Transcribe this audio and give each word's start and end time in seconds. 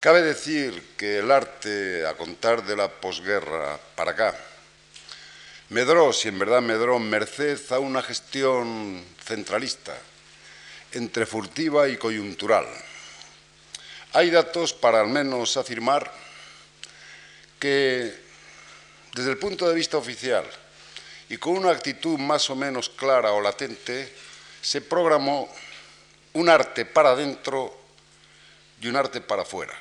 Cabe 0.00 0.22
decir 0.22 0.94
que 0.96 1.18
el 1.18 1.30
arte, 1.30 2.06
a 2.06 2.16
contar 2.16 2.64
de 2.64 2.74
la 2.74 2.88
posguerra 2.88 3.78
para 3.94 4.12
acá, 4.12 4.34
medró, 5.68 6.10
si 6.14 6.28
en 6.28 6.38
verdad 6.38 6.62
medró, 6.62 6.98
merced 6.98 7.60
a 7.70 7.80
una 7.80 8.00
gestión 8.00 9.04
centralista, 9.22 9.94
entre 10.92 11.26
furtiva 11.26 11.86
y 11.86 11.98
coyuntural. 11.98 12.66
Hay 14.14 14.30
datos 14.30 14.72
para 14.72 15.02
al 15.02 15.08
menos 15.08 15.58
afirmar 15.58 16.10
que, 17.58 18.18
desde 19.14 19.30
el 19.32 19.36
punto 19.36 19.68
de 19.68 19.74
vista 19.74 19.98
oficial 19.98 20.46
y 21.28 21.36
con 21.36 21.58
una 21.58 21.72
actitud 21.72 22.18
más 22.18 22.48
o 22.48 22.56
menos 22.56 22.88
clara 22.88 23.32
o 23.32 23.40
latente, 23.42 24.10
se 24.62 24.80
programó 24.80 25.52
un 26.32 26.48
arte 26.48 26.86
para 26.86 27.10
adentro 27.10 27.78
y 28.80 28.88
un 28.88 28.96
arte 28.96 29.20
para 29.20 29.42
afuera 29.42 29.74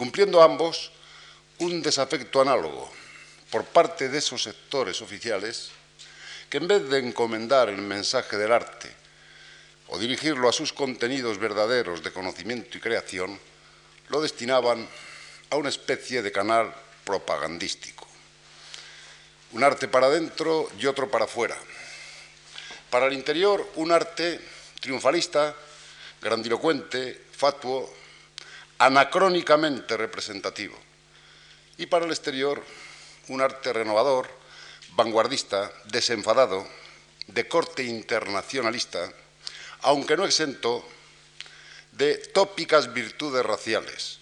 cumpliendo 0.00 0.40
ambos 0.40 0.90
un 1.58 1.82
desafecto 1.82 2.40
análogo 2.40 2.90
por 3.50 3.66
parte 3.66 4.08
de 4.08 4.16
esos 4.16 4.42
sectores 4.42 5.02
oficiales 5.02 5.68
que 6.48 6.56
en 6.56 6.66
vez 6.66 6.88
de 6.88 7.00
encomendar 7.00 7.68
el 7.68 7.82
mensaje 7.82 8.38
del 8.38 8.50
arte 8.50 8.88
o 9.88 9.98
dirigirlo 9.98 10.48
a 10.48 10.56
sus 10.56 10.72
contenidos 10.72 11.36
verdaderos 11.36 12.02
de 12.02 12.14
conocimiento 12.14 12.78
y 12.78 12.80
creación, 12.80 13.38
lo 14.08 14.22
destinaban 14.22 14.88
a 15.50 15.56
una 15.56 15.68
especie 15.68 16.22
de 16.22 16.32
canal 16.32 16.72
propagandístico. 17.04 18.08
Un 19.52 19.64
arte 19.64 19.86
para 19.86 20.06
adentro 20.06 20.70
y 20.78 20.86
otro 20.86 21.10
para 21.10 21.26
afuera. 21.26 21.58
Para 22.88 23.04
el 23.04 23.12
interior, 23.12 23.68
un 23.74 23.92
arte 23.92 24.40
triunfalista, 24.80 25.54
grandilocuente, 26.22 27.26
fatuo, 27.36 27.99
anacrónicamente 28.80 29.94
representativo. 29.98 30.76
Y 31.76 31.84
para 31.86 32.06
el 32.06 32.10
exterior, 32.10 32.64
un 33.28 33.42
arte 33.42 33.74
renovador, 33.74 34.28
vanguardista, 34.92 35.70
desenfadado, 35.84 36.66
de 37.26 37.46
corte 37.46 37.84
internacionalista, 37.84 39.12
aunque 39.82 40.16
no 40.16 40.24
exento 40.24 40.82
de 41.92 42.16
tópicas 42.16 42.92
virtudes 42.94 43.44
raciales. 43.44 44.18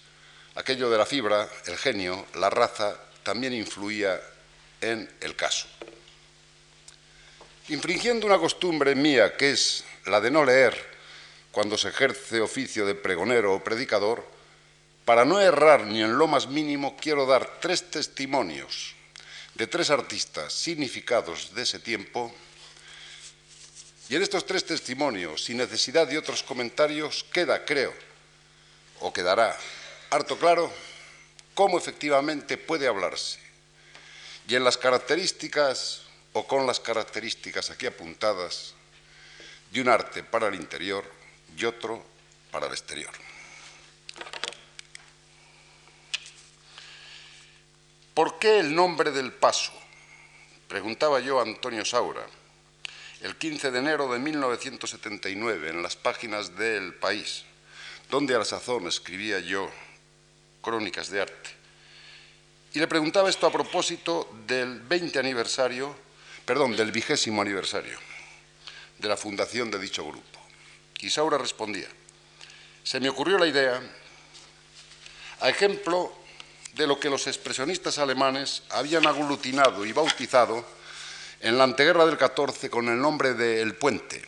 Aquello 0.55 0.89
de 0.89 0.97
la 0.97 1.05
fibra, 1.05 1.47
el 1.65 1.77
genio, 1.77 2.25
la 2.35 2.49
raza, 2.49 2.99
también 3.23 3.53
influía 3.53 4.19
en 4.81 5.09
el 5.21 5.37
caso. 5.37 5.67
Infringiendo 7.69 8.27
una 8.27 8.37
costumbre 8.37 8.93
mía, 8.93 9.37
que 9.37 9.51
es 9.51 9.85
la 10.05 10.19
de 10.19 10.31
no 10.31 10.43
leer 10.43 10.75
cuando 11.51 11.77
se 11.77 11.89
ejerce 11.89 12.41
oficio 12.41 12.85
de 12.85 12.95
pregonero 12.95 13.53
o 13.53 13.63
predicador, 13.63 14.38
para 15.09 15.25
no 15.25 15.41
errar 15.41 15.87
ni 15.87 16.03
en 16.03 16.19
lo 16.19 16.27
más 16.27 16.45
mínimo, 16.45 16.95
quiero 16.95 17.25
dar 17.25 17.57
tres 17.59 17.89
testimonios 17.89 18.93
de 19.55 19.65
tres 19.65 19.89
artistas 19.89 20.53
significados 20.53 21.55
de 21.55 21.63
ese 21.63 21.79
tiempo. 21.79 22.31
Y 24.07 24.15
en 24.17 24.21
estos 24.21 24.45
tres 24.45 24.63
testimonios, 24.63 25.45
sin 25.45 25.57
necesidad 25.57 26.07
de 26.07 26.19
otros 26.19 26.43
comentarios, 26.43 27.25
queda, 27.33 27.65
creo, 27.65 27.91
o 28.99 29.11
quedará 29.11 29.57
harto 30.11 30.37
claro 30.37 30.71
cómo 31.55 31.79
efectivamente 31.79 32.57
puede 32.57 32.87
hablarse. 32.87 33.39
Y 34.47 34.53
en 34.53 34.63
las 34.63 34.77
características, 34.77 36.03
o 36.33 36.45
con 36.45 36.67
las 36.67 36.79
características 36.79 37.71
aquí 37.71 37.87
apuntadas, 37.87 38.75
de 39.71 39.81
un 39.81 39.89
arte 39.89 40.21
para 40.21 40.49
el 40.49 40.53
interior 40.53 41.03
y 41.57 41.65
otro 41.65 42.05
para 42.51 42.67
el 42.67 42.73
exterior. 42.73 43.38
¿Por 48.19 48.37
qué 48.37 48.59
el 48.59 48.75
nombre 48.75 49.11
del 49.11 49.31
paso? 49.31 49.71
Preguntaba 50.67 51.21
yo 51.21 51.39
a 51.39 51.43
Antonio 51.43 51.85
Saura 51.85 52.27
el 53.21 53.37
15 53.37 53.71
de 53.71 53.79
enero 53.79 54.11
de 54.11 54.19
1979 54.19 55.69
en 55.69 55.81
las 55.81 55.95
páginas 55.95 56.57
del 56.57 56.95
País, 56.95 57.45
donde 58.09 58.35
a 58.35 58.39
la 58.39 58.43
sazón 58.43 58.87
escribía 58.87 59.39
yo 59.39 59.71
crónicas 60.61 61.09
de 61.09 61.21
arte. 61.21 61.49
Y 62.73 62.79
le 62.79 62.89
preguntaba 62.89 63.29
esto 63.29 63.47
a 63.47 63.53
propósito 63.53 64.29
del 64.45 64.81
20 64.81 65.17
aniversario, 65.17 65.95
perdón, 66.43 66.75
del 66.75 66.91
vigésimo 66.91 67.41
aniversario 67.41 67.97
de 68.97 69.07
la 69.07 69.15
fundación 69.15 69.71
de 69.71 69.79
dicho 69.79 70.05
grupo. 70.05 70.41
Y 70.99 71.09
Saura 71.09 71.37
respondía, 71.37 71.87
se 72.83 72.99
me 72.99 73.07
ocurrió 73.07 73.37
la 73.37 73.47
idea, 73.47 73.81
a 75.39 75.47
ejemplo 75.47 76.18
de 76.79 76.87
lo 76.87 76.97
que 76.97 77.09
los 77.09 77.27
expresionistas 77.27 77.97
alemanes 77.97 78.63
habían 78.69 79.05
aglutinado 79.05 79.85
y 79.85 79.91
bautizado 79.91 80.63
en 81.41 81.57
la 81.57 81.65
anteguerra 81.65 82.05
del 82.05 82.17
14 82.17 82.69
con 82.69 82.87
el 82.87 82.97
nombre 82.97 83.33
de 83.33 83.61
El 83.61 83.75
Puente, 83.75 84.23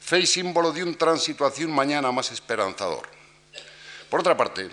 fe 0.00 0.18
y 0.18 0.26
símbolo 0.26 0.72
de 0.72 0.82
un 0.82 0.96
tránsito 0.96 1.46
hacia 1.46 1.64
un 1.64 1.72
mañana 1.72 2.10
más 2.10 2.32
esperanzador. 2.32 3.08
Por 4.10 4.18
otra 4.18 4.36
parte, 4.36 4.68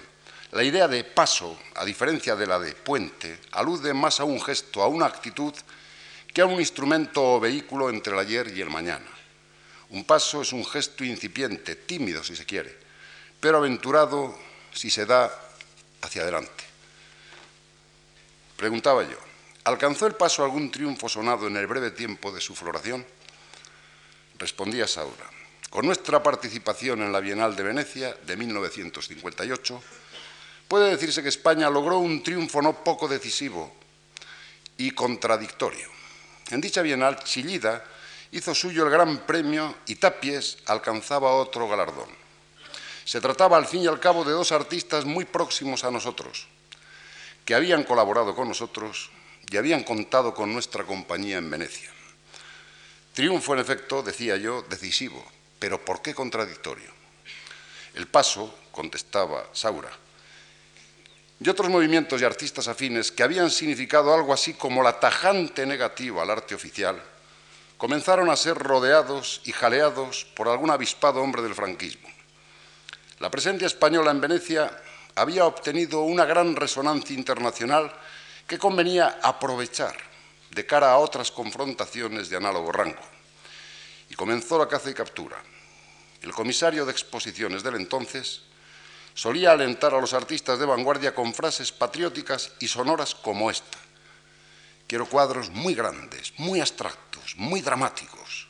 la 0.52 0.64
idea 0.64 0.88
de 0.88 1.04
paso, 1.04 1.60
a 1.76 1.86
diferencia 1.86 2.36
de 2.36 2.48
la 2.48 2.58
de 2.58 2.74
puente, 2.74 3.40
alude 3.52 3.94
más 3.94 4.20
a 4.20 4.24
un 4.24 4.42
gesto, 4.42 4.82
a 4.82 4.88
una 4.88 5.06
actitud, 5.06 5.54
que 6.34 6.42
a 6.42 6.48
un 6.48 6.60
instrumento 6.60 7.36
o 7.36 7.40
vehículo 7.40 7.92
entre 7.92 8.14
el 8.14 8.20
ayer 8.20 8.52
y 8.58 8.62
el 8.62 8.72
mañana. 8.72 9.06
Un 9.92 10.06
paso 10.06 10.42
es 10.42 10.54
un 10.54 10.66
gesto 10.66 11.04
incipiente, 11.04 11.76
tímido 11.76 12.24
si 12.24 12.36
se 12.36 12.48
quiere, 12.48 12.76
pero 13.40 13.60
aventurado 13.60 14.36
si 14.74 14.90
se 14.90 15.06
da 15.06 15.32
hacia 16.02 16.24
adelante. 16.24 16.69
Preguntaba 18.60 19.04
yo, 19.04 19.16
¿alcanzó 19.64 20.06
el 20.06 20.16
paso 20.16 20.44
algún 20.44 20.70
triunfo 20.70 21.08
sonado 21.08 21.48
en 21.48 21.56
el 21.56 21.66
breve 21.66 21.92
tiempo 21.92 22.30
de 22.30 22.42
su 22.42 22.54
floración? 22.54 23.06
Respondía 24.38 24.86
Saura, 24.86 25.30
con 25.70 25.86
nuestra 25.86 26.22
participación 26.22 27.02
en 27.02 27.14
la 27.14 27.22
Bienal 27.22 27.56
de 27.56 27.64
Venecia 27.64 28.14
de 28.28 28.36
1958, 28.36 29.82
puede 30.68 30.90
decirse 30.90 31.24
que 31.24 31.30
España 31.30 31.70
logró 31.70 32.00
un 32.00 32.22
triunfo 32.22 32.62
no 32.62 32.84
poco 32.84 33.08
decisivo 33.08 33.74
y 34.76 34.92
contradictorio. 34.92 35.88
En 36.50 36.60
dicha 36.60 36.82
Bienal, 36.82 37.24
Chillida 37.24 37.86
hizo 38.34 38.54
suyo 38.54 38.84
el 38.84 38.90
gran 38.90 39.20
premio 39.20 39.74
y 39.86 39.96
Tapies 39.96 40.58
alcanzaba 40.66 41.32
otro 41.32 41.70
galardón. 41.70 42.10
Se 43.06 43.22
trataba 43.22 43.56
al 43.56 43.68
fin 43.68 43.84
y 43.84 43.88
al 43.88 44.02
cabo 44.02 44.26
de 44.26 44.34
dos 44.34 44.52
artistas 44.52 45.06
muy 45.06 45.24
próximos 45.24 45.86
a 45.86 45.92
nosotros, 45.92 46.50
que 47.50 47.56
habían 47.56 47.82
colaborado 47.82 48.36
con 48.36 48.48
nosotros 48.48 49.10
y 49.50 49.58
habían 49.58 49.82
contado 49.82 50.36
con 50.36 50.54
nuestra 50.54 50.84
compañía 50.84 51.40
en 51.40 51.50
Venecia. 51.50 51.90
Triunfo, 53.12 53.56
en 53.56 53.60
efecto, 53.60 54.04
decía 54.04 54.38
yo, 54.38 54.62
decisivo, 54.70 55.26
pero 55.58 55.84
¿por 55.84 56.04
qué 56.04 56.14
contradictorio? 56.14 56.92
El 57.96 58.06
paso, 58.06 58.54
contestaba 58.72 59.50
Saura, 59.52 59.90
y 61.40 61.50
otros 61.50 61.70
movimientos 61.70 62.22
y 62.22 62.24
artistas 62.24 62.68
afines 62.68 63.12
que 63.12 63.24
habían 63.24 63.50
significado 63.50 64.14
algo 64.14 64.32
así 64.32 64.54
como 64.54 64.84
la 64.84 65.00
tajante 65.00 65.66
negativa 65.66 66.22
al 66.22 66.30
arte 66.30 66.54
oficial, 66.54 67.02
comenzaron 67.80 68.30
a 68.30 68.36
ser 68.36 68.60
rodeados 68.60 69.42
y 69.46 69.54
jaleados 69.54 70.24
por 70.36 70.50
algún 70.50 70.70
avispado 70.70 71.20
hombre 71.20 71.42
del 71.42 71.56
franquismo. 71.56 72.10
La 73.18 73.32
presencia 73.32 73.66
española 73.66 74.12
en 74.12 74.22
Venecia 74.22 74.72
había 75.16 75.46
obtenido 75.46 76.02
una 76.02 76.26
gran 76.26 76.56
resonancia 76.56 77.16
internacional 77.16 77.92
que 78.48 78.58
convenía 78.58 79.20
aprovechar 79.22 79.96
de 80.52 80.66
cara 80.66 80.92
a 80.92 80.98
otras 80.98 81.32
confrontaciones 81.32 82.30
de 82.30 82.38
análogo 82.38 82.72
rango. 82.72 83.02
Y 84.10 84.16
comenzó 84.16 84.58
la 84.58 84.68
caza 84.68 84.90
y 84.90 84.94
captura. 84.94 85.38
El 86.22 86.34
comisario 86.34 86.86
de 86.86 86.92
exposiciones 86.92 87.64
del 87.64 87.76
entonces 87.76 88.42
solía 89.14 89.52
alentar 89.52 89.94
a 89.94 90.02
los 90.02 90.14
artistas 90.14 90.58
de 90.60 90.66
vanguardia 90.66 91.14
con 91.14 91.34
frases 91.34 91.72
patrióticas 91.72 92.52
y 92.60 92.68
sonoras 92.68 93.14
como 93.14 93.52
esta. 93.52 93.78
Quiero 94.88 95.06
cuadros 95.06 95.50
muy 95.52 95.76
grandes, 95.76 96.34
muy 96.38 96.60
abstractos, 96.60 97.36
muy 97.36 97.62
dramáticos, 97.62 98.48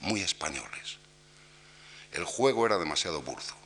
muy 0.00 0.20
españoles. 0.20 0.98
El 2.12 2.24
juego 2.24 2.66
era 2.66 2.78
demasiado 2.78 3.22
burdo. 3.22 3.63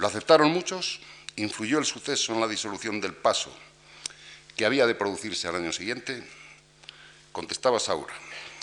Lo 0.00 0.06
aceptaron 0.06 0.50
muchos, 0.50 0.98
influyó 1.36 1.78
el 1.78 1.84
suceso 1.84 2.32
en 2.32 2.40
la 2.40 2.48
disolución 2.48 3.02
del 3.02 3.12
paso 3.12 3.54
que 4.56 4.64
había 4.64 4.86
de 4.86 4.94
producirse 4.94 5.46
al 5.46 5.56
año 5.56 5.72
siguiente. 5.72 6.26
Contestaba 7.32 7.78
Saura, 7.78 8.14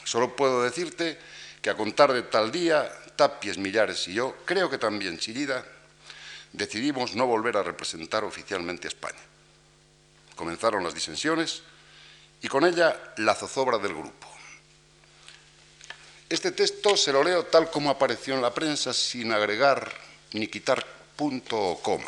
solo 0.04 0.36
puedo 0.36 0.64
decirte 0.64 1.20
que 1.62 1.70
a 1.70 1.78
contar 1.78 2.12
de 2.12 2.24
tal 2.24 2.52
día, 2.52 2.92
Tapies, 3.16 3.60
Millares 3.60 4.08
y 4.08 4.16
yo, 4.16 4.36
creo 4.46 4.68
que 4.68 4.80
también 4.80 5.20
Chillida, 5.20 5.64
decidimos 6.54 7.14
no 7.14 7.28
volver 7.28 7.56
a 7.58 7.62
representar 7.62 8.24
oficialmente 8.24 8.88
a 8.88 8.90
España. 8.90 9.22
Comenzaron 10.36 10.84
las 10.84 10.96
disensiones 10.96 11.62
y 12.42 12.48
con 12.48 12.66
ella 12.66 13.14
la 13.18 13.36
zozobra 13.36 13.78
del 13.78 13.94
grupo. 13.94 14.28
Este 16.30 16.52
texto 16.52 16.98
se 16.98 17.14
lo 17.14 17.24
leo 17.24 17.46
tal 17.46 17.70
como 17.70 17.92
apareció 17.92 18.34
en 18.34 18.42
la 18.42 18.56
prensa, 18.56 18.92
sin 18.92 19.32
agregar 19.32 19.94
ni 20.34 20.48
quitar 20.48 20.97
punto 21.18 21.80
coma. 21.82 22.08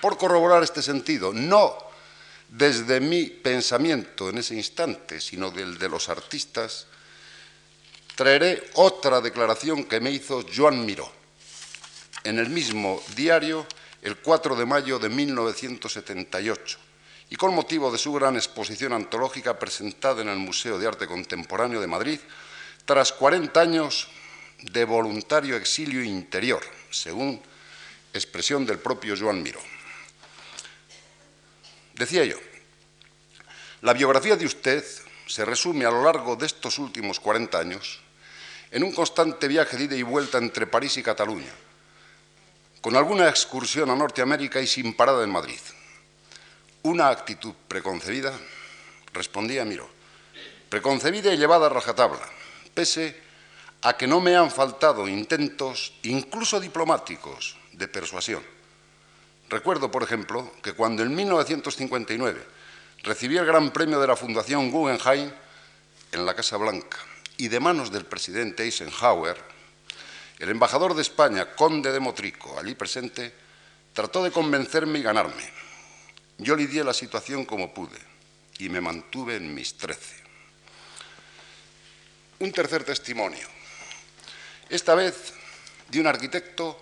Por 0.00 0.16
corroborar 0.16 0.64
este 0.64 0.82
sentido, 0.82 1.32
no 1.32 1.76
desde 2.48 2.98
mi 2.98 3.26
pensamiento 3.26 4.30
en 4.30 4.38
ese 4.38 4.56
instante, 4.56 5.20
sino 5.20 5.50
del 5.50 5.78
de 5.78 5.88
los 5.88 6.08
artistas, 6.08 6.86
traeré 8.16 8.70
otra 8.74 9.20
declaración 9.20 9.84
que 9.84 10.00
me 10.00 10.10
hizo 10.10 10.44
Joan 10.52 10.84
Miró 10.84 11.10
en 12.24 12.38
el 12.38 12.50
mismo 12.50 13.00
diario 13.14 13.66
el 14.02 14.16
4 14.16 14.56
de 14.56 14.66
mayo 14.66 14.98
de 14.98 15.08
1978 15.08 16.78
y 17.30 17.36
con 17.36 17.54
motivo 17.54 17.92
de 17.92 17.98
su 17.98 18.12
gran 18.12 18.34
exposición 18.36 18.92
antológica 18.92 19.58
presentada 19.58 20.20
en 20.20 20.28
el 20.28 20.38
Museo 20.38 20.78
de 20.78 20.88
Arte 20.88 21.06
Contemporáneo 21.06 21.80
de 21.80 21.86
Madrid, 21.86 22.18
tras 22.84 23.12
40 23.12 23.60
años 23.60 24.08
de 24.62 24.84
voluntario 24.84 25.56
exilio 25.56 26.02
interior, 26.02 26.60
según 26.90 27.42
expresión 28.12 28.66
del 28.66 28.78
propio 28.78 29.14
Joan 29.18 29.42
Miró. 29.42 29.60
Decía 31.94 32.24
yo, 32.24 32.36
la 33.82 33.92
biografía 33.92 34.36
de 34.36 34.46
usted 34.46 34.84
se 35.26 35.44
resume 35.44 35.84
a 35.84 35.90
lo 35.90 36.02
largo 36.02 36.36
de 36.36 36.46
estos 36.46 36.78
últimos 36.78 37.20
40 37.20 37.58
años 37.58 38.00
en 38.70 38.84
un 38.84 38.92
constante 38.92 39.48
viaje 39.48 39.76
de 39.76 39.84
ida 39.84 39.96
y 39.96 40.02
vuelta 40.02 40.38
entre 40.38 40.66
París 40.66 40.96
y 40.96 41.02
Cataluña, 41.02 41.52
con 42.80 42.96
alguna 42.96 43.28
excursión 43.28 43.90
a 43.90 43.96
Norteamérica 43.96 44.60
y 44.60 44.66
sin 44.66 44.94
parada 44.94 45.24
en 45.24 45.30
Madrid. 45.30 45.60
Una 46.82 47.08
actitud 47.08 47.54
preconcebida, 47.68 48.32
respondía 49.12 49.64
Miro, 49.64 49.88
preconcebida 50.68 51.32
y 51.34 51.36
llevada 51.36 51.66
a 51.66 51.70
rajatabla, 51.70 52.26
pese 52.72 53.29
a 53.82 53.96
que 53.96 54.06
no 54.06 54.20
me 54.20 54.36
han 54.36 54.50
faltado 54.50 55.08
intentos, 55.08 55.94
incluso 56.02 56.60
diplomáticos, 56.60 57.56
de 57.72 57.88
persuasión. 57.88 58.42
Recuerdo, 59.48 59.90
por 59.90 60.02
ejemplo, 60.02 60.52
que 60.62 60.74
cuando 60.74 61.02
en 61.02 61.14
1959 61.14 62.44
recibí 63.02 63.36
el 63.38 63.46
Gran 63.46 63.70
Premio 63.70 63.98
de 64.00 64.06
la 64.06 64.16
Fundación 64.16 64.70
Guggenheim 64.70 65.32
en 66.12 66.26
la 66.26 66.34
Casa 66.34 66.56
Blanca 66.56 66.98
y 67.36 67.48
de 67.48 67.58
manos 67.58 67.90
del 67.90 68.04
presidente 68.04 68.64
Eisenhower, 68.64 69.36
el 70.38 70.50
embajador 70.50 70.94
de 70.94 71.02
España, 71.02 71.54
conde 71.54 71.90
de 71.90 72.00
Motrico, 72.00 72.58
allí 72.58 72.74
presente, 72.74 73.34
trató 73.92 74.22
de 74.22 74.30
convencerme 74.30 74.98
y 74.98 75.02
ganarme. 75.02 75.50
Yo 76.38 76.54
lidié 76.54 76.84
la 76.84 76.94
situación 76.94 77.44
como 77.44 77.74
pude 77.74 77.98
y 78.58 78.68
me 78.68 78.80
mantuve 78.80 79.36
en 79.36 79.54
mis 79.54 79.76
trece. 79.76 80.16
Un 82.38 82.52
tercer 82.52 82.84
testimonio, 82.84 83.46
esta 84.70 84.94
vez 84.94 85.34
de 85.88 86.00
un 86.00 86.06
arquitecto 86.06 86.80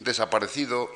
desaparecido 0.00 0.90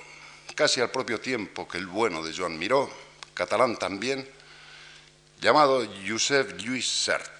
casi 0.55 0.81
al 0.81 0.91
propio 0.91 1.21
tiempo 1.21 1.69
que 1.69 1.79
el 1.79 1.87
bueno 1.87 2.25
de 2.25 2.35
Joan 2.35 2.59
Miró, 2.59 2.91
catalán 3.35 3.77
también, 3.77 4.29
llamado 5.41 5.87
Josep 6.07 6.57
Lluís 6.57 6.89
Sert. 6.89 7.31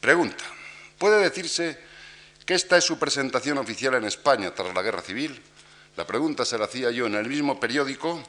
Pregunta, 0.00 0.44
¿puede 0.98 1.22
decirse 1.22 1.78
que 2.46 2.54
esta 2.54 2.78
es 2.78 2.84
su 2.84 2.98
presentación 2.98 3.58
oficial 3.58 3.94
en 3.94 4.04
España 4.04 4.54
tras 4.54 4.72
la 4.72 4.82
Guerra 4.82 5.02
Civil? 5.02 5.40
La 5.96 6.06
pregunta 6.06 6.44
se 6.44 6.58
la 6.58 6.64
hacía 6.64 6.90
yo 6.90 7.06
en 7.06 7.16
el 7.16 7.28
mismo 7.28 7.58
periódico 7.58 8.22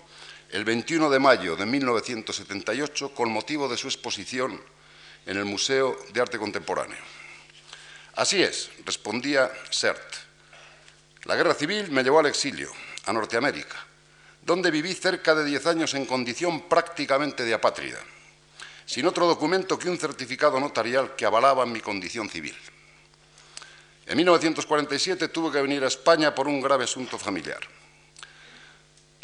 el 0.49 0.65
21 0.65 1.09
de 1.09 1.19
mayo 1.19 1.55
de 1.55 1.65
1978 1.65 3.13
con 3.13 3.31
motivo 3.31 3.69
de 3.69 3.77
su 3.77 3.87
exposición 3.87 4.61
en 5.25 5.37
el 5.37 5.45
Museo 5.45 5.97
de 6.11 6.21
Arte 6.21 6.37
Contemporáneo. 6.37 7.20
Así 8.15 8.41
es, 8.41 8.69
respondía 8.85 9.51
Sert. 9.69 10.15
La 11.25 11.35
guerra 11.35 11.53
civil 11.53 11.91
me 11.91 12.03
llevó 12.03 12.19
al 12.19 12.25
exilio, 12.25 12.71
a 13.05 13.13
Norteamérica, 13.13 13.77
donde 14.41 14.71
viví 14.71 14.93
cerca 14.93 15.35
de 15.35 15.45
diez 15.45 15.65
años 15.65 15.93
en 15.93 16.05
condición 16.05 16.67
prácticamente 16.67 17.43
de 17.43 17.53
apátrida 17.53 17.99
sin 18.91 19.07
otro 19.07 19.25
documento 19.25 19.79
que 19.79 19.89
un 19.89 19.97
certificado 19.97 20.59
notarial 20.59 21.15
que 21.15 21.25
avalaba 21.25 21.65
mi 21.65 21.79
condición 21.79 22.29
civil. 22.29 22.57
En 24.05 24.17
1947 24.17 25.29
tuve 25.29 25.49
que 25.49 25.61
venir 25.61 25.81
a 25.85 25.87
España 25.87 26.35
por 26.35 26.49
un 26.49 26.59
grave 26.59 26.83
asunto 26.83 27.17
familiar. 27.17 27.61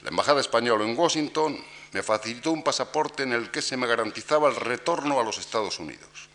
La 0.03 0.09
Embajada 0.09 0.39
Española 0.39 0.85
en 0.85 0.97
Washington 0.97 1.61
me 1.91 2.01
facilitó 2.01 2.53
un 2.53 2.63
pasaporte 2.63 3.23
en 3.23 3.33
el 3.33 3.51
que 3.51 3.61
se 3.61 3.75
me 3.75 3.87
garantizaba 3.87 4.47
el 4.47 4.55
retorno 4.55 5.19
a 5.19 5.23
los 5.23 5.37
Estados 5.37 5.79
Unidos. 5.79 6.26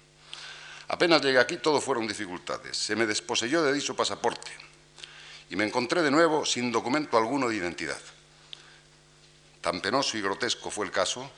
Apenas 0.92 1.22
llegué 1.22 1.38
aquí 1.38 1.56
todo 1.56 1.80
fueron 1.80 2.06
dificultades. 2.06 2.76
Se 2.76 2.94
me 2.94 3.06
desposeyó 3.06 3.62
de 3.62 3.72
dicho 3.72 3.96
pasaporte 3.96 4.52
y 5.48 5.56
me 5.56 5.64
encontré 5.64 6.02
de 6.02 6.10
nuevo 6.10 6.44
sin 6.44 6.70
documento 6.70 7.16
alguno 7.16 7.48
de 7.48 7.56
identidad. 7.56 7.98
Tan 9.62 9.80
penoso 9.80 10.18
y 10.18 10.20
grotesco 10.20 10.70
fue 10.70 10.84
el 10.84 10.92
caso 10.92 11.30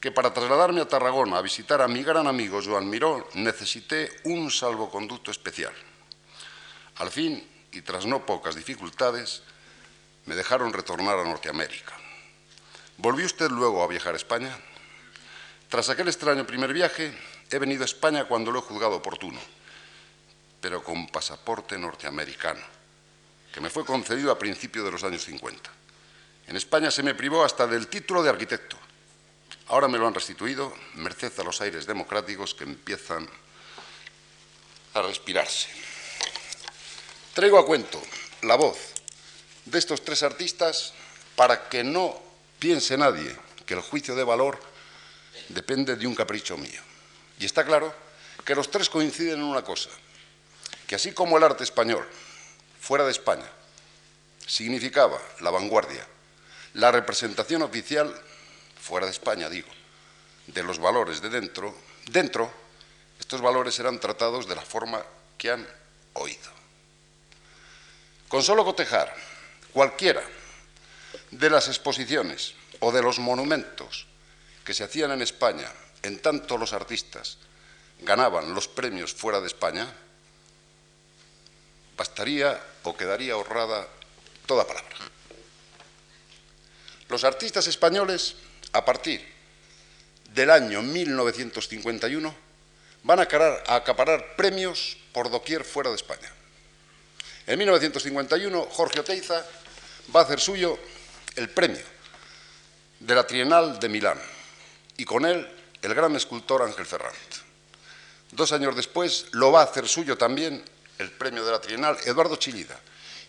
que 0.00 0.12
para 0.12 0.32
trasladarme 0.32 0.80
a 0.80 0.88
Tarragona 0.88 1.38
a 1.38 1.42
visitar 1.42 1.82
a 1.82 1.88
mi 1.88 2.04
gran 2.04 2.28
amigo 2.28 2.60
Joan 2.64 2.88
Miró 2.88 3.28
necesité 3.34 4.08
un 4.22 4.52
salvoconducto 4.52 5.32
especial. 5.32 5.72
Al 6.96 7.10
fin, 7.10 7.44
y 7.72 7.82
tras 7.82 8.06
no 8.06 8.24
pocas 8.24 8.54
dificultades, 8.54 9.42
me 10.26 10.36
dejaron 10.36 10.72
retornar 10.72 11.18
a 11.18 11.24
Norteamérica. 11.24 11.94
¿Volvió 12.98 13.26
usted 13.26 13.50
luego 13.50 13.82
a 13.82 13.88
viajar 13.88 14.14
a 14.14 14.18
España? 14.18 14.56
Tras 15.68 15.88
aquel 15.88 16.06
extraño 16.06 16.46
primer 16.46 16.72
viaje, 16.72 17.12
he 17.52 17.58
venido 17.58 17.82
a 17.82 17.86
España 17.86 18.24
cuando 18.24 18.50
lo 18.50 18.58
he 18.58 18.62
juzgado 18.62 18.96
oportuno, 18.96 19.40
pero 20.60 20.82
con 20.82 21.06
pasaporte 21.08 21.78
norteamericano, 21.78 22.62
que 23.52 23.60
me 23.60 23.70
fue 23.70 23.84
concedido 23.84 24.32
a 24.32 24.38
principios 24.38 24.84
de 24.84 24.92
los 24.92 25.04
años 25.04 25.24
50. 25.24 25.70
En 26.48 26.56
España 26.56 26.90
se 26.90 27.02
me 27.02 27.14
privó 27.14 27.44
hasta 27.44 27.66
del 27.66 27.88
título 27.88 28.22
de 28.22 28.30
arquitecto 28.30 28.76
Ahora 29.68 29.88
me 29.88 29.98
lo 29.98 30.06
han 30.06 30.14
restituido, 30.14 30.74
merced 30.96 31.32
a 31.38 31.44
los 31.44 31.60
aires 31.60 31.86
democráticos 31.86 32.54
que 32.54 32.64
empiezan 32.64 33.28
a 34.94 35.02
respirarse. 35.02 35.68
Traigo 37.32 37.58
a 37.58 37.64
cuento 37.64 38.00
la 38.42 38.56
voz 38.56 38.76
de 39.64 39.78
estos 39.78 40.04
tres 40.04 40.22
artistas 40.22 40.92
para 41.36 41.70
que 41.70 41.84
no 41.84 42.20
piense 42.58 42.98
nadie 42.98 43.34
que 43.64 43.74
el 43.74 43.80
juicio 43.80 44.14
de 44.14 44.24
valor 44.24 44.60
depende 45.48 45.96
de 45.96 46.06
un 46.06 46.14
capricho 46.14 46.58
mío. 46.58 46.91
Y 47.42 47.44
está 47.44 47.64
claro 47.64 47.92
que 48.44 48.54
los 48.54 48.70
tres 48.70 48.88
coinciden 48.88 49.40
en 49.40 49.42
una 49.42 49.62
cosa, 49.62 49.90
que 50.86 50.94
así 50.94 51.10
como 51.10 51.36
el 51.36 51.42
arte 51.42 51.64
español, 51.64 52.08
fuera 52.80 53.04
de 53.04 53.10
España, 53.10 53.50
significaba 54.46 55.18
la 55.40 55.50
vanguardia, 55.50 56.06
la 56.74 56.92
representación 56.92 57.62
oficial 57.62 58.14
fuera 58.80 59.06
de 59.06 59.12
España 59.12 59.50
digo, 59.50 59.66
de 60.46 60.62
los 60.62 60.78
valores 60.78 61.20
de 61.20 61.30
dentro, 61.30 61.74
dentro 62.06 62.48
estos 63.18 63.40
valores 63.40 63.74
serán 63.74 63.98
tratados 63.98 64.46
de 64.46 64.54
la 64.54 64.62
forma 64.62 65.04
que 65.36 65.50
han 65.50 65.66
oído. 66.12 66.48
Con 68.28 68.44
solo 68.44 68.64
cotejar 68.64 69.12
cualquiera 69.72 70.22
de 71.32 71.50
las 71.50 71.66
exposiciones 71.66 72.54
o 72.78 72.92
de 72.92 73.02
los 73.02 73.18
monumentos 73.18 74.06
que 74.64 74.74
se 74.74 74.84
hacían 74.84 75.10
en 75.10 75.22
España, 75.22 75.68
en 76.02 76.18
tanto 76.20 76.58
los 76.58 76.72
artistas 76.72 77.38
ganaban 78.00 78.54
los 78.54 78.68
premios 78.68 79.14
fuera 79.14 79.40
de 79.40 79.46
España, 79.46 79.86
bastaría 81.96 82.60
o 82.82 82.96
quedaría 82.96 83.34
ahorrada 83.34 83.86
toda 84.46 84.66
palabra. 84.66 84.96
Los 87.08 87.24
artistas 87.24 87.66
españoles 87.66 88.34
a 88.72 88.84
partir 88.84 89.22
del 90.34 90.50
año 90.50 90.82
1951 90.82 92.34
van 93.04 93.20
a 93.20 93.22
acaparar, 93.22 94.36
premios 94.36 94.96
por 95.12 95.30
doquier 95.30 95.64
fuera 95.64 95.90
de 95.90 95.96
España. 95.96 96.32
En 97.46 97.58
1951 97.58 98.68
Jorge 98.70 99.00
Oteiza 99.00 99.44
va 100.14 100.20
a 100.20 100.22
hacer 100.24 100.40
suyo 100.40 100.78
el 101.36 101.50
premio 101.50 101.84
de 103.00 103.14
la 103.14 103.26
Trienal 103.26 103.78
de 103.78 103.88
Milán 103.88 104.20
y 104.96 105.04
con 105.04 105.26
él 105.26 105.61
el 105.82 105.94
gran 105.94 106.14
escultor 106.16 106.62
Ángel 106.62 106.86
Ferrand. 106.86 107.16
Dos 108.30 108.52
años 108.52 108.74
después 108.74 109.26
lo 109.32 109.52
va 109.52 109.60
a 109.60 109.64
hacer 109.64 109.86
suyo 109.88 110.16
también 110.16 110.64
el 110.98 111.10
premio 111.10 111.44
de 111.44 111.50
la 111.50 111.60
Trienal 111.60 111.98
Eduardo 112.04 112.36
Chillida 112.36 112.78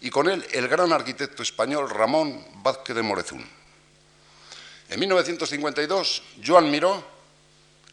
y 0.01 0.10
con 0.10 0.29
él 0.29 0.45
el 0.51 0.67
gran 0.67 0.93
arquitecto 0.93 1.43
español 1.43 1.89
Ramón 1.89 2.45
Vázquez 2.63 2.95
de 2.95 3.01
Morezún. 3.01 3.45
En 4.89 5.00
1952, 5.00 6.24
Joan 6.45 6.69
Miró 6.69 7.03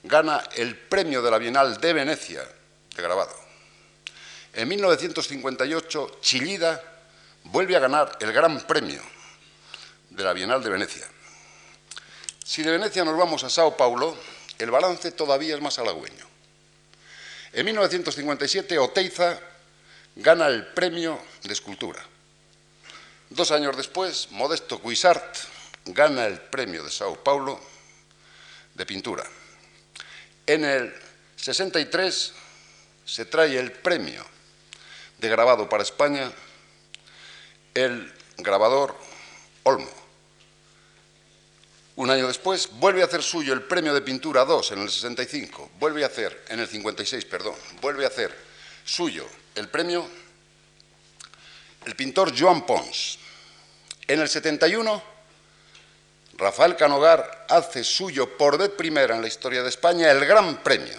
gana 0.02 0.42
el 0.56 0.76
premio 0.76 1.22
de 1.22 1.30
la 1.30 1.38
Bienal 1.38 1.80
de 1.80 1.92
Venecia 1.92 2.42
de 2.94 3.02
grabado. 3.02 3.34
En 4.52 4.68
1958, 4.68 6.18
Chillida 6.20 6.82
vuelve 7.44 7.76
a 7.76 7.80
ganar 7.80 8.18
el 8.20 8.32
gran 8.32 8.60
premio 8.66 9.00
de 10.10 10.24
la 10.24 10.32
Bienal 10.32 10.62
de 10.62 10.70
Venecia. 10.70 11.06
Si 12.44 12.62
de 12.62 12.72
Venecia 12.72 13.04
nos 13.04 13.16
vamos 13.16 13.44
a 13.44 13.50
Sao 13.50 13.76
Paulo, 13.76 14.16
el 14.60 14.70
balance 14.70 15.12
todavía 15.12 15.54
es 15.54 15.60
más 15.60 15.78
halagüeño. 15.78 16.26
En 17.52 17.64
1957, 17.66 18.78
Oteiza 18.78 19.40
gana 20.16 20.46
el 20.46 20.66
premio 20.68 21.20
de 21.42 21.52
escultura 21.52 22.04
Dos 23.30 23.52
años 23.52 23.76
después, 23.76 24.26
Modesto 24.32 24.80
Cuisart 24.80 25.36
gana 25.84 26.26
el 26.26 26.40
premio 26.40 26.82
de 26.82 26.90
Sao 26.90 27.14
Paulo 27.22 27.60
de 28.74 28.84
pintura. 28.84 29.24
En 30.48 30.64
el 30.64 30.92
63 31.36 32.32
se 33.06 33.24
trae 33.26 33.56
el 33.56 33.70
premio 33.70 34.26
de 35.18 35.28
grabado 35.28 35.68
para 35.68 35.84
España 35.84 36.32
el 37.72 38.12
grabador 38.38 38.96
Olmo. 39.62 40.09
Un 41.96 42.10
año 42.10 42.26
después 42.26 42.68
vuelve 42.72 43.02
a 43.02 43.06
hacer 43.06 43.22
suyo 43.22 43.52
el 43.52 43.62
premio 43.62 43.92
de 43.92 44.00
pintura 44.00 44.44
2 44.44 44.72
en 44.72 44.80
el 44.80 44.90
65, 44.90 45.72
vuelve 45.78 46.04
a 46.04 46.06
hacer, 46.06 46.44
en 46.48 46.60
el 46.60 46.68
56, 46.68 47.24
perdón, 47.26 47.54
vuelve 47.80 48.04
a 48.04 48.08
hacer 48.08 48.34
suyo 48.84 49.26
el 49.54 49.68
premio 49.68 50.08
el 51.86 51.96
pintor 51.96 52.32
Joan 52.38 52.66
Pons. 52.66 53.18
En 54.06 54.20
el 54.20 54.28
71, 54.28 55.02
Rafael 56.34 56.76
Canogar 56.76 57.46
hace 57.48 57.84
suyo 57.84 58.36
por 58.36 58.58
vez 58.58 58.70
primera 58.70 59.14
en 59.14 59.22
la 59.22 59.28
historia 59.28 59.62
de 59.62 59.68
España 59.68 60.10
el 60.10 60.24
gran 60.26 60.62
premio 60.62 60.96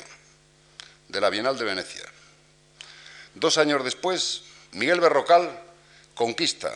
de 1.08 1.22
la 1.22 1.30
Bienal 1.30 1.58
de 1.58 1.66
Venecia. 1.66 2.04
Dos 3.36 3.58
años 3.58 3.84
después, 3.84 4.44
Miguel 4.74 5.00
Berrocal 5.00 5.50
conquista 6.16 6.74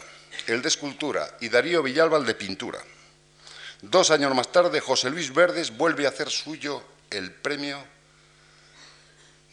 el 0.48 0.62
de 0.62 0.68
escultura 0.68 1.38
y 1.40 1.50
Darío 1.50 1.82
Villalba 1.82 2.18
el 2.18 2.26
de 2.26 2.36
pintura. 2.36 2.80
Dos 3.82 4.12
años 4.12 4.34
más 4.34 4.52
tarde, 4.52 4.80
José 4.80 5.10
Luis 5.10 5.34
Verdes 5.34 5.76
vuelve 5.76 6.06
a 6.06 6.10
hacer 6.10 6.30
suyo 6.30 6.84
el 7.10 7.32
premio 7.32 7.84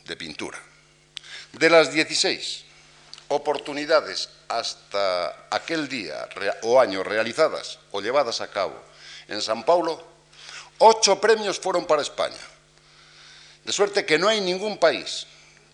de 0.05 0.17
pintura. 0.17 0.59
De 1.53 1.69
las 1.69 1.93
16 1.93 2.65
oportunidades 3.29 4.29
hasta 4.49 5.47
aquel 5.51 5.89
día 5.89 6.29
o 6.63 6.81
año 6.81 7.03
realizadas 7.03 7.79
o 7.91 8.01
llevadas 8.01 8.41
a 8.41 8.51
cabo 8.51 8.81
en 9.29 9.41
San 9.41 9.65
Paulo, 9.65 10.03
ocho 10.79 11.21
premios 11.21 11.59
fueron 11.59 11.87
para 11.87 12.03
España. 12.03 12.41
De 13.65 13.73
suerte 13.73 14.05
que 14.05 14.19
no 14.19 14.29
hay 14.29 14.41
ningún 14.41 14.79
país 14.79 15.27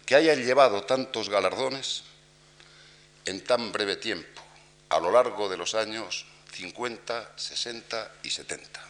que 0.04 0.14
haya 0.14 0.34
llevado 0.34 0.82
tantos 0.84 1.28
galardones 1.28 2.04
en 3.24 3.42
tan 3.44 3.72
breve 3.72 3.96
tiempo, 3.96 4.42
a 4.88 5.00
lo 5.00 5.10
largo 5.10 5.48
de 5.48 5.56
los 5.56 5.74
años 5.74 6.26
50, 6.52 7.32
60 7.36 8.12
y 8.22 8.30
70. 8.30 8.80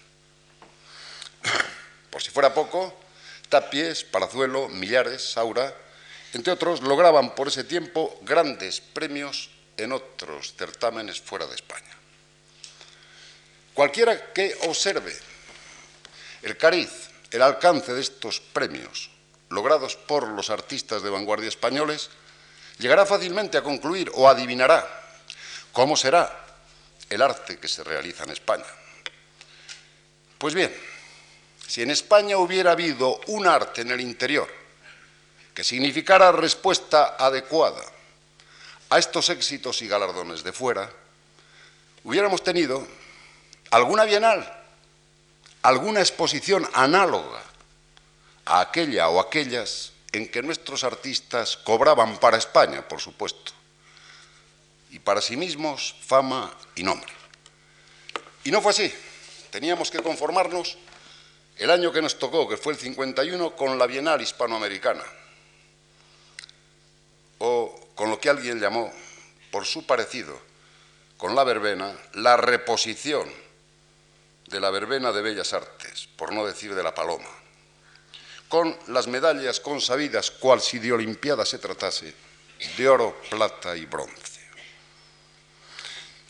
Por 2.10 2.22
si 2.22 2.30
fuera 2.30 2.54
poco, 2.54 2.98
Tapies, 3.48 4.04
Palazuelo, 4.04 4.68
Millares, 4.68 5.32
Saura, 5.32 5.74
entre 6.34 6.52
otros, 6.52 6.82
lograban 6.82 7.34
por 7.34 7.48
ese 7.48 7.64
tiempo 7.64 8.18
grandes 8.22 8.80
premios 8.80 9.50
en 9.78 9.92
otros 9.92 10.54
certámenes 10.56 11.20
fuera 11.20 11.46
de 11.46 11.54
España. 11.54 11.96
Cualquiera 13.72 14.32
que 14.32 14.54
observe 14.66 15.16
el 16.42 16.56
cariz, 16.56 17.08
el 17.30 17.42
alcance 17.42 17.94
de 17.94 18.00
estos 18.00 18.40
premios 18.40 19.10
logrados 19.50 19.96
por 19.96 20.28
los 20.28 20.50
artistas 20.50 21.02
de 21.02 21.10
vanguardia 21.10 21.48
españoles, 21.48 22.10
llegará 22.78 23.06
fácilmente 23.06 23.56
a 23.56 23.62
concluir 23.62 24.10
o 24.14 24.28
adivinará 24.28 24.86
cómo 25.72 25.96
será 25.96 26.47
el 27.10 27.22
arte 27.22 27.58
que 27.58 27.68
se 27.68 27.84
realiza 27.84 28.24
en 28.24 28.30
España. 28.30 28.64
Pues 30.38 30.54
bien, 30.54 30.74
si 31.66 31.82
en 31.82 31.90
España 31.90 32.38
hubiera 32.38 32.72
habido 32.72 33.20
un 33.26 33.46
arte 33.46 33.82
en 33.82 33.90
el 33.90 34.00
interior 34.00 34.48
que 35.54 35.64
significara 35.64 36.32
respuesta 36.32 37.16
adecuada 37.18 37.82
a 38.90 38.98
estos 38.98 39.28
éxitos 39.28 39.82
y 39.82 39.88
galardones 39.88 40.44
de 40.44 40.52
fuera, 40.52 40.90
hubiéramos 42.04 42.42
tenido 42.42 42.86
alguna 43.70 44.04
bienal, 44.04 44.64
alguna 45.62 46.00
exposición 46.00 46.68
análoga 46.72 47.42
a 48.46 48.60
aquella 48.60 49.08
o 49.08 49.20
aquellas 49.20 49.92
en 50.12 50.30
que 50.30 50.42
nuestros 50.42 50.84
artistas 50.84 51.56
cobraban 51.56 52.18
para 52.18 52.38
España, 52.38 52.86
por 52.86 53.00
supuesto, 53.00 53.52
y 54.90 54.98
para 54.98 55.20
sí 55.20 55.36
mismos 55.36 55.94
fama 56.00 56.52
y 56.74 56.82
nombre. 56.82 57.12
Y 58.44 58.50
no 58.50 58.60
fue 58.62 58.70
así. 58.70 58.92
Teníamos 59.50 59.90
que 59.90 59.98
conformarnos 59.98 60.76
el 61.56 61.70
año 61.70 61.92
que 61.92 62.02
nos 62.02 62.18
tocó, 62.18 62.48
que 62.48 62.56
fue 62.56 62.72
el 62.72 62.78
51, 62.78 63.56
con 63.56 63.78
la 63.78 63.86
Bienal 63.86 64.20
Hispanoamericana, 64.20 65.04
o 67.38 67.88
con 67.94 68.10
lo 68.10 68.20
que 68.20 68.30
alguien 68.30 68.60
llamó, 68.60 68.92
por 69.50 69.64
su 69.64 69.86
parecido 69.86 70.48
con 71.18 71.34
la 71.34 71.44
verbena, 71.44 71.94
la 72.14 72.36
reposición 72.36 73.28
de 74.46 74.60
la 74.60 74.70
verbena 74.70 75.12
de 75.12 75.20
Bellas 75.20 75.52
Artes, 75.52 76.08
por 76.16 76.32
no 76.32 76.46
decir 76.46 76.74
de 76.74 76.82
la 76.82 76.94
paloma, 76.94 77.28
con 78.48 78.74
las 78.86 79.08
medallas 79.08 79.58
consabidas, 79.60 80.30
cual 80.30 80.60
si 80.62 80.78
de 80.78 80.92
Olimpiada 80.92 81.44
se 81.44 81.58
tratase, 81.58 82.14
de 82.76 82.88
oro, 82.88 83.20
plata 83.28 83.76
y 83.76 83.84
bronce. 83.84 84.37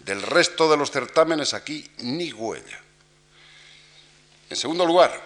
Del 0.00 0.22
resto 0.22 0.70
de 0.70 0.76
los 0.76 0.90
certámenes 0.90 1.54
aquí 1.54 1.88
ni 1.98 2.32
huella. 2.32 2.80
En 4.50 4.56
segundo 4.56 4.86
lugar, 4.86 5.22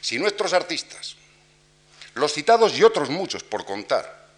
si 0.00 0.18
nuestros 0.18 0.52
artistas, 0.52 1.16
los 2.14 2.32
citados 2.32 2.76
y 2.78 2.82
otros 2.82 3.10
muchos 3.10 3.42
por 3.44 3.66
contar, 3.66 4.28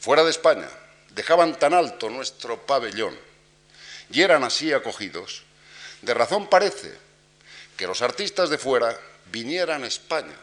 fuera 0.00 0.24
de 0.24 0.30
España, 0.30 0.68
dejaban 1.10 1.58
tan 1.58 1.74
alto 1.74 2.08
nuestro 2.08 2.64
pabellón 2.66 3.16
y 4.10 4.22
eran 4.22 4.42
así 4.44 4.72
acogidos, 4.72 5.44
de 6.02 6.14
razón 6.14 6.48
parece 6.48 6.96
que 7.76 7.86
los 7.86 8.02
artistas 8.02 8.50
de 8.50 8.58
fuera 8.58 8.98
vinieran 9.30 9.84
a 9.84 9.86
España 9.86 10.36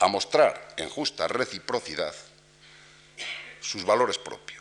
a 0.00 0.08
mostrar 0.08 0.74
en 0.76 0.88
justa 0.88 1.28
reciprocidad 1.28 2.14
sus 3.60 3.84
valores 3.84 4.18
propios. 4.18 4.59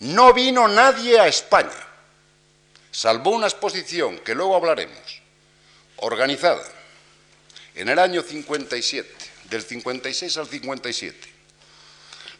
No 0.00 0.34
vino 0.34 0.68
nadie 0.68 1.18
a 1.18 1.26
España, 1.26 1.70
salvo 2.90 3.30
una 3.30 3.46
exposición 3.46 4.18
que 4.18 4.34
luego 4.34 4.54
hablaremos, 4.54 5.22
organizada 5.96 6.64
en 7.74 7.88
el 7.88 7.98
año 7.98 8.22
57, 8.22 9.14
del 9.48 9.62
56 9.62 10.36
al 10.36 10.46
57, 10.46 11.32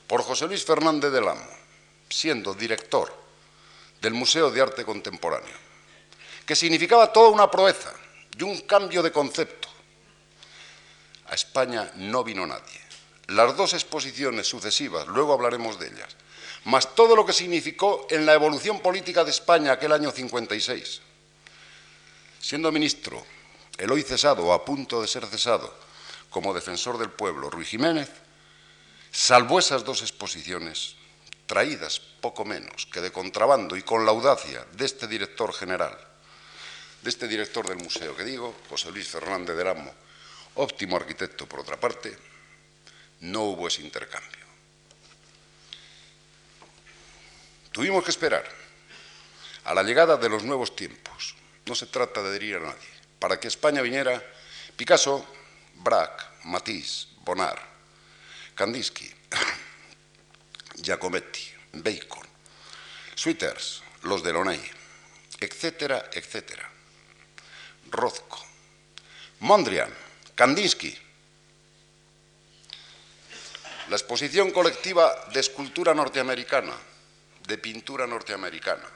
por 0.07 0.23
José 0.23 0.47
Luis 0.47 0.65
Fernández 0.65 1.11
del 1.11 1.29
Amo, 1.29 1.49
siendo 2.11 2.53
director 2.53 3.15
del 4.03 4.13
Museo 4.13 4.51
de 4.51 4.61
Arte 4.61 4.85
Contemporáneo, 4.85 5.57
que 6.45 6.55
significaba 6.55 7.13
toda 7.13 7.31
una 7.31 7.51
proeza 7.51 7.93
y 8.39 8.43
un 8.43 8.61
cambio 8.63 9.03
de 9.03 9.13
concepto. 9.13 9.69
A 11.29 11.35
España 11.35 11.91
no 11.97 12.23
vino 12.23 12.47
nadie. 12.47 12.81
Las 13.29 13.57
dos 13.57 13.73
exposiciones 13.73 14.47
sucesivas, 14.47 15.07
luego 15.09 15.33
hablaremos 15.33 15.79
de 15.81 15.89
ellas, 15.89 16.17
más 16.67 16.95
todo 16.95 17.17
lo 17.17 17.25
que 17.25 17.33
significó 17.33 18.07
en 18.11 18.27
la 18.27 18.35
evolución 18.35 18.81
política 18.81 19.25
de 19.25 19.31
España 19.31 19.73
aquel 19.73 19.93
año 19.93 20.11
56. 20.11 21.01
Siendo 22.41 22.71
ministro, 22.71 23.25
el 23.79 23.91
hoy 23.91 24.03
cesado 24.03 24.47
o 24.47 24.53
a 24.53 24.65
punto 24.65 25.03
de 25.03 25.09
ser 25.09 25.27
cesado 25.27 25.73
como 26.31 26.55
defensor 26.55 26.99
del 26.99 27.11
pueblo, 27.11 27.51
Ruiz 27.51 27.69
Jiménez, 27.69 28.11
Salvo 29.17 29.59
esas 29.59 29.83
dos 29.83 30.03
exposiciones, 30.03 30.95
traídas 31.47 32.01
poco 32.21 32.45
menos 32.45 32.85
que 32.85 33.01
de 33.01 33.11
contrabando 33.11 33.75
y 33.75 33.83
con 33.83 34.05
la 34.05 34.13
audacia 34.13 34.67
de 34.73 34.85
este 34.85 35.07
director 35.07 35.55
general, 35.55 35.97
de 37.01 37.09
este 37.09 37.27
director 37.27 37.67
del 37.67 37.79
museo 37.79 38.15
que 38.15 38.25
digo, 38.25 38.55
José 38.69 38.93
Luis 38.93 39.09
Fernández 39.09 39.57
de 39.57 39.71
Amo, 39.71 39.91
óptimo 40.57 40.97
arquitecto 40.97 41.47
por 41.47 41.61
otra 41.61 41.81
parte, 41.81 42.15
no 43.21 43.45
hubo 43.45 43.69
ese 43.69 43.81
intercambio. 43.81 44.36
Tuvimos 47.77 48.03
que 48.03 48.11
esperar 48.11 48.43
a 49.65 49.75
la 49.75 49.83
llegada 49.83 50.17
de 50.17 50.31
los 50.31 50.45
nuevos 50.45 50.75
tiempos. 50.75 51.35
No 51.67 51.75
se 51.75 51.85
trata 51.85 52.23
de 52.23 52.33
dirir 52.33 52.57
a 52.57 52.61
nadie. 52.61 52.89
Para 53.19 53.39
que 53.39 53.49
España 53.49 53.83
viniera 53.83 54.25
Picasso, 54.75 55.27
Braque, 55.75 56.25
Matisse, 56.45 57.09
Bonnard, 57.21 57.61
Kandinsky, 58.55 59.13
Giacometti, 60.77 61.53
Bacon, 61.75 62.27
Sweeters, 63.15 63.83
los 64.05 64.23
de 64.23 64.33
Loney, 64.33 64.63
etcétera, 65.39 66.09
etcétera. 66.15 66.67
Rothko, 67.91 68.43
Mondrian, 69.41 69.93
Kandinsky. 70.35 70.97
La 73.91 73.97
exposición 73.97 74.51
colectiva 74.51 75.27
de 75.31 75.41
escultura 75.41 75.93
norteamericana, 75.93 76.73
de 77.47 77.59
pintura 77.59 78.07
norteamericana. 78.07 78.89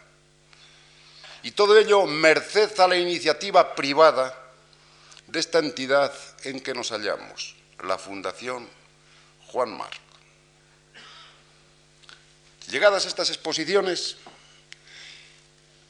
Y 1.42 1.52
todo 1.52 1.78
ello 1.78 2.07
merced 2.07 2.78
a 2.78 2.88
la 2.88 2.97
iniciativa 2.97 3.75
privada 3.75 4.37
de 5.26 5.40
esta 5.40 5.59
entidad 5.59 6.12
en 6.45 6.61
que 6.61 6.75
nos 6.75 6.90
hallamos, 6.90 7.57
la 7.85 7.97
Fundación 7.97 8.69
Juan 9.47 9.76
Marc. 9.76 9.99
Llegadas 12.69 13.07
estas 13.07 13.30
exposiciones, 13.30 14.16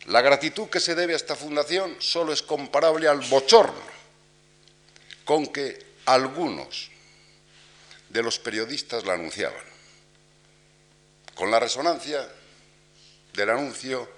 La 0.07 0.23
gratitud 0.23 0.69
que 0.69 0.81
se 0.81 0.95
debe 0.95 1.13
a 1.13 1.17
esta 1.17 1.37
fundación 1.37 1.95
solo 2.01 2.33
es 2.33 2.43
comparable 2.43 3.07
al 3.07 3.21
bochorno 3.21 3.91
con 5.25 5.47
que 5.47 5.95
algunos 6.07 6.91
de 8.09 8.23
los 8.23 8.39
periodistas 8.39 9.05
la 9.05 9.13
anunciaban, 9.13 9.63
con 11.35 11.51
la 11.51 11.61
resonancia 11.61 12.29
del 13.33 13.51
anuncio 13.51 14.09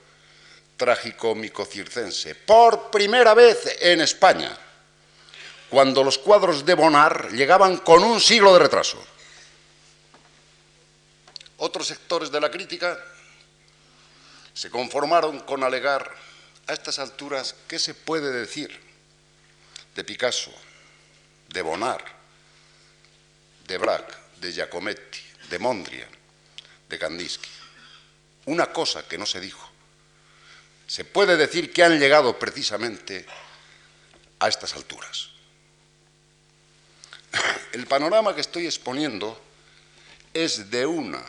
trágico 0.76 1.36
circense, 1.64 2.34
por 2.34 2.90
primera 2.90 3.34
vez 3.34 3.78
en 3.80 4.00
España, 4.00 4.56
cuando 5.70 6.02
los 6.02 6.18
cuadros 6.18 6.66
de 6.66 6.74
Bonar 6.74 7.30
llegaban 7.32 7.78
con 7.78 8.02
un 8.02 8.20
siglo 8.20 8.52
de 8.52 8.58
retraso. 8.58 9.02
Otros 11.58 11.86
sectores 11.86 12.30
de 12.32 12.40
la 12.40 12.50
crítica 12.50 12.98
se 14.52 14.70
conformaron 14.70 15.40
con 15.40 15.62
alegar 15.62 16.12
a 16.66 16.72
estas 16.72 16.98
alturas 16.98 17.54
qué 17.68 17.78
se 17.78 17.94
puede 17.94 18.32
decir 18.32 18.78
de 19.94 20.04
Picasso, 20.04 20.52
de 21.48 21.62
Bonar, 21.62 22.04
de 23.66 23.78
Braque, 23.78 24.14
de 24.40 24.52
Giacometti, 24.52 25.20
de 25.48 25.58
Mondrian, 25.58 26.10
de 26.88 26.98
Kandinsky. 26.98 27.61
Una 28.46 28.72
cosa 28.72 29.06
que 29.06 29.18
no 29.18 29.26
se 29.26 29.40
dijo. 29.40 29.68
Se 30.86 31.04
puede 31.04 31.36
decir 31.36 31.72
que 31.72 31.84
han 31.84 31.98
llegado 31.98 32.38
precisamente 32.38 33.24
a 34.38 34.48
estas 34.48 34.74
alturas. 34.74 35.30
El 37.72 37.86
panorama 37.86 38.34
que 38.34 38.40
estoy 38.40 38.66
exponiendo 38.66 39.40
es 40.34 40.70
de 40.70 40.84
una 40.86 41.22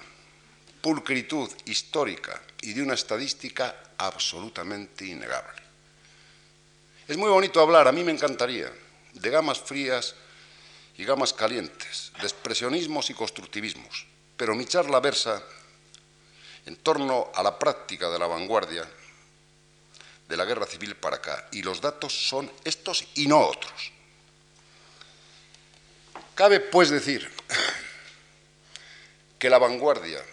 pulcritud 0.81 1.49
histórica 1.65 2.41
y 2.61 2.73
de 2.73 2.81
una 2.81 2.95
estadística 2.95 3.75
absolutamente 3.97 5.05
innegable. 5.05 5.61
Es 7.07 7.17
muy 7.17 7.29
bonito 7.29 7.61
hablar, 7.61 7.87
a 7.87 7.91
mí 7.91 8.03
me 8.03 8.11
encantaría, 8.11 8.71
de 9.13 9.29
gamas 9.29 9.59
frías 9.59 10.15
y 10.97 11.05
gamas 11.05 11.33
calientes, 11.33 12.11
de 12.19 12.23
expresionismos 12.23 13.09
y 13.09 13.13
constructivismos, 13.13 14.05
pero 14.35 14.55
mi 14.55 14.65
charla 14.65 14.99
versa 14.99 15.43
en 16.65 16.75
torno 16.77 17.31
a 17.33 17.43
la 17.43 17.57
práctica 17.57 18.09
de 18.09 18.19
la 18.19 18.27
vanguardia 18.27 18.87
de 20.27 20.37
la 20.37 20.45
guerra 20.45 20.65
civil 20.65 20.95
para 20.95 21.17
acá, 21.17 21.47
y 21.51 21.61
los 21.61 21.81
datos 21.81 22.13
son 22.13 22.51
estos 22.63 23.05
y 23.15 23.27
no 23.27 23.39
otros. 23.39 23.91
Cabe, 26.33 26.59
pues, 26.59 26.89
decir 26.89 27.29
que 29.37 29.49
la 29.49 29.59
vanguardia 29.59 30.23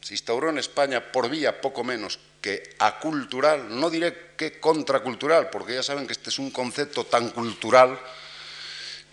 se 0.00 0.14
instauró 0.14 0.48
en 0.48 0.58
España 0.58 1.12
por 1.12 1.28
vía 1.28 1.60
poco 1.60 1.84
menos 1.84 2.18
que 2.40 2.74
acultural, 2.78 3.78
no 3.78 3.90
diré 3.90 4.32
que 4.36 4.58
contracultural, 4.58 5.50
porque 5.50 5.74
ya 5.74 5.82
saben 5.82 6.06
que 6.06 6.14
este 6.14 6.30
es 6.30 6.38
un 6.38 6.50
concepto 6.50 7.04
tan 7.04 7.30
cultural 7.30 8.00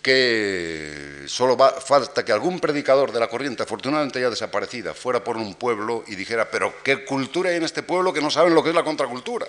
que 0.02 1.24
solo 1.26 1.56
falta 1.80 2.24
que 2.24 2.32
algún 2.32 2.60
predicador 2.60 3.12
de 3.12 3.20
la 3.20 3.28
corriente, 3.28 3.62
afortunadamente 3.62 4.20
ya 4.20 4.30
desaparecida, 4.30 4.94
fuera 4.94 5.22
por 5.22 5.36
un 5.36 5.54
pueblo 5.54 6.04
y 6.06 6.14
dijera, 6.14 6.50
pero 6.50 6.82
¿qué 6.82 7.04
cultura 7.04 7.50
hay 7.50 7.56
en 7.56 7.64
este 7.64 7.82
pueblo 7.82 8.12
que 8.12 8.20
no 8.20 8.30
saben 8.30 8.54
lo 8.54 8.62
que 8.62 8.70
es 8.70 8.74
la 8.74 8.84
contracultura? 8.84 9.46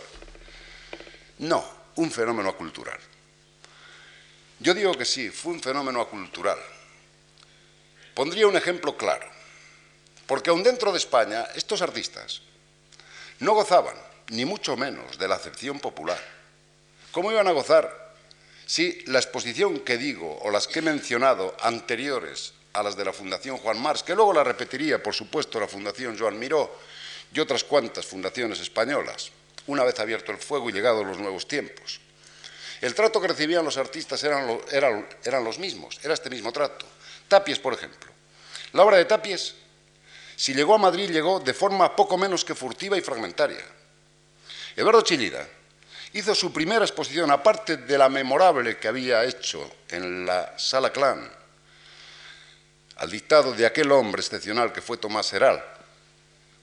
No, 1.40 1.64
un 1.96 2.12
fenómeno 2.12 2.50
acultural. 2.50 3.00
Yo 4.60 4.74
digo 4.74 4.94
que 4.94 5.06
sí, 5.06 5.30
fue 5.30 5.54
un 5.54 5.62
fenómeno 5.62 6.02
acultural. 6.02 6.60
Pondría 8.14 8.48
un 8.48 8.58
ejemplo 8.58 8.98
claro, 8.98 9.26
porque 10.28 10.50
aún 10.50 10.64
dentro 10.64 10.92
de 10.92 10.98
España 10.98 11.48
estos 11.56 11.82
artistas 11.82 12.42
no 13.40 13.54
gozaban, 13.54 13.96
ni 14.32 14.44
mucho 14.44 14.76
menos, 14.76 15.18
de 15.18 15.28
la 15.28 15.36
acepción 15.36 15.80
popular. 15.80 16.20
¿Cómo 17.12 17.32
iban 17.32 17.48
a 17.48 17.52
gozar 17.52 18.09
si 18.70 19.02
la 19.08 19.18
exposición 19.18 19.80
que 19.80 19.98
digo 19.98 20.38
o 20.44 20.52
las 20.52 20.68
que 20.68 20.78
he 20.78 20.82
mencionado 20.84 21.58
anteriores 21.60 22.54
a 22.74 22.84
las 22.84 22.96
de 22.96 23.04
la 23.04 23.12
Fundación 23.12 23.58
Juan 23.58 23.82
Mars, 23.82 24.04
que 24.04 24.14
luego 24.14 24.32
la 24.32 24.44
repetiría, 24.44 25.02
por 25.02 25.16
supuesto, 25.16 25.60
la 25.60 25.68
Fundación 25.68 26.16
Joan 26.16 26.38
Miró 26.38 26.78
y 27.34 27.40
otras 27.40 27.64
cuantas 27.64 28.06
fundaciones 28.06 28.60
españolas, 28.60 29.32
una 29.66 29.84
vez 29.84 30.00
abierto 30.00 30.32
el 30.32 30.38
fuego 30.38 30.70
y 30.70 30.74
llegados 30.74 31.04
los 31.04 31.18
nuevos 31.18 31.48
tiempos. 31.48 32.00
El 32.80 32.94
trato 32.94 33.20
que 33.20 33.30
recibían 33.30 33.66
los 33.66 33.78
artistas 33.78 34.24
eran, 34.24 34.62
eran 34.72 35.44
los 35.44 35.58
mismos, 35.58 36.00
era 36.04 36.14
este 36.14 36.30
mismo 36.30 36.52
trato. 36.52 36.86
Tapies, 37.28 37.58
por 37.58 37.74
ejemplo. 37.74 38.12
La 38.74 38.84
obra 38.84 38.98
de 38.98 39.06
Tapies, 39.06 39.56
si 40.36 40.54
llegó 40.54 40.76
a 40.76 40.78
Madrid, 40.78 41.10
llegó 41.10 41.40
de 41.40 41.56
forma 41.56 41.96
poco 41.96 42.20
menos 42.20 42.46
que 42.46 42.54
furtiva 42.54 42.96
y 42.96 43.02
fragmentaria. 43.02 43.66
Eduardo 44.76 45.02
Chillida 45.02 45.58
hizo 46.14 46.34
su 46.36 46.52
primera 46.52 46.86
exposición, 46.86 47.32
aparte 47.32 47.78
de 47.78 47.98
la 47.98 48.10
memorable 48.10 48.78
que 48.78 48.88
había 48.88 49.24
hecho 49.24 49.70
en 49.90 50.26
la 50.26 50.58
Sala 50.58 50.92
Clan, 50.92 51.30
al 52.98 53.10
dictado 53.10 53.54
de 53.54 53.66
aquel 53.66 53.92
hombre 53.92 54.22
excepcional 54.22 54.74
que 54.74 54.82
fue 54.82 54.98
Tomás 54.98 55.32
Heral, 55.34 55.64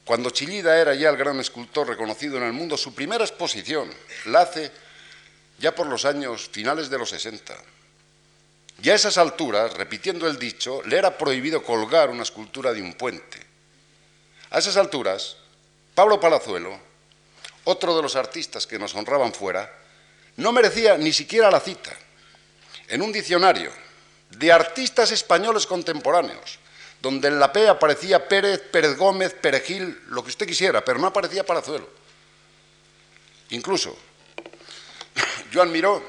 cuando 0.04 0.30
Chillida 0.30 0.80
era 0.80 0.94
ya 0.94 1.10
el 1.10 1.16
gran 1.16 1.40
escultor 1.40 1.88
reconocido 1.88 2.36
en 2.36 2.44
el 2.44 2.52
mundo, 2.52 2.76
su 2.76 2.94
primera 2.94 3.24
exposición 3.24 3.90
la 4.26 4.42
hace 4.42 4.70
ya 5.58 5.74
por 5.74 5.88
los 5.88 6.04
años 6.04 6.48
finales 6.48 6.88
de 6.88 6.98
los 6.98 7.10
60. 7.10 7.56
Ya 8.82 8.92
a 8.92 8.96
esas 8.96 9.18
alturas, 9.18 9.74
repitiendo 9.74 10.28
el 10.28 10.38
dicho, 10.38 10.80
le 10.84 10.98
era 10.98 11.18
prohibido 11.18 11.62
colgar 11.62 12.10
una 12.10 12.22
escultura 12.22 12.72
de 12.72 12.82
un 12.82 12.94
puente. 12.94 13.40
A 14.50 14.58
esas 14.58 14.76
alturas, 14.76 15.38
Pablo 15.94 16.20
Palazuelo, 16.20 16.78
otro 17.66 17.94
de 17.94 18.02
los 18.02 18.16
artistas 18.16 18.66
que 18.66 18.78
nos 18.78 18.94
honraban 18.94 19.32
fuera, 19.32 19.70
no 20.36 20.52
merecía 20.52 20.96
ni 20.96 21.12
siquiera 21.12 21.50
la 21.50 21.60
cita. 21.60 21.92
En 22.88 23.02
un 23.02 23.12
diccionario 23.12 23.70
de 24.30 24.52
artistas 24.52 25.10
españoles 25.10 25.66
contemporáneos, 25.66 26.58
donde 27.00 27.28
en 27.28 27.38
la 27.38 27.52
P 27.52 27.68
aparecía 27.68 28.28
Pérez, 28.28 28.60
Pérez 28.70 28.96
Gómez, 28.96 29.34
Perejil, 29.34 30.00
lo 30.08 30.22
que 30.22 30.30
usted 30.30 30.46
quisiera, 30.46 30.84
pero 30.84 30.98
no 30.98 31.08
aparecía 31.08 31.44
Palazuelo. 31.44 31.88
Incluso, 33.50 33.96
Joan 35.52 35.70
Miró, 35.72 36.02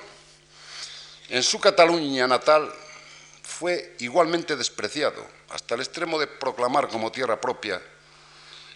en 1.29 1.43
su 1.43 1.59
Cataluña 1.59 2.27
natal, 2.27 2.71
fue 3.43 3.95
igualmente 3.99 4.55
despreciado, 4.55 5.25
hasta 5.49 5.75
el 5.75 5.81
extremo 5.81 6.19
de 6.19 6.27
proclamar 6.27 6.87
como 6.87 7.11
tierra 7.11 7.39
propia 7.41 7.81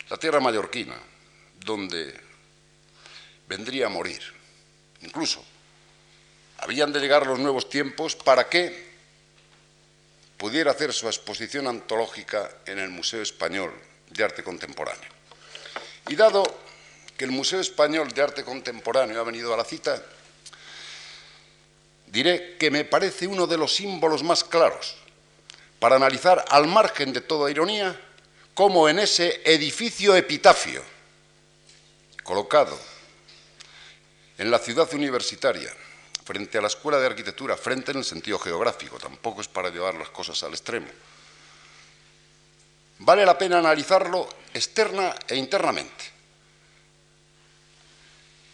la 0.10 0.18
tierra 0.18 0.42
mallorquina, 0.42 0.96
donde 1.64 2.31
vendría 3.52 3.88
a 3.88 3.90
morir. 3.90 4.22
Incluso, 5.02 5.44
habían 6.60 6.94
de 6.94 7.02
llegar 7.02 7.28
los 7.28 7.38
nuevos 7.38 7.70
tiempos 7.70 8.16
para 8.16 8.48
que 8.48 8.92
pudiera 10.38 10.72
hacer 10.72 10.94
su 10.94 11.08
exposición 11.08 11.68
antológica 11.68 12.50
en 12.66 12.80
el 12.80 12.88
Museo 12.88 13.22
Español 13.22 13.74
de 14.10 14.24
Arte 14.24 14.42
Contemporáneo. 14.42 15.10
Y 16.08 16.16
dado 16.16 16.44
que 17.18 17.26
el 17.26 17.32
Museo 17.32 17.60
Español 17.60 18.14
de 18.14 18.22
Arte 18.22 18.46
Contemporáneo 18.46 19.20
ha 19.20 19.26
venido 19.26 19.54
a 19.54 19.58
la 19.58 19.66
cita, 19.66 20.02
diré 22.08 22.56
que 22.58 22.72
me 22.72 22.86
parece 22.86 23.28
uno 23.28 23.48
de 23.48 23.58
los 23.58 23.76
símbolos 23.76 24.24
más 24.24 24.46
claros 24.46 24.96
para 25.78 25.98
analizar 25.98 26.46
al 26.48 26.68
margen 26.68 27.12
de 27.12 27.20
toda 27.20 27.52
ironía 27.52 28.00
cómo 28.54 28.88
en 28.88 29.00
ese 29.00 29.42
edificio 29.44 30.16
epitafio 30.16 30.82
colocado 32.24 32.80
en 34.42 34.50
la 34.50 34.58
ciudad 34.58 34.92
universitaria 34.96 35.72
frente 36.26 36.58
a 36.58 36.62
la 36.62 36.68
Escuela 36.68 36.98
de 36.98 37.06
Arquitectura, 37.06 37.56
frente 37.56 37.92
en 37.92 38.00
el 38.00 38.04
sentido 38.04 38.40
geográfico, 38.40 38.98
tampoco 38.98 39.42
es 39.42 39.48
para 39.48 39.70
llevar 39.70 39.94
las 39.94 40.10
cosas 40.10 40.42
al 40.42 40.50
extremo. 40.50 40.88
Vale 42.98 43.24
la 43.24 43.38
pena 43.38 43.60
analizarlo 43.60 44.28
externa 44.52 45.16
e 45.28 45.36
internamente. 45.36 46.06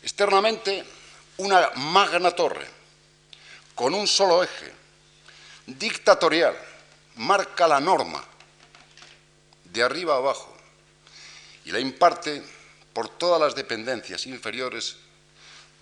Externamente, 0.04 0.84
una 1.38 1.72
magna 1.76 2.32
torre, 2.32 2.68
con 3.74 3.94
un 3.94 4.08
solo 4.08 4.44
eje, 4.44 4.74
dictatorial, 5.68 6.58
marca 7.16 7.66
la 7.66 7.80
norma, 7.80 8.22
de 9.64 9.84
arriba 9.84 10.16
a 10.16 10.18
abajo, 10.18 10.54
y 11.64 11.72
la 11.72 11.80
imparte 11.80 12.44
por 12.92 13.08
todas 13.08 13.40
las 13.40 13.56
dependencias 13.56 14.26
inferiores 14.26 15.07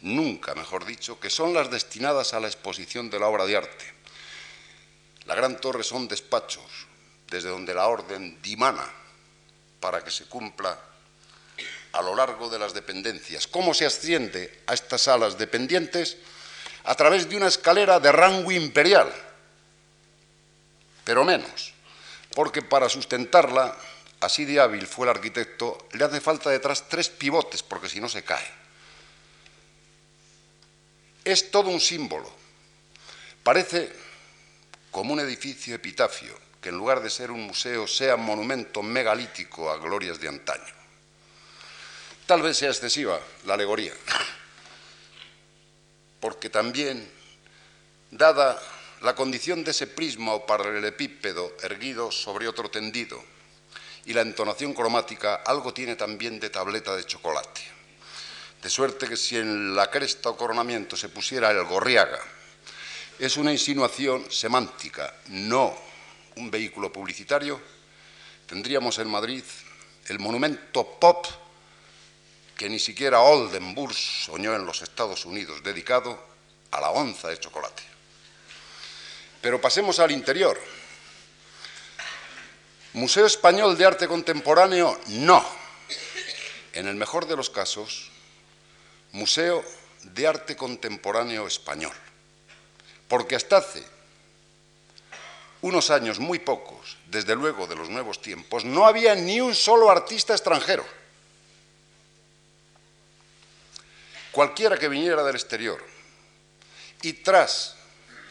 nunca, 0.01 0.55
mejor 0.55 0.85
dicho, 0.85 1.19
que 1.19 1.29
son 1.29 1.53
las 1.53 1.71
destinadas 1.71 2.33
a 2.33 2.39
la 2.39 2.47
exposición 2.47 3.09
de 3.09 3.19
la 3.19 3.27
obra 3.27 3.45
de 3.45 3.57
arte. 3.57 3.93
La 5.25 5.35
Gran 5.35 5.59
Torre 5.59 5.83
son 5.83 6.07
despachos, 6.07 6.87
desde 7.27 7.49
donde 7.49 7.73
la 7.73 7.87
orden 7.87 8.39
dimana 8.41 8.87
para 9.79 10.03
que 10.03 10.11
se 10.11 10.25
cumpla 10.25 10.79
a 11.91 12.01
lo 12.01 12.15
largo 12.15 12.49
de 12.49 12.59
las 12.59 12.73
dependencias. 12.73 13.47
¿Cómo 13.47 13.73
se 13.73 13.85
asciende 13.85 14.61
a 14.67 14.73
estas 14.73 15.01
salas 15.01 15.37
dependientes? 15.37 16.17
A 16.83 16.95
través 16.95 17.29
de 17.29 17.37
una 17.37 17.47
escalera 17.47 17.99
de 17.99 18.11
rango 18.11 18.51
imperial, 18.51 19.11
pero 21.03 21.23
menos, 21.23 21.73
porque 22.35 22.61
para 22.61 22.89
sustentarla, 22.89 23.75
así 24.19 24.45
de 24.45 24.59
hábil 24.59 24.85
fue 24.85 25.05
el 25.05 25.11
arquitecto, 25.11 25.87
le 25.93 26.03
hace 26.03 26.19
falta 26.21 26.49
detrás 26.49 26.89
tres 26.89 27.09
pivotes, 27.09 27.63
porque 27.63 27.89
si 27.89 27.99
no 27.99 28.09
se 28.09 28.23
cae. 28.23 28.64
Es 31.25 31.49
todo 31.49 31.71
un 31.71 31.81
símbolo. 31.81 32.31
Parece 33.43 33.91
como 34.91 35.11
un 35.11 35.19
edificio 35.19 35.75
epitafio, 35.75 36.37
que 36.61 36.69
en 36.69 36.77
lugar 36.77 37.01
de 37.01 37.09
ser 37.09 37.31
un 37.31 37.41
museo 37.41 37.87
sea 37.87 38.15
monumento 38.15 38.81
megalítico 38.81 39.69
a 39.69 39.77
glorias 39.77 40.19
de 40.19 40.27
antaño. 40.27 40.73
Tal 42.25 42.41
vez 42.41 42.57
sea 42.57 42.69
excesiva 42.69 43.19
la 43.45 43.55
alegoría, 43.55 43.93
porque 46.19 46.49
también, 46.49 47.07
dada 48.09 48.61
la 49.01 49.13
condición 49.13 49.63
de 49.63 49.71
ese 49.71 49.85
prisma 49.85 50.33
o 50.33 50.45
paralelepípedo 50.45 51.57
erguido 51.61 52.11
sobre 52.11 52.47
otro 52.47 52.69
tendido, 52.69 53.23
y 54.05 54.13
la 54.13 54.21
entonación 54.21 54.73
cromática 54.73 55.35
algo 55.35 55.73
tiene 55.73 55.95
también 55.95 56.39
de 56.39 56.49
tableta 56.49 56.95
de 56.95 57.05
chocolate. 57.05 57.61
De 58.65 58.71
suerte 58.71 59.07
que 59.07 59.15
si 59.15 59.37
en 59.37 59.75
la 59.75 59.91
cresta 59.93 60.33
o 60.33 60.35
coronamiento 60.35 60.97
se 60.97 61.13
pusiera 61.13 61.53
el 61.53 61.69
gorriaga, 61.69 62.17
es 63.19 63.37
una 63.37 63.53
insinuación 63.53 64.25
semántica, 64.31 65.21
no 65.27 65.77
un 66.37 66.49
vehículo 66.49 66.91
publicitario, 66.91 67.61
tendríamos 68.47 68.97
en 68.97 69.07
Madrid 69.07 69.43
el 70.07 70.17
monumento 70.17 70.97
pop 70.97 71.27
que 72.57 72.67
ni 72.67 72.79
siquiera 72.79 73.21
Oldenburg 73.21 73.93
soñó 73.93 74.55
en 74.55 74.65
los 74.65 74.81
Estados 74.81 75.25
Unidos, 75.25 75.61
dedicado 75.61 76.17
a 76.71 76.81
la 76.81 76.89
onza 76.89 77.27
de 77.27 77.39
chocolate. 77.39 77.83
Pero 79.41 79.61
pasemos 79.61 79.99
al 79.99 80.09
interior. 80.09 80.59
Museo 82.93 83.27
Español 83.27 83.77
de 83.77 83.85
Arte 83.85 84.07
Contemporáneo, 84.07 84.99
no. 85.09 85.45
En 86.73 86.87
el 86.87 86.95
mejor 86.95 87.27
de 87.27 87.35
los 87.35 87.51
casos, 87.51 88.09
Museo 89.15 89.63
de 90.03 90.27
Arte 90.27 90.57
Contemporáneo 90.57 91.47
Español. 91.47 91.93
Porque 93.07 93.35
hasta 93.35 93.57
hace 93.57 93.81
unos 95.61 95.89
años 95.89 96.19
muy 96.19 96.39
pocos, 96.39 96.97
desde 97.07 97.33
luego 97.33 97.65
de 97.65 97.75
los 97.75 97.89
nuevos 97.89 98.21
tiempos, 98.21 98.65
no 98.65 98.85
había 98.85 99.15
ni 99.15 99.39
un 99.39 99.55
solo 99.55 99.89
artista 99.89 100.33
extranjero. 100.33 100.85
Cualquiera 104.31 104.77
que 104.77 104.89
viniera 104.89 105.23
del 105.23 105.35
exterior 105.35 105.81
y 107.01 107.13
tras 107.13 107.77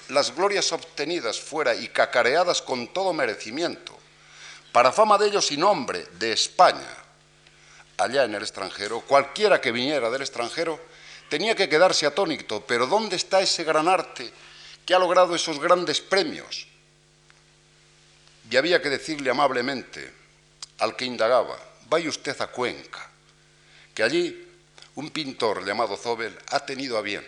las 0.08 0.34
glorias 0.34 0.70
obtenidas 0.70 1.40
fuera 1.40 1.74
y 1.74 1.88
cacareadas 1.88 2.60
con 2.60 2.92
todo 2.92 3.14
merecimiento 3.14 3.98
para 4.70 4.92
fama 4.92 5.16
de 5.16 5.28
ellos 5.28 5.50
y 5.50 5.56
nombre 5.56 6.06
de 6.18 6.32
España, 6.32 7.03
allá 7.98 8.24
en 8.24 8.34
el 8.34 8.42
extranjero, 8.42 9.00
cualquiera 9.00 9.60
que 9.60 9.72
viniera 9.72 10.10
del 10.10 10.22
extranjero 10.22 10.80
tenía 11.28 11.54
que 11.54 11.68
quedarse 11.68 12.06
atónito, 12.06 12.64
pero 12.66 12.86
¿dónde 12.86 13.16
está 13.16 13.40
ese 13.40 13.64
gran 13.64 13.88
arte 13.88 14.32
que 14.84 14.94
ha 14.94 14.98
logrado 14.98 15.34
esos 15.34 15.58
grandes 15.58 16.00
premios? 16.00 16.66
Y 18.50 18.56
había 18.56 18.82
que 18.82 18.90
decirle 18.90 19.30
amablemente 19.30 20.12
al 20.78 20.96
que 20.96 21.04
indagaba, 21.04 21.58
vaya 21.88 22.08
usted 22.08 22.38
a 22.40 22.48
Cuenca, 22.48 23.10
que 23.94 24.02
allí 24.02 24.48
un 24.96 25.10
pintor 25.10 25.64
llamado 25.64 25.96
Zobel 25.96 26.36
ha 26.50 26.60
tenido 26.60 26.98
a 26.98 27.02
bien 27.02 27.24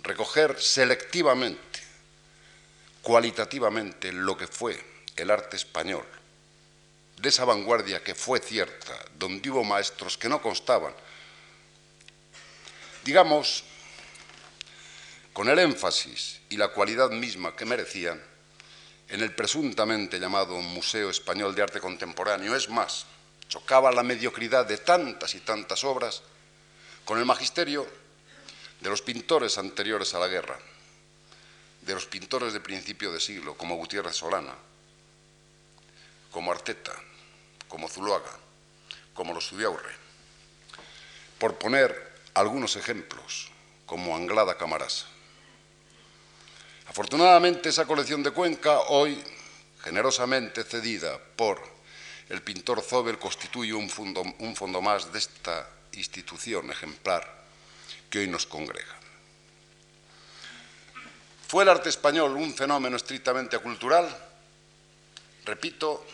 recoger 0.00 0.60
selectivamente, 0.60 1.80
cualitativamente, 3.02 4.12
lo 4.12 4.36
que 4.36 4.46
fue 4.46 4.78
el 5.16 5.30
arte 5.30 5.56
español 5.56 6.06
de 7.20 7.28
esa 7.28 7.44
vanguardia 7.44 8.02
que 8.02 8.14
fue 8.14 8.38
cierta, 8.38 8.96
donde 9.18 9.50
hubo 9.50 9.64
maestros 9.64 10.16
que 10.16 10.28
no 10.28 10.40
constaban, 10.40 10.94
digamos, 13.04 13.64
con 15.32 15.48
el 15.48 15.58
énfasis 15.58 16.40
y 16.48 16.56
la 16.56 16.68
cualidad 16.68 17.10
misma 17.10 17.54
que 17.54 17.64
merecían 17.64 18.22
en 19.08 19.22
el 19.22 19.34
presuntamente 19.34 20.18
llamado 20.18 20.60
Museo 20.60 21.10
Español 21.10 21.54
de 21.54 21.62
Arte 21.62 21.80
Contemporáneo. 21.80 22.54
Es 22.54 22.68
más, 22.68 23.06
chocaba 23.48 23.90
la 23.90 24.02
mediocridad 24.02 24.66
de 24.66 24.78
tantas 24.78 25.34
y 25.34 25.40
tantas 25.40 25.82
obras 25.84 26.22
con 27.04 27.18
el 27.18 27.24
magisterio 27.24 27.86
de 28.80 28.90
los 28.90 29.02
pintores 29.02 29.58
anteriores 29.58 30.14
a 30.14 30.18
la 30.18 30.28
guerra, 30.28 30.58
de 31.82 31.94
los 31.94 32.06
pintores 32.06 32.52
de 32.52 32.60
principio 32.60 33.10
de 33.10 33.18
siglo, 33.18 33.56
como 33.56 33.76
Gutiérrez 33.76 34.16
Solana, 34.16 34.54
como 36.30 36.52
Arteta, 36.52 36.92
como 37.68 37.88
Zuloaga, 37.88 38.32
como 39.14 39.34
los 39.34 39.48
Zubiaurre, 39.48 39.94
por 41.38 41.58
poner 41.58 42.20
algunos 42.34 42.76
ejemplos, 42.76 43.50
como 43.86 44.16
Anglada 44.16 44.56
Camarasa. 44.56 45.06
Afortunadamente 46.86 47.68
esa 47.68 47.86
colección 47.86 48.22
de 48.22 48.30
Cuenca, 48.30 48.80
hoy 48.88 49.22
generosamente 49.82 50.64
cedida 50.64 51.18
por 51.36 51.60
el 52.28 52.42
pintor 52.42 52.82
Zobel, 52.82 53.18
constituye 53.18 53.72
un 53.72 53.88
fondo, 53.88 54.22
un 54.38 54.54
fondo 54.54 54.82
más 54.82 55.12
de 55.12 55.18
esta 55.18 55.68
institución 55.92 56.70
ejemplar 56.70 57.44
que 58.10 58.20
hoy 58.20 58.28
nos 58.28 58.46
congrega. 58.46 58.96
¿Fue 61.46 61.62
el 61.62 61.70
arte 61.70 61.88
español 61.88 62.36
un 62.36 62.52
fenómeno 62.52 62.96
estrictamente 62.96 63.58
cultural? 63.58 64.06
Repito, 65.46 66.04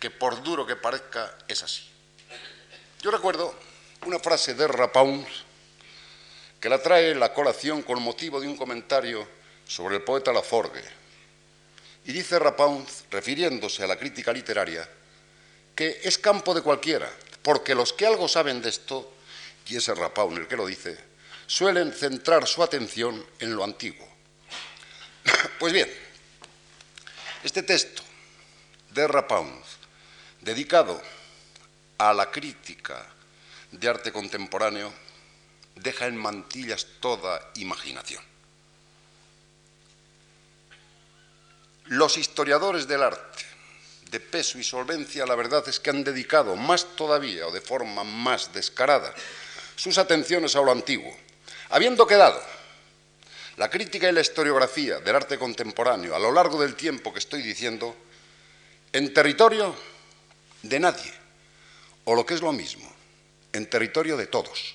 que 0.00 0.10
por 0.10 0.42
duro 0.42 0.66
que 0.66 0.76
parezca, 0.76 1.36
es 1.46 1.62
así. 1.62 1.82
Yo 3.02 3.10
recuerdo 3.10 3.54
una 4.06 4.18
frase 4.18 4.54
de 4.54 4.66
Rapaun 4.66 5.26
que 6.58 6.68
la 6.68 6.82
trae 6.82 7.14
la 7.14 7.32
colación 7.32 7.82
con 7.82 8.02
motivo 8.02 8.40
de 8.40 8.48
un 8.48 8.56
comentario 8.56 9.26
sobre 9.66 9.96
el 9.96 10.02
poeta 10.02 10.32
Laforgue. 10.32 10.82
Y 12.06 12.12
dice 12.12 12.38
Rapaun, 12.38 12.86
refiriéndose 13.10 13.84
a 13.84 13.86
la 13.86 13.98
crítica 13.98 14.32
literaria, 14.32 14.88
que 15.74 16.00
es 16.02 16.18
campo 16.18 16.54
de 16.54 16.62
cualquiera, 16.62 17.10
porque 17.42 17.74
los 17.74 17.92
que 17.92 18.06
algo 18.06 18.26
saben 18.26 18.60
de 18.62 18.70
esto, 18.70 19.12
y 19.66 19.76
ese 19.76 19.94
Rapaun 19.94 20.36
el 20.36 20.48
que 20.48 20.56
lo 20.56 20.66
dice, 20.66 20.98
suelen 21.46 21.92
centrar 21.92 22.46
su 22.46 22.62
atención 22.62 23.24
en 23.38 23.54
lo 23.54 23.64
antiguo. 23.64 24.08
Pues 25.58 25.74
bien, 25.74 25.90
este 27.44 27.62
texto 27.62 28.02
de 28.90 29.06
Rapaun 29.06 29.62
dedicado 30.40 31.00
a 31.98 32.12
la 32.14 32.30
crítica 32.30 33.06
de 33.70 33.88
arte 33.88 34.12
contemporáneo, 34.12 34.92
deja 35.76 36.06
en 36.06 36.16
mantillas 36.16 36.86
toda 37.00 37.50
imaginación. 37.54 38.22
Los 41.86 42.16
historiadores 42.16 42.86
del 42.86 43.02
arte, 43.02 43.44
de 44.10 44.20
peso 44.20 44.58
y 44.58 44.64
solvencia, 44.64 45.26
la 45.26 45.34
verdad 45.34 45.66
es 45.68 45.80
que 45.80 45.90
han 45.90 46.04
dedicado 46.04 46.56
más 46.56 46.96
todavía 46.96 47.46
o 47.46 47.52
de 47.52 47.60
forma 47.60 48.04
más 48.04 48.52
descarada 48.52 49.12
sus 49.76 49.98
atenciones 49.98 50.56
a 50.56 50.62
lo 50.62 50.72
antiguo, 50.72 51.16
habiendo 51.70 52.06
quedado 52.06 52.40
la 53.56 53.68
crítica 53.68 54.08
y 54.08 54.12
la 54.12 54.20
historiografía 54.20 55.00
del 55.00 55.16
arte 55.16 55.38
contemporáneo 55.38 56.14
a 56.14 56.18
lo 56.18 56.32
largo 56.32 56.60
del 56.60 56.74
tiempo 56.74 57.12
que 57.12 57.18
estoy 57.18 57.42
diciendo 57.42 57.94
en 58.92 59.12
territorio 59.12 59.74
de 60.62 60.80
nadie, 60.80 61.12
o 62.04 62.14
lo 62.14 62.24
que 62.24 62.34
es 62.34 62.40
lo 62.40 62.52
mismo, 62.52 62.90
en 63.52 63.68
territorio 63.68 64.16
de 64.16 64.26
todos. 64.26 64.74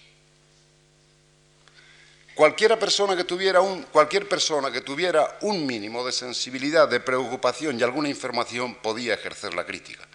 Cualquiera 2.35 2.77
persona 2.77 3.15
que 3.15 3.23
tuviera 3.23 3.61
un, 3.61 3.83
cualquier 3.83 4.27
persona 4.27 4.69
que 4.69 4.81
tuviera 4.81 5.37
un 5.41 5.65
mínimo 5.65 6.05
de 6.05 6.11
sensibilidad, 6.11 6.87
de 6.89 6.99
preocupación 6.99 7.79
y 7.79 7.83
alguna 7.83 8.09
información 8.09 8.75
podía 8.75 9.13
ejercer 9.13 9.53
la 9.53 9.65
crítica. 9.65 10.05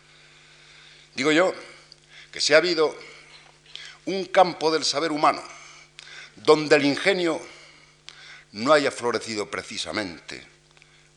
Digo 1.14 1.32
yo 1.32 1.54
que 2.30 2.40
si 2.40 2.52
ha 2.52 2.58
habido 2.58 2.94
un 4.04 4.26
campo 4.26 4.70
del 4.70 4.84
saber 4.84 5.12
humano 5.12 5.42
donde 6.36 6.76
el 6.76 6.84
ingenio 6.84 7.40
no 8.52 8.72
haya 8.72 8.90
florecido 8.90 9.50
precisamente, 9.50 10.46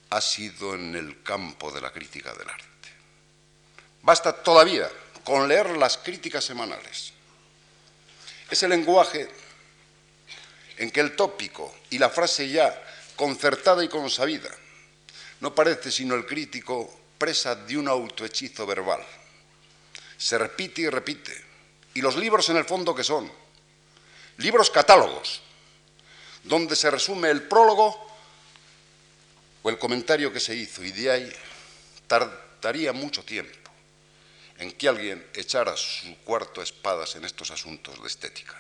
ha 0.10 0.22
sido 0.22 0.76
en 0.76 0.96
el 0.96 1.22
campo 1.22 1.72
de 1.72 1.82
la 1.82 1.92
crítica 1.92 2.34
del 2.34 2.50
arte. 2.50 2.73
Basta 4.04 4.34
todavía 4.34 4.89
con 5.24 5.48
leer 5.48 5.78
las 5.78 5.98
críticas 5.98 6.44
semanales. 6.44 7.13
Ese 8.50 8.68
lenguaje 8.68 9.30
en 10.78 10.92
que 10.92 11.00
el 11.00 11.16
tópico 11.16 11.74
y 11.89 11.98
la 11.98 12.10
frase 12.10 12.50
ya 12.50 12.84
concertada 13.16 13.82
y 13.82 13.88
consabida 13.88 14.50
no 15.39 15.56
parece 15.56 15.89
sino 15.89 16.16
el 16.16 16.26
crítico 16.26 16.94
presa 17.18 17.56
de 17.56 17.78
un 17.78 17.88
autohechizo 17.88 18.66
verbal. 18.66 19.02
Se 20.18 20.38
repite 20.38 20.82
y 20.82 20.89
repite. 20.89 21.42
Y 21.94 22.02
los 22.02 22.18
libros 22.18 22.50
en 22.50 22.58
el 22.58 22.66
fondo 22.66 22.94
que 22.94 23.06
son 23.06 23.32
libros 24.38 24.70
catálogos, 24.70 25.42
donde 26.44 26.76
se 26.76 26.92
resume 26.92 27.30
el 27.30 27.44
prólogo 27.44 28.06
o 29.62 29.70
el 29.70 29.80
comentario 29.80 30.34
que 30.34 30.42
se 30.42 30.56
hizo 30.56 30.84
y 30.84 30.92
de 30.92 31.10
ahí 31.10 31.34
tardaría 32.08 32.92
mucho 32.92 33.24
tiempo 33.24 33.62
en 34.60 34.72
que 34.72 34.88
alguien 34.88 35.26
echara 35.34 35.76
su 35.76 36.16
cuarto 36.24 36.62
a 36.62 36.63
espadas 36.63 37.16
en 37.16 37.26
estos 37.26 37.52
asuntos 37.52 38.02
de 38.02 38.08
estética. 38.08 38.60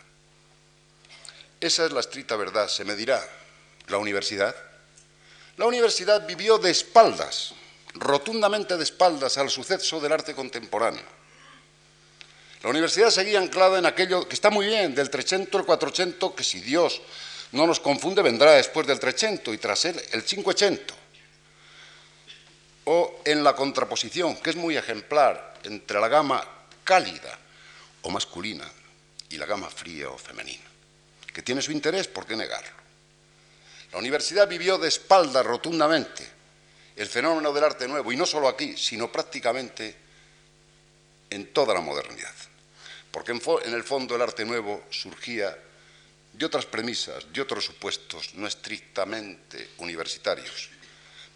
Esa 1.59 1.85
es 1.85 1.91
la 1.91 2.01
estricta 2.01 2.35
verdad. 2.35 2.67
Se 2.67 2.83
me 2.83 2.95
dirá, 2.95 3.25
¿la 3.87 3.97
universidad? 3.97 4.55
La 5.57 5.65
universidad 5.65 6.27
vivió 6.27 6.57
de 6.57 6.71
espaldas, 6.71 7.53
rotundamente 7.93 8.75
de 8.75 8.83
espaldas 8.83 9.37
al 9.37 9.49
suceso 9.49 9.99
del 10.01 10.11
arte 10.11 10.33
contemporáneo. 10.33 11.23
La 12.63 12.69
universidad 12.69 13.09
seguía 13.09 13.39
anclada 13.39 13.79
en 13.79 13.85
aquello 13.85 14.27
que 14.27 14.35
está 14.35 14.49
muy 14.49 14.65
bien, 14.65 14.95
del 14.95 15.09
300 15.09 15.59
al 15.59 15.65
400, 15.65 16.33
que 16.33 16.43
si 16.43 16.59
Dios 16.61 17.01
no 17.51 17.67
nos 17.67 17.79
confunde 17.79 18.21
vendrá 18.21 18.53
después 18.53 18.87
del 18.87 18.99
300 18.99 19.53
y 19.53 19.57
tras 19.57 19.85
él 19.85 20.01
el 20.11 20.23
580. 20.23 20.93
O 22.85 23.21
en 23.25 23.43
la 23.43 23.55
contraposición, 23.55 24.35
que 24.37 24.49
es 24.49 24.55
muy 24.55 24.75
ejemplar, 24.75 25.52
entre 25.63 25.99
la 25.99 26.07
gama 26.07 26.43
cálida 26.83 27.37
o 28.01 28.09
masculina 28.09 28.69
y 29.29 29.37
la 29.37 29.45
gama 29.45 29.69
fría 29.69 30.09
o 30.09 30.17
femenina, 30.17 30.63
que 31.33 31.41
tiene 31.41 31.61
su 31.61 31.71
interés, 31.71 32.07
¿por 32.07 32.25
qué 32.25 32.35
negarlo? 32.35 32.83
La 33.91 33.99
universidad 33.99 34.47
vivió 34.47 34.77
de 34.77 34.87
espalda 34.87 35.43
rotundamente 35.43 36.27
el 36.95 37.07
fenómeno 37.07 37.51
del 37.53 37.63
arte 37.63 37.87
nuevo, 37.87 38.11
y 38.11 38.17
no 38.17 38.25
solo 38.25 38.47
aquí, 38.47 38.77
sino 38.77 39.11
prácticamente 39.11 39.95
en 41.29 41.53
toda 41.53 41.73
la 41.73 41.81
modernidad. 41.81 42.33
Porque 43.11 43.31
en, 43.31 43.73
el 43.73 43.83
fondo 43.83 44.15
el 44.15 44.21
arte 44.21 44.45
nuevo 44.45 44.85
surgía 44.89 45.57
de 46.33 46.45
otras 46.45 46.65
premisas, 46.65 47.31
de 47.31 47.41
otros 47.41 47.65
supuestos 47.65 48.33
no 48.35 48.47
estrictamente 48.47 49.71
universitarios, 49.77 50.69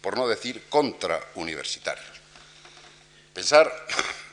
por 0.00 0.16
no 0.16 0.26
decir 0.28 0.64
contrauniversitarios. 0.68 2.17
Pensar 3.38 3.70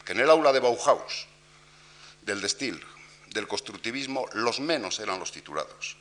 que 0.03 0.13
en 0.13 0.19
el 0.21 0.31
aula 0.31 0.51
de 0.51 0.59
Bauhaus, 0.59 1.27
del 2.23 2.41
Destil, 2.41 2.81
del 3.29 3.47
constructivismo, 3.47 4.25
los 4.33 4.59
menos 4.59 4.97
eran 4.97 5.19
los 5.19 5.31
titulados. 5.31 5.95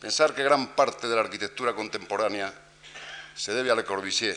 Pensar 0.00 0.34
que 0.34 0.42
gran 0.42 0.74
parte 0.74 1.06
de 1.06 1.14
la 1.14 1.20
arquitectura 1.20 1.74
contemporánea 1.74 2.54
se 3.36 3.52
debe 3.52 3.70
a 3.70 3.74
Le 3.74 3.84
Corbusier, 3.84 4.34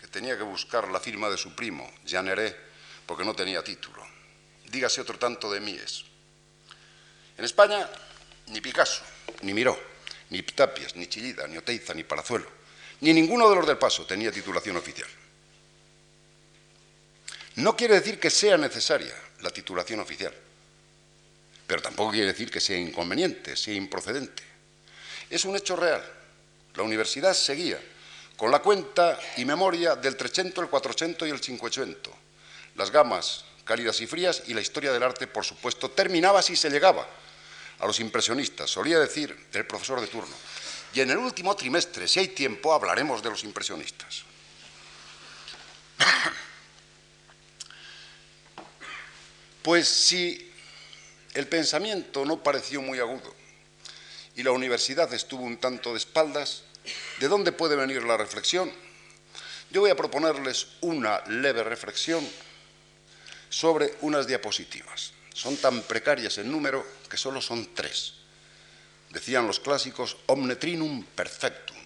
que 0.00 0.06
tenía 0.06 0.38
que 0.38 0.44
buscar 0.44 0.86
la 0.92 1.00
firma 1.00 1.28
de 1.28 1.36
su 1.36 1.56
primo, 1.56 1.92
Jean 2.04 2.28
Héré, 2.28 2.56
porque 3.04 3.24
no 3.24 3.34
tenía 3.34 3.64
título. 3.64 4.06
Dígase 4.70 5.00
otro 5.00 5.18
tanto 5.18 5.50
de 5.50 5.58
Mies. 5.58 6.04
En 7.36 7.44
España, 7.44 7.90
ni 8.46 8.60
Picasso, 8.60 9.02
ni 9.40 9.52
Miró, 9.52 9.76
ni 10.30 10.40
Tapias, 10.42 10.94
ni 10.94 11.08
Chillida, 11.08 11.48
ni 11.48 11.56
Oteiza, 11.56 11.94
ni 11.94 12.04
Palazuelo, 12.04 12.46
ni 13.00 13.12
ninguno 13.12 13.50
de 13.50 13.56
los 13.56 13.66
del 13.66 13.76
Paso 13.76 14.06
tenía 14.06 14.30
titulación 14.30 14.76
oficial. 14.76 15.10
No 17.56 17.76
quiere 17.76 17.94
decir 17.94 18.18
que 18.18 18.30
sea 18.30 18.56
necesaria 18.56 19.14
la 19.40 19.50
titulación 19.50 20.00
oficial, 20.00 20.32
pero 21.66 21.82
tampoco 21.82 22.12
quiere 22.12 22.28
decir 22.28 22.50
que 22.50 22.60
sea 22.60 22.78
inconveniente, 22.78 23.56
sea 23.56 23.74
improcedente. 23.74 24.42
Es 25.28 25.44
un 25.44 25.56
hecho 25.56 25.76
real. 25.76 26.02
La 26.74 26.82
universidad 26.82 27.34
seguía 27.34 27.78
con 28.36 28.50
la 28.50 28.60
cuenta 28.60 29.18
y 29.36 29.44
memoria 29.44 29.94
del 29.96 30.16
300, 30.16 30.64
el 30.64 30.70
400 30.70 31.28
y 31.28 31.30
el 31.30 31.40
500. 31.40 32.12
Las 32.76 32.90
gamas 32.90 33.44
cálidas 33.64 34.00
y 34.00 34.06
frías 34.06 34.42
y 34.46 34.54
la 34.54 34.60
historia 34.60 34.92
del 34.92 35.02
arte, 35.02 35.26
por 35.26 35.44
supuesto, 35.44 35.90
terminaba 35.90 36.42
si 36.42 36.56
se 36.56 36.70
llegaba 36.70 37.06
a 37.78 37.86
los 37.86 38.00
impresionistas, 38.00 38.70
solía 38.70 38.98
decir 38.98 39.48
el 39.52 39.66
profesor 39.66 40.00
de 40.00 40.06
turno. 40.06 40.34
Y 40.94 41.00
en 41.00 41.10
el 41.10 41.18
último 41.18 41.54
trimestre, 41.56 42.06
si 42.06 42.20
hay 42.20 42.28
tiempo, 42.28 42.72
hablaremos 42.72 43.22
de 43.22 43.30
los 43.30 43.44
impresionistas. 43.44 44.24
Pues 49.62 49.86
si 49.86 50.50
el 51.34 51.46
pensamiento 51.46 52.24
no 52.24 52.42
pareció 52.42 52.82
muy 52.82 52.98
agudo 52.98 53.34
y 54.34 54.42
la 54.42 54.50
universidad 54.50 55.12
estuvo 55.14 55.44
un 55.44 55.58
tanto 55.58 55.92
de 55.92 55.98
espaldas, 55.98 56.64
¿de 57.20 57.28
dónde 57.28 57.52
puede 57.52 57.76
venir 57.76 58.02
la 58.02 58.16
reflexión? 58.16 58.72
Yo 59.70 59.80
voy 59.80 59.90
a 59.90 59.96
proponerles 59.96 60.66
una 60.80 61.22
leve 61.28 61.62
reflexión 61.62 62.28
sobre 63.48 63.94
unas 64.00 64.26
diapositivas. 64.26 65.12
Son 65.32 65.56
tan 65.56 65.82
precarias 65.82 66.38
en 66.38 66.50
número 66.50 66.84
que 67.08 67.16
solo 67.16 67.40
son 67.40 67.74
tres. 67.74 68.14
Decían 69.10 69.46
los 69.46 69.60
clásicos, 69.60 70.16
omnetrinum 70.26 71.04
perfectum. 71.04 71.76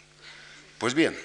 Pues 0.78 0.94
bien, 0.94 1.16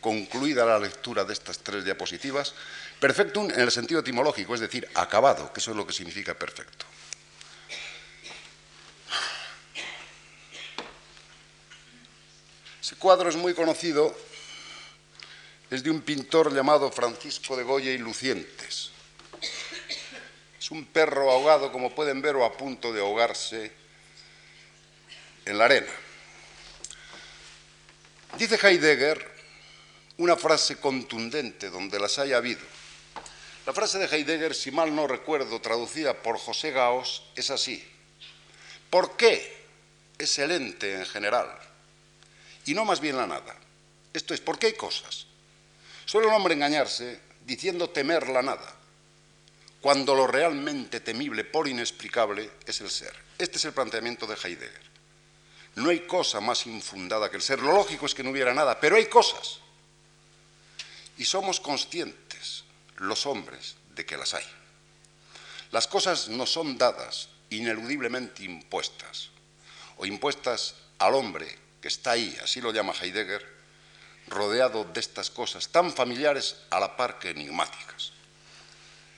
concluida 0.00 0.64
la 0.64 0.78
lectura 0.78 1.24
de 1.24 1.32
estas 1.32 1.58
tres 1.58 1.84
diapositivas, 1.84 2.54
perfectum 3.02 3.50
en 3.50 3.58
el 3.58 3.72
sentido 3.72 3.98
etimológico, 3.98 4.54
es 4.54 4.60
decir, 4.60 4.88
acabado, 4.94 5.52
que 5.52 5.58
eso 5.58 5.72
es 5.72 5.76
lo 5.76 5.84
que 5.84 5.92
significa 5.92 6.34
perfecto. 6.34 6.86
Ese 12.80 12.94
cuadro 12.94 13.28
es 13.28 13.34
muy 13.34 13.54
conocido, 13.54 14.16
es 15.68 15.82
de 15.82 15.90
un 15.90 16.02
pintor 16.02 16.54
llamado 16.54 16.92
Francisco 16.92 17.56
de 17.56 17.64
Goya 17.64 17.90
y 17.90 17.98
Lucientes. 17.98 18.92
Es 20.60 20.70
un 20.70 20.84
perro 20.84 21.28
ahogado, 21.32 21.72
como 21.72 21.92
pueden 21.92 22.22
ver, 22.22 22.36
o 22.36 22.44
a 22.44 22.56
punto 22.56 22.92
de 22.92 23.00
ahogarse 23.00 23.72
en 25.44 25.58
la 25.58 25.64
arena. 25.64 25.90
Dice 28.38 28.60
Heidegger 28.62 29.28
una 30.18 30.36
frase 30.36 30.76
contundente 30.76 31.68
donde 31.68 31.98
las 31.98 32.20
haya 32.20 32.36
habido. 32.36 32.81
La 33.66 33.72
frase 33.72 33.98
de 33.98 34.06
Heidegger, 34.06 34.54
si 34.54 34.70
mal 34.70 34.94
no 34.94 35.06
recuerdo, 35.06 35.60
traducida 35.60 36.22
por 36.22 36.38
José 36.38 36.72
Gaos, 36.72 37.22
es 37.36 37.50
así. 37.50 37.86
¿Por 38.90 39.16
qué 39.16 39.62
es 40.18 40.38
el 40.38 40.50
ente 40.50 40.94
en 40.94 41.06
general 41.06 41.48
y 42.64 42.74
no 42.74 42.84
más 42.84 43.00
bien 43.00 43.16
la 43.16 43.26
nada. 43.26 43.56
Esto 44.12 44.34
es, 44.34 44.40
porque 44.40 44.66
hay 44.66 44.74
cosas. 44.74 45.26
Suele 46.04 46.28
un 46.28 46.34
hombre 46.34 46.54
engañarse 46.54 47.20
diciendo 47.44 47.90
temer 47.90 48.28
la 48.28 48.42
nada, 48.42 48.74
cuando 49.80 50.14
lo 50.14 50.26
realmente 50.26 51.00
temible 51.00 51.44
por 51.44 51.66
inexplicable 51.66 52.50
es 52.66 52.80
el 52.80 52.90
ser. 52.90 53.14
Este 53.38 53.56
es 53.56 53.64
el 53.64 53.72
planteamiento 53.72 54.26
de 54.26 54.36
Heidegger. 54.36 54.92
No 55.74 55.90
hay 55.90 56.00
cosa 56.00 56.40
más 56.40 56.66
infundada 56.66 57.30
que 57.30 57.36
el 57.36 57.42
ser. 57.42 57.60
Lo 57.60 57.72
lógico 57.72 58.06
es 58.06 58.14
que 58.14 58.22
no 58.22 58.30
hubiera 58.30 58.52
nada, 58.52 58.78
pero 58.78 58.96
hay 58.96 59.06
cosas. 59.06 59.58
Y 61.16 61.24
somos 61.24 61.58
conscientes, 61.58 62.21
los 63.02 63.26
hombres, 63.26 63.76
de 63.94 64.06
que 64.06 64.16
las 64.16 64.34
hay. 64.34 64.44
Las 65.70 65.86
cosas 65.86 66.28
no 66.28 66.46
son 66.46 66.78
dadas, 66.78 67.28
ineludiblemente 67.50 68.44
impuestas, 68.44 69.30
o 69.96 70.06
impuestas 70.06 70.74
al 70.98 71.14
hombre 71.14 71.58
que 71.80 71.88
está 71.88 72.12
ahí, 72.12 72.36
así 72.42 72.60
lo 72.60 72.72
llama 72.72 72.94
Heidegger, 72.98 73.44
rodeado 74.28 74.84
de 74.84 75.00
estas 75.00 75.30
cosas 75.30 75.68
tan 75.68 75.92
familiares 75.92 76.56
a 76.70 76.78
la 76.78 76.96
par 76.96 77.18
que 77.18 77.30
enigmáticas. 77.30 78.12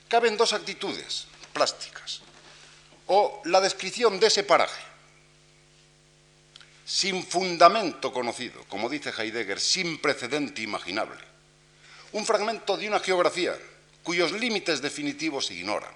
Caben 0.08 0.36
dos 0.36 0.52
actitudes 0.52 1.26
plásticas, 1.52 2.22
o 3.06 3.42
la 3.44 3.60
descripción 3.60 4.18
de 4.18 4.28
ese 4.28 4.44
paraje, 4.44 4.82
sin 6.86 7.22
fundamento 7.22 8.12
conocido, 8.12 8.64
como 8.68 8.88
dice 8.88 9.12
Heidegger, 9.16 9.60
sin 9.60 10.00
precedente 10.00 10.62
imaginable, 10.62 11.20
un 12.12 12.24
fragmento 12.24 12.76
de 12.76 12.88
una 12.88 13.00
geografía 13.00 13.58
cuyos 14.04 14.30
límites 14.30 14.80
definitivos 14.80 15.46
se 15.46 15.54
ignoran. 15.54 15.92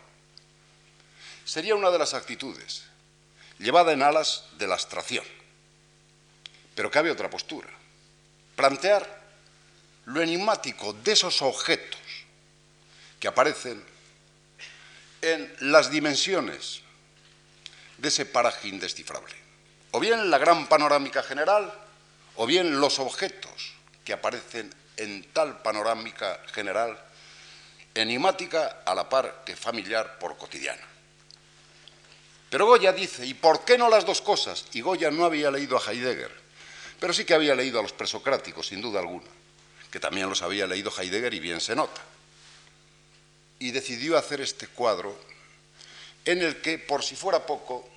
Sería 1.45 1.77
una 1.77 1.91
de 1.91 1.99
las 1.99 2.15
actitudes, 2.15 2.83
llevada 3.61 3.93
en 3.93 4.03
alas 4.03 4.47
de 4.59 4.67
la 4.67 4.75
abstracción 4.75 5.25
pero 6.79 6.93
cabe 6.93 7.11
otra 7.11 7.29
postura. 7.29 7.67
Plantear 8.55 9.05
lo 10.05 10.23
enigmático 10.23 10.93
de 10.93 11.11
esos 11.11 11.43
objetos 11.43 11.99
que 13.19 13.27
aparecen 13.27 13.85
en 15.21 15.53
las 15.59 15.91
dimensiones 15.91 16.83
de 17.97 18.07
ese 18.07 18.27
paraje 18.27 18.69
indescifrable. 18.69 19.35
O 19.91 19.99
bien 19.99 20.31
la 20.31 20.39
gran 20.39 20.69
panorámica 20.69 21.25
general, 21.25 21.75
o 22.37 22.47
bien 22.47 22.81
los 22.81 23.01
objetos 23.01 23.75
que 24.05 24.13
aparecen 24.13 24.73
en 24.99 25.25
tal 25.33 25.61
panorámica 25.63 26.41
general, 26.55 26.97
enigmática 28.01 28.83
a 28.85 28.95
la 28.95 29.09
par 29.09 29.43
que 29.45 29.57
familiar 29.57 30.19
por 30.19 30.37
cotidiana. 30.37 30.83
Pero 32.51 32.67
Goya 32.67 32.93
dice, 32.93 33.27
¿y 33.27 33.35
por 33.35 33.65
qué 33.65 33.77
no 33.77 33.89
las 33.89 34.07
dos 34.07 34.23
cosas? 34.23 34.67
Y 34.73 34.81
Goya 34.81 35.11
no 35.11 35.25
había 35.25 35.51
leído 35.51 35.77
a 35.77 35.93
Heidegger. 35.93 36.33
Pero 36.99 37.13
sí 37.13 37.25
que 37.25 37.35
había 37.35 37.55
leído 37.55 37.79
a 37.79 37.83
los 37.83 37.93
presocráticos, 37.93 38.69
sin 38.69 38.81
duda 38.81 39.01
alguna, 39.01 39.29
que 39.91 40.01
también 40.01 40.29
los 40.29 40.43
había 40.43 40.67
leído 40.67 40.93
Heidegger 40.97 41.35
y 41.35 41.41
bien 41.41 41.61
se 41.61 41.77
nota. 41.77 42.01
Y 43.59 43.71
decidió 43.71 44.17
hacer 44.17 44.41
este 44.41 44.67
cuadro 44.67 45.19
en 46.25 46.43
el 46.43 46.61
que, 46.61 46.79
por 46.79 47.03
si 47.03 47.17
fuera 47.17 47.45
poco, 47.45 47.89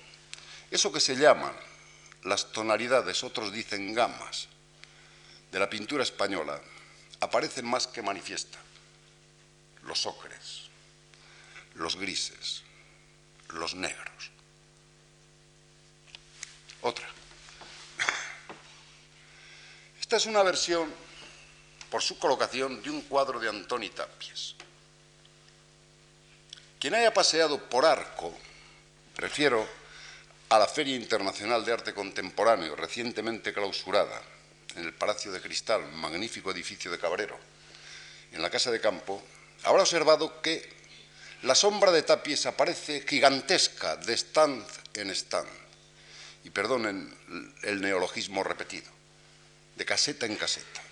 eso 0.70 0.92
que 0.92 1.00
se 1.00 1.16
llaman 1.16 1.54
las 2.24 2.52
tonalidades, 2.52 3.24
otros 3.24 3.52
dicen 3.52 3.94
gamas, 3.94 4.48
de 5.50 5.58
la 5.58 5.68
pintura 5.68 6.02
española, 6.02 6.60
aparecen 7.20 7.66
más 7.66 7.86
que 7.86 8.02
manifiesta 8.02 8.58
los 9.84 10.06
ocres, 10.06 10.68
los 11.74 11.96
grises, 11.96 12.62
los 13.50 13.74
negros. 13.74 14.30
Otra. 16.82 17.08
Esta 20.00 20.16
es 20.16 20.26
una 20.26 20.42
versión, 20.42 20.92
por 21.90 22.02
su 22.02 22.18
colocación, 22.18 22.82
de 22.82 22.90
un 22.90 23.02
cuadro 23.02 23.38
de 23.38 23.48
Antoni 23.48 23.90
Tapies. 23.90 24.56
Quien 26.78 26.94
haya 26.94 27.14
paseado 27.14 27.68
por 27.68 27.84
Arco, 27.84 28.36
refiero 29.16 29.66
a 30.48 30.58
la 30.58 30.66
Feria 30.66 30.96
Internacional 30.96 31.64
de 31.64 31.72
Arte 31.72 31.94
Contemporáneo, 31.94 32.74
recientemente 32.74 33.52
clausurada, 33.52 34.20
en 34.74 34.84
el 34.84 34.92
Palacio 34.92 35.30
de 35.30 35.40
Cristal, 35.40 35.90
magnífico 35.92 36.50
edificio 36.50 36.90
de 36.90 36.98
Cabrero, 36.98 37.38
en 38.32 38.42
la 38.42 38.50
Casa 38.50 38.70
de 38.70 38.80
Campo, 38.80 39.22
habrá 39.64 39.82
observado 39.82 40.40
que 40.42 40.70
la 41.42 41.54
sombra 41.54 41.90
de 41.90 42.02
Tapies 42.02 42.46
aparece 42.46 43.04
gigantesca 43.06 43.96
de 43.96 44.14
stand 44.14 44.64
en 44.94 45.10
stand. 45.10 45.48
Y 46.44 46.50
perdonen 46.50 47.14
el 47.62 47.80
neologismo 47.80 48.42
repetido, 48.42 48.90
de 49.76 49.84
caseta 49.84 50.26
en 50.26 50.36
caseta. 50.36 50.82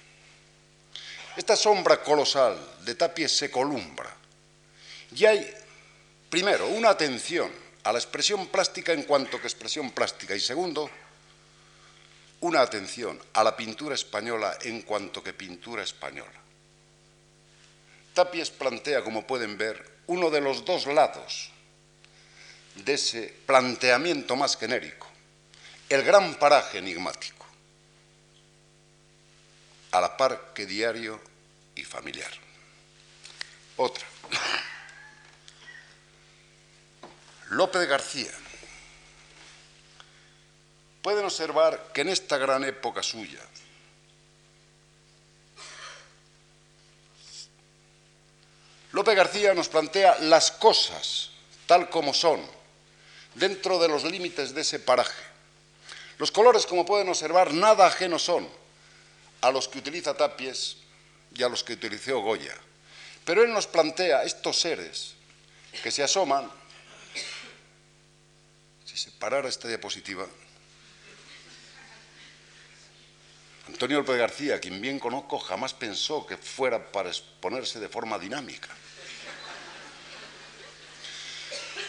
Esta 1.37 1.57
sombra 1.57 2.03
colosal 2.03 2.57
de 2.85 2.95
Tapies 2.95 3.37
se 3.37 3.51
columbra. 3.51 4.15
Y 5.15 5.25
hay, 5.25 5.55
primero, 6.29 6.69
una 6.69 6.91
atención 6.91 7.51
a 7.85 7.93
la 7.93 7.99
expresión 7.99 8.47
plástica 8.49 8.93
en 8.93 9.05
cuanto 9.05 9.41
que 9.41 9.47
expresión 9.47 9.91
plástica 9.91 10.35
y 10.35 10.41
segundo, 10.41 10.91
una 12.41 12.61
atención 12.61 13.21
a 13.35 13.45
la 13.45 13.57
pintura 13.57 13.95
española 13.95 14.57
en 14.63 14.83
cuanto 14.83 15.23
que 15.23 15.33
pintura 15.33 15.83
española. 15.83 16.33
Tapies 18.15 18.51
plantea, 18.51 19.03
como 19.03 19.27
pueden 19.27 19.57
ver, 19.57 20.01
uno 20.07 20.31
de 20.31 20.41
los 20.41 20.65
dos 20.65 20.87
lados 20.87 21.51
de 22.75 22.95
ese 22.95 23.35
planteamiento 23.47 24.37
más 24.37 24.57
genérico, 24.57 25.09
el 25.89 26.03
gran 26.03 26.35
paraje 26.35 26.79
enigmático, 26.79 27.47
a 29.93 30.01
la 30.01 30.17
par 30.17 30.53
que 30.55 30.67
diario 30.67 31.21
y 31.75 31.85
familiar. 31.85 32.31
Otra. 33.77 34.07
López 37.51 37.89
García. 37.89 38.31
Pueden 41.03 41.25
observar 41.25 41.91
que 41.93 42.03
en 42.03 42.11
esta 42.11 42.37
gran 42.37 42.63
época 42.65 43.03
suya, 43.03 43.41
López 48.93 49.17
García 49.17 49.55
nos 49.55 49.69
plantea 49.69 50.19
las 50.21 50.51
cosas 50.51 51.31
tal 51.67 51.89
como 51.89 52.13
son, 52.13 52.41
dentro 53.35 53.79
de 53.79 53.89
los 53.89 54.05
límites 54.05 54.55
de 54.55 54.63
ese 54.63 54.81
paraje. 54.81 55.23
Los 56.19 56.33
colores, 56.33 56.67
como 56.67 56.85
pueden 56.85 57.09
observar, 57.09 57.55
nada 57.55 57.87
ajenos 57.87 58.25
son 58.25 58.49
a 59.41 59.51
los 59.51 59.69
que 59.69 59.79
utiliza 59.79 60.17
Tapies 60.17 60.77
y 61.35 61.43
a 61.43 61.49
los 61.49 61.63
que 61.63 61.75
utilizó 61.75 62.21
Goya. 62.21 62.57
Pero 63.25 63.43
él 63.43 63.53
nos 63.53 63.67
plantea 63.67 64.25
estos 64.25 64.61
seres 64.61 65.15
que 65.83 65.93
se 65.93 66.03
asoman 66.03 66.51
se 69.01 69.11
parara 69.13 69.49
esta 69.49 69.67
diapositiva, 69.67 70.27
Antonio 73.67 73.99
López 73.99 74.19
García, 74.19 74.61
quien 74.61 74.79
bien 74.81 74.99
conozco, 74.99 75.39
jamás 75.39 75.73
pensó 75.73 76.27
que 76.27 76.37
fuera 76.37 76.93
para 76.93 77.09
exponerse 77.09 77.81
de 77.81 77.89
forma 77.89 78.19
dinámica. 78.19 78.69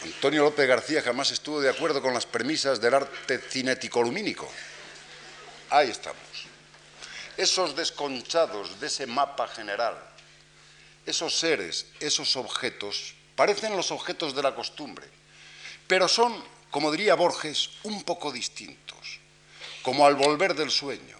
Antonio 0.03 0.43
López 0.43 0.67
García 0.67 1.01
jamás 1.01 1.31
estuvo 1.31 1.61
de 1.61 1.69
acuerdo 1.69 2.01
con 2.01 2.13
las 2.13 2.25
premisas 2.25 2.81
del 2.81 2.95
arte 2.95 3.39
cinético-lumínico. 3.39 4.49
Ahí 5.69 5.89
estamos. 5.89 6.19
Esos 7.37 7.75
desconchados 7.75 8.79
de 8.79 8.87
ese 8.87 9.05
mapa 9.05 9.47
general, 9.47 9.95
esos 11.05 11.37
seres, 11.37 11.85
esos 11.99 12.35
objetos, 12.35 13.13
parecen 13.35 13.75
los 13.77 13.91
objetos 13.91 14.35
de 14.35 14.43
la 14.43 14.55
costumbre, 14.55 15.07
pero 15.87 16.07
son 16.07 16.43
como 16.71 16.89
diría 16.89 17.15
Borges, 17.15 17.69
un 17.83 18.03
poco 18.03 18.31
distintos, 18.31 19.19
como 19.83 20.05
al 20.07 20.15
volver 20.15 20.55
del 20.55 20.71
sueño. 20.71 21.17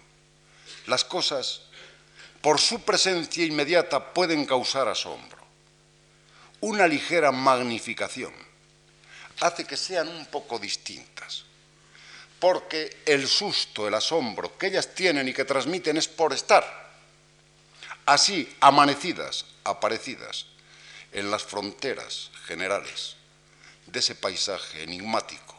Las 0.86 1.04
cosas, 1.04 1.60
por 2.40 2.58
su 2.58 2.80
presencia 2.80 3.44
inmediata, 3.44 4.12
pueden 4.14 4.46
causar 4.46 4.88
asombro. 4.88 5.38
Una 6.60 6.88
ligera 6.88 7.30
magnificación 7.30 8.32
hace 9.42 9.64
que 9.64 9.76
sean 9.76 10.08
un 10.08 10.26
poco 10.26 10.58
distintas, 10.58 11.44
porque 12.38 13.02
el 13.04 13.28
susto, 13.28 13.86
el 13.86 13.94
asombro 13.94 14.56
que 14.56 14.68
ellas 14.68 14.94
tienen 14.94 15.28
y 15.28 15.34
que 15.34 15.44
transmiten 15.44 15.96
es 15.96 16.08
por 16.08 16.32
estar 16.32 16.82
así 18.06 18.56
amanecidas, 18.60 19.44
aparecidas 19.64 20.46
en 21.12 21.30
las 21.30 21.42
fronteras 21.42 22.30
generales 22.46 23.16
de 23.86 23.98
ese 23.98 24.14
paisaje 24.14 24.82
enigmático 24.82 25.58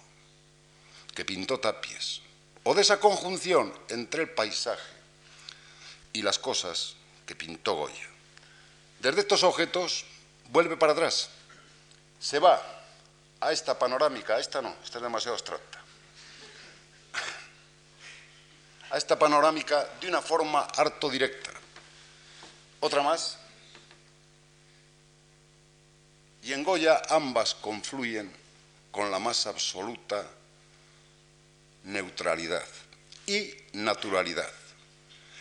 que 1.13 1.25
pintó 1.25 1.59
Tapies, 1.59 2.21
o 2.63 2.73
de 2.73 2.81
esa 2.81 2.99
conjunción 2.99 3.73
entre 3.89 4.23
el 4.23 4.29
paisaje 4.29 4.81
y 6.13 6.21
las 6.21 6.39
cosas 6.39 6.95
que 7.25 7.35
pintó 7.35 7.75
Goya. 7.75 8.09
Desde 8.99 9.21
estos 9.21 9.43
objetos 9.43 10.05
vuelve 10.49 10.77
para 10.77 10.93
atrás, 10.93 11.29
se 12.19 12.39
va 12.39 12.82
a 13.43 13.51
esta 13.51 13.77
panorámica, 13.77 14.35
a 14.35 14.39
esta 14.39 14.61
no, 14.61 14.73
esta 14.83 14.99
es 14.99 15.03
demasiado 15.03 15.35
abstracta, 15.35 15.79
a 18.89 18.97
esta 18.97 19.19
panorámica 19.19 19.85
de 19.99 20.07
una 20.07 20.21
forma 20.21 20.61
harto 20.61 21.09
directa. 21.09 21.51
Otra 22.79 23.01
más, 23.01 23.37
y 26.41 26.53
en 26.53 26.63
Goya 26.63 27.01
ambas 27.09 27.55
confluyen 27.55 28.33
con 28.91 29.11
la 29.11 29.19
más 29.19 29.45
absoluta 29.45 30.25
neutralidad 31.83 32.65
y 33.25 33.53
naturalidad. 33.73 34.51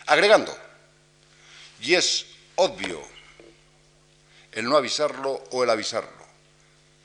Agregando, 0.07 0.57
y 1.79 1.93
es 1.95 2.25
obvio 2.55 3.01
el 4.51 4.65
no 4.65 4.75
avisarlo 4.75 5.43
o 5.51 5.63
el 5.63 5.69
avisarlo, 5.69 6.22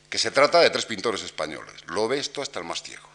que 0.09 0.19
se 0.19 0.31
trata 0.31 0.61
de 0.61 0.71
tres 0.71 0.87
pintores 0.87 1.23
españoles. 1.23 1.75
Lo 1.87 2.09
ve 2.09 2.19
esto 2.19 2.43
hasta 2.43 2.59
el 2.59 2.65
más 2.65 2.83
ciego. 2.83 3.09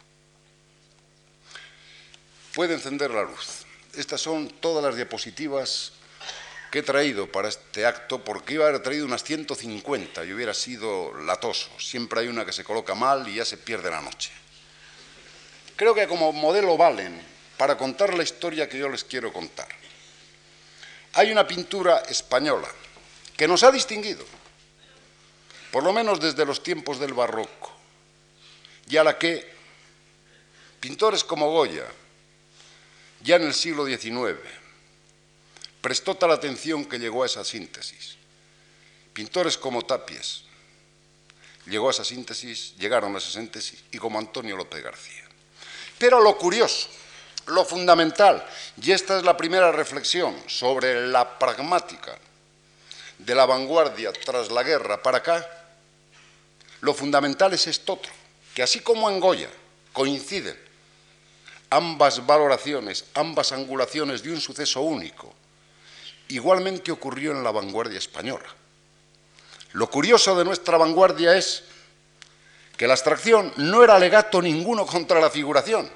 Puede 2.53 2.75
encender 2.75 3.11
la 3.11 3.23
luz. 3.23 3.65
Estas 3.95 4.21
son 4.21 4.49
todas 4.49 4.83
las 4.83 4.95
diapositivas 4.95 5.93
que 6.69 6.79
he 6.79 6.83
traído 6.83 7.31
para 7.31 7.49
este 7.49 7.85
acto, 7.85 8.23
porque 8.23 8.55
iba 8.55 8.65
a 8.65 8.69
haber 8.69 8.81
traído 8.81 9.05
unas 9.05 9.23
150 9.23 10.25
y 10.25 10.33
hubiera 10.33 10.53
sido 10.53 11.13
latoso. 11.13 11.69
Siempre 11.79 12.21
hay 12.21 12.27
una 12.27 12.45
que 12.45 12.51
se 12.51 12.63
coloca 12.63 12.95
mal 12.95 13.27
y 13.27 13.35
ya 13.35 13.45
se 13.45 13.57
pierde 13.57 13.91
la 13.91 14.01
noche. 14.01 14.31
Creo 15.75 15.93
que 15.93 16.07
como 16.07 16.31
modelo 16.31 16.77
valen 16.77 17.21
para 17.57 17.77
contar 17.77 18.13
la 18.13 18.23
historia 18.23 18.67
que 18.67 18.79
yo 18.79 18.89
les 18.89 19.03
quiero 19.03 19.31
contar. 19.31 19.67
Hay 21.13 21.31
una 21.31 21.47
pintura 21.47 21.99
española 22.09 22.67
que 23.37 23.47
nos 23.47 23.63
ha 23.63 23.71
distinguido, 23.71 24.25
por 25.73 25.83
lo 25.83 25.91
menos 25.91 26.19
desde 26.19 26.45
los 26.45 26.61
tiempos 26.61 26.99
del 26.99 27.15
barroco, 27.15 27.71
y 28.87 28.95
a 28.95 29.03
la 29.03 29.17
que 29.17 29.51
pintores 30.79 31.23
como 31.23 31.49
Goya, 31.49 31.87
ya 33.21 33.37
en 33.37 33.41
el 33.41 33.55
siglo 33.55 33.83
XIX, 33.83 34.37
prestó 35.81 36.13
tal 36.13 36.29
atención 36.29 36.85
que 36.85 36.99
llegó 36.99 37.23
a 37.23 37.25
esa 37.25 37.43
síntesis. 37.43 38.17
Pintores 39.13 39.57
como 39.57 39.83
Tapies 39.83 40.43
llegó 41.65 41.87
a 41.87 41.91
esa 41.91 42.05
síntesis, 42.05 42.75
llegaron 42.77 43.15
a 43.15 43.17
esa 43.17 43.31
síntesis, 43.31 43.83
y 43.91 43.97
como 43.97 44.19
Antonio 44.19 44.55
López 44.55 44.83
García. 44.83 45.23
Pero 45.97 46.21
lo 46.21 46.37
curioso, 46.37 46.87
lo 47.47 47.65
fundamental, 47.65 48.45
y 48.79 48.91
esta 48.91 49.17
es 49.17 49.23
la 49.23 49.35
primera 49.35 49.71
reflexión 49.71 50.39
sobre 50.45 51.07
la 51.07 51.39
pragmática 51.39 52.15
de 53.17 53.33
la 53.33 53.47
vanguardia 53.47 54.13
tras 54.13 54.51
la 54.51 54.61
guerra 54.61 55.01
para 55.01 55.17
acá, 55.17 55.61
lo 56.83 56.93
fundamental 56.93 57.53
es 57.53 57.67
esto 57.67 57.93
otro, 57.93 58.11
que 58.53 58.61
así 58.61 58.81
como 58.81 59.09
en 59.09 59.21
Goya 59.21 59.49
coinciden 59.93 60.59
ambas 61.69 62.25
valoraciones, 62.25 63.05
ambas 63.13 63.53
angulaciones 63.53 64.21
de 64.21 64.31
un 64.31 64.41
suceso 64.41 64.81
único, 64.81 65.33
igualmente 66.27 66.91
ocurrió 66.91 67.31
en 67.31 67.41
la 67.41 67.51
vanguardia 67.51 67.97
española. 67.97 68.53
Lo 69.71 69.89
curioso 69.89 70.35
de 70.35 70.43
nuestra 70.43 70.77
vanguardia 70.77 71.37
es 71.37 71.63
que 72.75 72.85
la 72.85 72.95
abstracción 72.95 73.53
no 73.55 73.81
era 73.81 73.95
alegato 73.95 74.41
ninguno 74.41 74.85
contra 74.85 75.21
la 75.21 75.29
figuración 75.29 75.89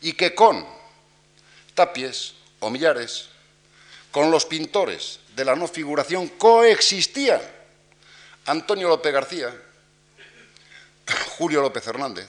y 0.00 0.14
que 0.14 0.34
con 0.34 0.66
Tapies 1.74 2.32
o 2.60 2.70
Millares, 2.70 3.28
con 4.10 4.30
los 4.30 4.46
pintores 4.46 5.20
de 5.36 5.44
la 5.44 5.54
no 5.54 5.68
figuración 5.68 6.26
coexistían 6.26 7.42
Antonio 8.46 8.88
López 8.88 9.12
García, 9.12 9.54
Julio 11.38 11.60
López 11.62 11.86
Hernández, 11.86 12.28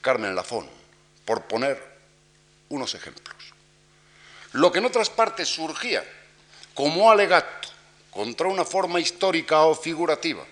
Carmen 0.00 0.34
Lafón, 0.34 0.68
por 1.24 1.44
poner 1.44 1.92
unos 2.68 2.94
ejemplos. 2.94 3.36
lo 4.52 4.70
que 4.72 4.78
en 4.78 4.86
otras 4.86 5.10
partes 5.10 5.48
surgía 5.48 6.04
como 6.74 7.10
alegato 7.10 7.68
contra 8.10 8.48
una 8.48 8.64
forma 8.64 9.00
histórica 9.00 9.60
o 9.62 9.74
figurativa 9.74 10.44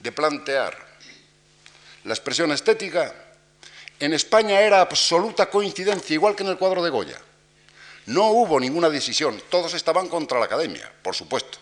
de 0.00 0.12
plantear 0.12 0.88
la 2.04 2.14
expresión 2.14 2.50
estética, 2.52 3.14
en 4.00 4.12
España 4.14 4.60
era 4.60 4.80
absoluta 4.80 5.50
coincidencia, 5.50 6.14
igual 6.14 6.34
que 6.34 6.44
en 6.44 6.50
el 6.50 6.58
cuadro 6.58 6.82
de 6.82 6.90
Goya. 6.90 7.20
No 8.06 8.30
hubo 8.30 8.58
ninguna 8.58 8.88
decisión, 8.88 9.42
todos 9.50 9.74
estaban 9.74 10.08
contra 10.08 10.38
la 10.38 10.46
academia, 10.46 10.90
por 11.02 11.14
supuesto. 11.14 11.58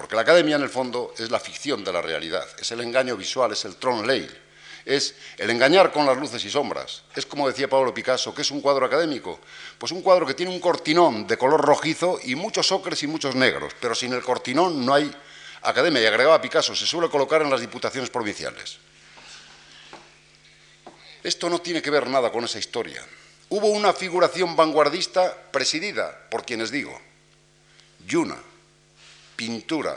Porque 0.00 0.14
la 0.14 0.22
academia, 0.22 0.56
en 0.56 0.62
el 0.62 0.70
fondo, 0.70 1.12
es 1.18 1.30
la 1.30 1.38
ficción 1.38 1.84
de 1.84 1.92
la 1.92 2.00
realidad, 2.00 2.48
es 2.58 2.72
el 2.72 2.80
engaño 2.80 3.18
visual, 3.18 3.52
es 3.52 3.66
el 3.66 3.76
tron 3.76 4.06
leil, 4.06 4.34
es 4.86 5.14
el 5.36 5.50
engañar 5.50 5.92
con 5.92 6.06
las 6.06 6.16
luces 6.16 6.42
y 6.42 6.50
sombras. 6.50 7.02
Es 7.14 7.26
como 7.26 7.46
decía 7.46 7.68
Pablo 7.68 7.92
Picasso, 7.92 8.34
que 8.34 8.40
es 8.40 8.50
un 8.50 8.62
cuadro 8.62 8.86
académico. 8.86 9.38
Pues 9.78 9.92
un 9.92 10.00
cuadro 10.00 10.26
que 10.26 10.32
tiene 10.32 10.50
un 10.50 10.58
cortinón 10.58 11.26
de 11.26 11.36
color 11.36 11.60
rojizo 11.60 12.18
y 12.24 12.34
muchos 12.34 12.72
ocres 12.72 13.02
y 13.02 13.06
muchos 13.06 13.34
negros, 13.34 13.74
pero 13.78 13.94
sin 13.94 14.14
el 14.14 14.22
cortinón 14.22 14.86
no 14.86 14.94
hay 14.94 15.14
academia. 15.62 16.00
Y 16.00 16.06
agregaba 16.06 16.40
Picasso, 16.40 16.74
se 16.74 16.86
suele 16.86 17.10
colocar 17.10 17.42
en 17.42 17.50
las 17.50 17.60
diputaciones 17.60 18.08
provinciales. 18.08 18.78
Esto 21.22 21.50
no 21.50 21.60
tiene 21.60 21.82
que 21.82 21.90
ver 21.90 22.08
nada 22.08 22.32
con 22.32 22.44
esa 22.44 22.58
historia 22.58 23.04
hubo 23.50 23.68
una 23.68 23.92
figuración 23.92 24.56
vanguardista 24.56 25.36
presidida 25.50 26.28
por 26.30 26.44
quienes 26.44 26.70
digo, 26.70 26.98
Yuna, 28.06 28.38
pintura 29.40 29.96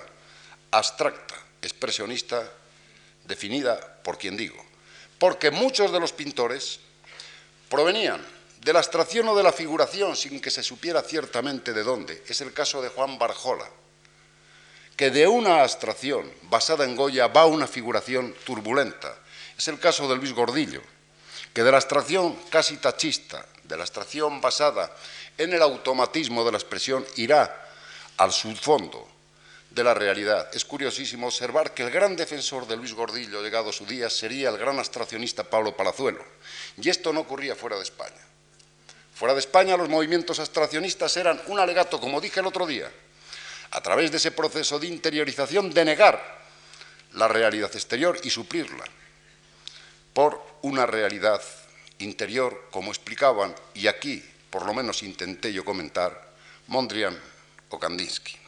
abstracta, 0.72 1.36
expresionista, 1.62 2.50
definida 3.26 3.76
por 4.02 4.18
quien 4.18 4.38
digo, 4.38 4.56
porque 5.20 5.52
muchos 5.52 5.91
de 5.91 6.00
los 6.00 6.14
pintores 6.14 6.80
provenían 7.68 8.26
de 8.62 8.72
la 8.72 8.80
abstracción 8.80 9.28
o 9.28 9.36
de 9.36 9.44
la 9.44 9.52
figuración 9.52 10.16
sin 10.16 10.39
que 10.39 10.50
se 10.50 10.64
supiera 10.64 11.02
ciertamente 11.02 11.74
de 11.74 11.84
dónde. 11.84 12.24
Es 12.26 12.39
el 12.39 12.54
caso 12.54 12.82
de 12.82 12.88
Juan 12.88 13.20
Barjola, 13.20 13.70
que 14.96 15.12
de 15.12 15.28
una 15.28 15.62
abstracción 15.62 16.32
basada 16.44 16.86
en 16.86 16.96
Goya 16.96 17.28
va 17.28 17.41
a 17.41 17.48
una 17.48 17.68
figuración 17.68 18.34
turbulenta. 18.46 19.14
Es 19.58 19.68
el 19.68 19.78
caso 19.78 20.08
de 20.08 20.16
Luis 20.16 20.32
Gordillo, 20.32 20.82
que 21.54 21.64
de 21.64 21.72
la 21.72 21.78
abstracción 21.80 22.39
casi 22.50 22.78
tachista, 22.78 23.46
de 23.66 23.76
la 23.76 23.84
abstracción 23.84 24.39
basada 24.39 24.96
en 25.38 25.52
el 25.52 25.62
automatismo 25.62 26.46
de 26.46 26.52
la 26.54 26.58
expresión, 26.58 27.06
irá 27.18 27.60
al 28.16 28.32
subfondo 28.32 29.12
de 29.74 29.84
la 29.84 29.94
realidad. 29.94 30.50
Es 30.54 30.66
curiosísimo 30.66 31.28
observar 31.28 31.74
que 31.74 31.84
el 31.84 31.90
gran 31.90 32.16
defensor 32.16 32.68
de 32.68 32.78
Luis 32.78 32.94
Gordillo, 32.94 33.42
llegado 33.42 33.72
su 33.72 33.86
día, 33.86 34.10
sería 34.10 34.50
el 34.50 34.58
gran 34.58 34.78
abstraccionista 34.78 35.44
Pablo 35.44 35.76
Palazuelo. 35.76 36.24
Y 36.78 36.90
esto 36.90 37.12
no 37.12 37.22
ocurría 37.22 37.56
fuera 37.56 37.78
de 37.78 37.84
España. 37.84 38.22
Fuera 39.16 39.34
de 39.34 39.40
España 39.40 39.78
los 39.78 39.90
movimientos 39.90 40.40
abstraccionistas 40.40 41.18
eran 41.18 41.42
un 41.48 41.60
alegato, 41.60 42.00
como 42.00 42.22
dije 42.22 42.40
el 42.40 42.46
otro 42.46 42.68
día, 42.68 42.92
a 43.72 43.82
través 43.82 44.12
de 44.12 44.18
ese 44.18 44.32
proceso 44.32 44.80
de 44.80 44.88
interiorización 44.88 45.72
de 45.72 45.86
negar 45.86 46.44
la 47.14 47.28
realidad 47.28 47.72
exterior 47.74 48.20
y 48.24 48.30
suplirla 48.30 48.84
por 50.14 50.44
una 50.62 50.86
realidad 50.86 51.42
interior, 52.00 52.68
como 52.70 52.92
explicaban, 52.92 53.56
y 53.74 53.88
aquí 53.88 54.24
por 54.50 54.66
lo 54.66 54.74
menos 54.74 55.02
intenté 55.02 55.52
yo 55.52 55.66
comentar, 55.66 56.30
Mondrian 56.68 57.20
o 57.70 57.80
Kandinsky. 57.80 58.43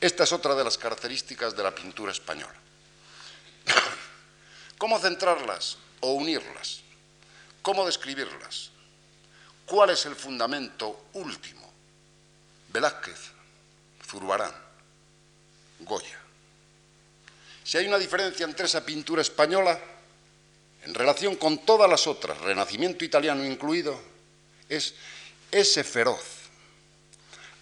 Esta 0.00 0.24
es 0.24 0.32
otra 0.32 0.54
de 0.54 0.64
las 0.64 0.78
características 0.78 1.56
de 1.56 1.62
la 1.62 1.74
pintura 1.74 2.12
española. 2.12 2.54
¿Cómo 4.78 4.98
centrarlas 4.98 5.76
o 6.00 6.12
unirlas? 6.12 6.80
¿Cómo 7.62 7.84
describirlas? 7.84 8.70
¿Cuál 9.66 9.90
es 9.90 10.06
el 10.06 10.14
fundamento 10.14 11.06
último? 11.14 11.70
Velázquez, 12.68 13.18
Zurbarán, 14.06 14.54
Goya. 15.80 16.18
Si 17.64 17.76
hay 17.76 17.86
una 17.86 17.98
diferencia 17.98 18.44
entre 18.44 18.66
esa 18.66 18.84
pintura 18.84 19.20
española 19.20 19.78
en 20.84 20.94
relación 20.94 21.36
con 21.36 21.58
todas 21.66 21.90
las 21.90 22.06
otras, 22.06 22.38
Renacimiento 22.38 23.04
italiano 23.04 23.44
incluido, 23.44 24.00
es 24.68 24.94
ese 25.50 25.82
feroz 25.82 26.22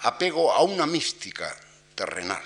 apego 0.00 0.52
a 0.52 0.62
una 0.62 0.86
mística 0.86 1.56
terrenal, 1.96 2.42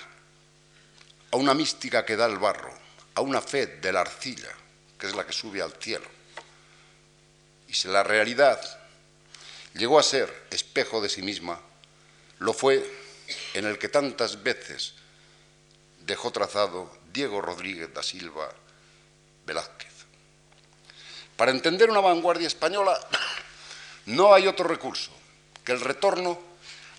a 1.31 1.37
una 1.37 1.53
mística 1.53 2.03
que 2.03 2.15
da 2.15 2.25
el 2.25 2.39
barro, 2.39 2.73
a 3.13 3.21
una 3.21 3.41
fe 3.41 3.67
de 3.67 3.91
la 3.91 4.01
arcilla, 4.01 4.49
que 4.97 5.07
es 5.07 5.15
la 5.15 5.25
que 5.25 5.33
sube 5.33 5.61
al 5.61 5.73
cielo. 5.73 6.07
Y 7.67 7.73
si 7.73 7.87
la 7.89 8.01
realidad 8.01 8.59
llegó 9.75 9.99
a 9.99 10.03
ser 10.03 10.47
espejo 10.49 11.01
de 11.01 11.09
sí 11.09 11.21
misma, 11.21 11.59
lo 12.39 12.53
fue 12.53 12.83
en 13.53 13.65
el 13.65 13.77
que 13.77 13.89
tantas 13.89 14.41
veces 14.41 14.93
dejó 15.99 16.31
trazado 16.31 16.91
Diego 17.13 17.41
Rodríguez 17.41 17.93
da 17.93 18.01
Silva 18.01 18.49
Velázquez. 19.45 19.91
Para 21.37 21.51
entender 21.51 21.89
una 21.89 21.99
vanguardia 21.99 22.47
española 22.47 22.99
no 24.05 24.33
hay 24.33 24.47
otro 24.47 24.67
recurso 24.67 25.11
que 25.63 25.71
el 25.71 25.81
retorno 25.81 26.39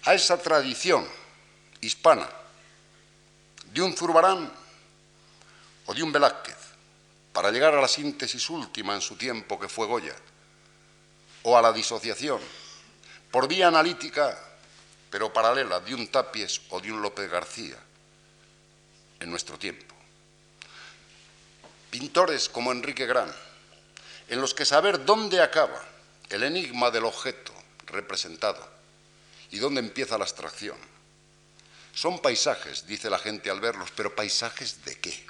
a 0.05 0.15
esa 0.15 0.41
tradición 0.41 1.07
hispana 1.81 2.29
de 3.73 3.81
un 3.81 3.97
Zurbarán 3.97 4.53
o 5.87 5.95
de 5.95 6.03
un 6.03 6.13
Velázquez 6.13 6.57
para 7.33 7.51
llegar 7.51 7.75
a 7.75 7.81
la 7.81 7.89
síntesis 7.89 8.51
última 8.51 8.95
en 8.95 9.01
su 9.01 9.17
tiempo 9.17 9.59
que 9.59 9.69
fue 9.69 9.87
Goya 9.87 10.15
o 11.43 11.57
a 11.57 11.63
la 11.63 11.73
disociación 11.73 12.41
por 13.31 13.49
vía 13.49 13.69
analítica 13.69 14.39
pero 15.13 15.33
paralela 15.33 15.81
de 15.81 15.95
un 15.95 16.09
Tapies 16.09 16.63
o 16.71 16.81
de 16.81 16.91
un 16.91 17.03
López 17.03 17.31
García 17.31 17.77
en 19.21 19.31
nuestro 19.31 19.59
tiempo. 19.59 19.95
Pintores 21.91 22.49
como 22.49 22.73
Enrique 22.73 23.05
Gran, 23.05 23.31
en 24.29 24.41
los 24.41 24.55
que 24.55 24.65
saber 24.65 25.05
dónde 25.05 25.43
acaba 25.43 25.85
el 26.31 26.43
enigma 26.43 26.91
del 26.91 27.05
objeto 27.05 27.53
representado 27.87 28.67
y 29.51 29.59
dónde 29.59 29.81
empieza 29.81 30.17
la 30.17 30.25
abstracción. 30.25 30.79
Son 31.93 32.21
paisajes, 32.21 32.87
dice 32.87 33.11
la 33.11 33.19
gente 33.19 33.51
al 33.51 33.61
verlos, 33.61 33.91
pero 33.95 34.15
paisajes 34.15 34.85
de 34.85 34.99
qué? 34.99 35.27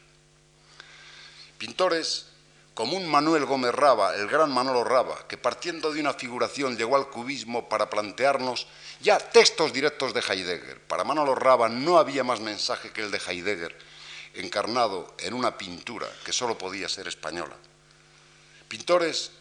Pintores 1.59 2.27
como 2.75 2.97
un 2.97 3.07
Manuel 3.07 3.45
Gómez 3.45 3.75
Raba, 3.75 4.15
el 4.15 4.29
gran 4.29 4.51
Manolo 4.51 4.83
Raba, 4.83 5.27
que 5.29 5.37
partiendo 5.37 5.93
de 5.93 6.01
una 6.01 6.15
figuración 6.15 6.77
llegó 6.77 6.97
al 6.97 7.11
cubismo 7.11 7.69
para 7.69 7.91
plantearnos 7.91 8.67
ya 9.01 9.19
textos 9.19 9.73
directos 9.73 10.15
de 10.15 10.21
Heidegger. 10.21 10.81
Para 10.81 11.05
Manolo 11.05 11.35
Raba 11.35 11.69
no 11.69 11.99
había 11.99 12.25
más 12.25 12.41
mensaje 12.41 12.91
que 12.91 13.03
el 13.03 13.11
de 13.11 13.21
Heidegger, 13.27 13.77
encarnado 14.35 15.15
en 15.19 15.35
una 15.35 15.59
pintura 15.59 16.09
que 16.25 16.33
solo 16.33 16.57
podía 16.57 16.89
ser 16.89 17.09
española. 17.09 17.55
Pintores 18.69 19.33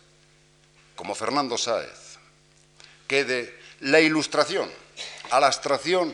como 0.96 1.16
Fernando 1.16 1.58
Sáez, 1.58 2.18
que 3.08 3.24
de 3.24 3.60
la 3.80 4.02
ilustración 4.02 4.70
a 5.32 5.40
la 5.40 5.48
abstracción, 5.48 6.14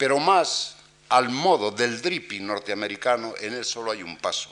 pero 0.00 0.18
más 0.18 0.76
al 1.10 1.28
modo 1.28 1.70
del 1.70 2.00
dripping 2.00 2.46
norteamericano, 2.46 3.34
en 3.38 3.52
él 3.52 3.66
solo 3.66 3.90
hay 3.90 4.02
un 4.02 4.16
paso. 4.16 4.48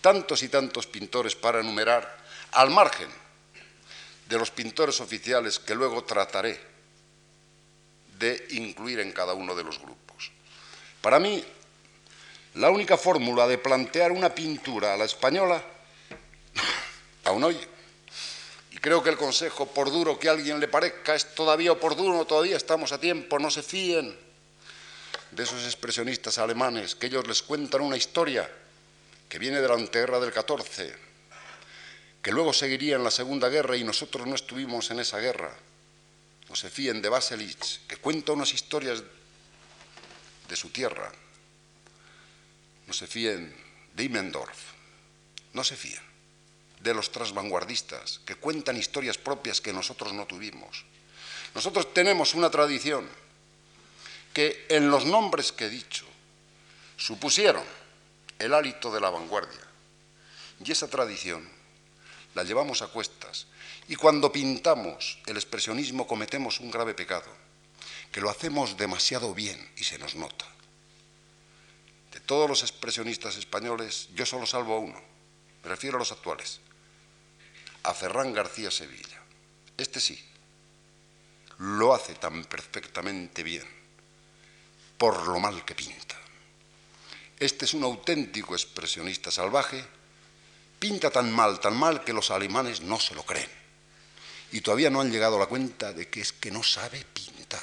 Tantos 0.00 0.42
y 0.42 0.48
tantos 0.48 0.88
pintores 0.88 1.36
para 1.36 1.60
enumerar, 1.60 2.18
al 2.50 2.70
margen 2.70 3.06
de 4.28 4.36
los 4.36 4.50
pintores 4.50 5.00
oficiales 5.00 5.60
que 5.60 5.76
luego 5.76 6.02
trataré 6.02 6.60
de 8.18 8.48
incluir 8.50 8.98
en 8.98 9.12
cada 9.12 9.32
uno 9.32 9.54
de 9.54 9.62
los 9.62 9.78
grupos. 9.78 10.32
Para 11.00 11.20
mí, 11.20 11.44
la 12.54 12.70
única 12.70 12.96
fórmula 12.98 13.46
de 13.46 13.58
plantear 13.58 14.10
una 14.10 14.34
pintura 14.34 14.94
a 14.94 14.96
la 14.96 15.04
española 15.04 15.62
aún 17.26 17.44
hoy. 17.44 17.60
Y 18.72 18.78
creo 18.78 19.04
que 19.04 19.10
el 19.10 19.16
consejo, 19.16 19.66
por 19.66 19.92
duro 19.92 20.18
que 20.18 20.28
a 20.28 20.32
alguien 20.32 20.58
le 20.58 20.66
parezca, 20.66 21.14
es 21.14 21.32
todavía 21.36 21.70
oportuno, 21.70 22.24
todavía 22.24 22.56
estamos 22.56 22.90
a 22.90 22.98
tiempo, 22.98 23.38
no 23.38 23.52
se 23.52 23.62
fíen 23.62 24.26
de 25.30 25.42
esos 25.42 25.64
expresionistas 25.64 26.38
alemanes, 26.38 26.94
que 26.94 27.06
ellos 27.06 27.26
les 27.26 27.42
cuentan 27.42 27.82
una 27.82 27.96
historia 27.96 28.50
que 29.28 29.38
viene 29.38 29.60
de 29.60 29.68
la 29.68 29.74
anteguerra 29.74 30.20
del 30.20 30.32
14, 30.32 30.94
que 32.22 32.32
luego 32.32 32.52
seguiría 32.52 32.96
en 32.96 33.04
la 33.04 33.10
Segunda 33.10 33.48
Guerra 33.48 33.76
y 33.76 33.84
nosotros 33.84 34.26
no 34.26 34.34
estuvimos 34.34 34.90
en 34.90 35.00
esa 35.00 35.18
guerra. 35.18 35.54
No 36.48 36.56
se 36.56 36.70
fíen 36.70 37.02
de 37.02 37.08
Baselitz, 37.08 37.80
que 37.86 37.98
cuenta 37.98 38.32
unas 38.32 38.54
historias 38.54 39.02
de 40.48 40.56
su 40.56 40.70
tierra. 40.70 41.12
No 42.86 42.94
se 42.94 43.06
fíen 43.06 43.54
de 43.94 44.04
Immendorf. 44.04 44.58
No 45.52 45.62
se 45.62 45.76
fíen 45.76 46.08
de 46.80 46.94
los 46.94 47.10
transvanguardistas, 47.10 48.20
que 48.24 48.36
cuentan 48.36 48.76
historias 48.76 49.18
propias 49.18 49.60
que 49.60 49.72
nosotros 49.72 50.12
no 50.12 50.26
tuvimos. 50.26 50.84
Nosotros 51.54 51.92
tenemos 51.92 52.34
una 52.34 52.50
tradición 52.50 53.08
que 54.38 54.66
en 54.68 54.88
los 54.88 55.04
nombres 55.04 55.50
que 55.50 55.66
he 55.66 55.68
dicho 55.68 56.06
supusieron 56.96 57.64
el 58.38 58.54
hálito 58.54 58.92
de 58.92 59.00
la 59.00 59.10
vanguardia. 59.10 59.66
Y 60.64 60.70
esa 60.70 60.86
tradición 60.86 61.42
la 62.36 62.44
llevamos 62.44 62.80
a 62.82 62.86
cuestas 62.86 63.48
Y 63.88 63.96
cuando 63.96 64.30
pintamos 64.30 65.18
el 65.26 65.36
expresionismo 65.36 66.06
cometemos 66.06 66.60
un 66.60 66.70
grave 66.70 66.94
pecado, 66.94 67.26
que 68.12 68.20
lo 68.20 68.30
hacemos 68.30 68.76
demasiado 68.76 69.34
bien 69.34 69.58
y 69.76 69.82
se 69.82 69.98
nos 69.98 70.14
nota. 70.14 70.46
De 72.12 72.20
todos 72.20 72.48
los 72.48 72.62
expresionistas 72.62 73.36
españoles, 73.38 74.08
yo 74.14 74.24
solo 74.24 74.46
salvo 74.46 74.76
a 74.76 74.78
uno, 74.78 75.02
me 75.64 75.68
refiero 75.68 75.96
a 75.96 75.98
los 75.98 76.12
actuales, 76.12 76.60
a 77.82 77.92
Ferran 77.92 78.32
García 78.32 78.70
Sevilla. 78.70 79.20
Este 79.76 79.98
sí, 79.98 80.24
lo 81.58 81.92
hace 81.92 82.14
tan 82.14 82.44
perfectamente 82.44 83.42
bien, 83.42 83.77
por 84.98 85.28
lo 85.28 85.38
mal 85.38 85.64
que 85.64 85.74
pinta. 85.74 86.16
Este 87.38 87.64
es 87.64 87.74
un 87.74 87.84
auténtico 87.84 88.54
expresionista 88.54 89.30
salvaje, 89.30 89.84
pinta 90.78 91.10
tan 91.10 91.32
mal, 91.32 91.60
tan 91.60 91.76
mal 91.76 92.02
que 92.02 92.12
los 92.12 92.30
alemanes 92.32 92.80
no 92.80 92.98
se 92.98 93.14
lo 93.14 93.22
creen. 93.22 93.50
Y 94.50 94.60
todavía 94.60 94.90
no 94.90 95.00
han 95.00 95.12
llegado 95.12 95.36
a 95.36 95.40
la 95.40 95.46
cuenta 95.46 95.92
de 95.92 96.08
que 96.08 96.20
es 96.20 96.32
que 96.32 96.50
no 96.50 96.62
sabe 96.62 97.04
pintar. 97.14 97.62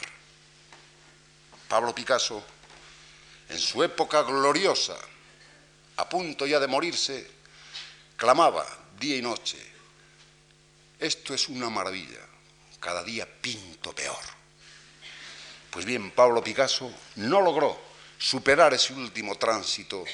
Pablo 1.67 1.93
Picasso, 1.93 2.43
en 3.49 3.59
su 3.59 3.83
época 3.83 4.21
gloriosa, 4.23 4.97
a 5.97 6.07
punto 6.07 6.45
ya 6.45 6.59
de 6.59 6.67
morirse, 6.67 7.29
clamaba 8.15 8.65
día 8.97 9.17
y 9.17 9.21
noche, 9.21 9.57
esto 10.99 11.33
es 11.33 11.49
una 11.49 11.69
maravilla, 11.69 12.21
cada 12.79 13.03
día 13.03 13.27
pinto 13.41 13.93
peor. 13.93 14.34
Pues 15.75 15.85
bien, 15.85 16.09
Pablo 16.11 16.41
Picasso 16.41 16.89
no 17.17 17.41
logró 17.41 17.77
superar 18.17 18.73
ese 18.73 18.93
último 18.93 19.35
tránsito 19.35 20.05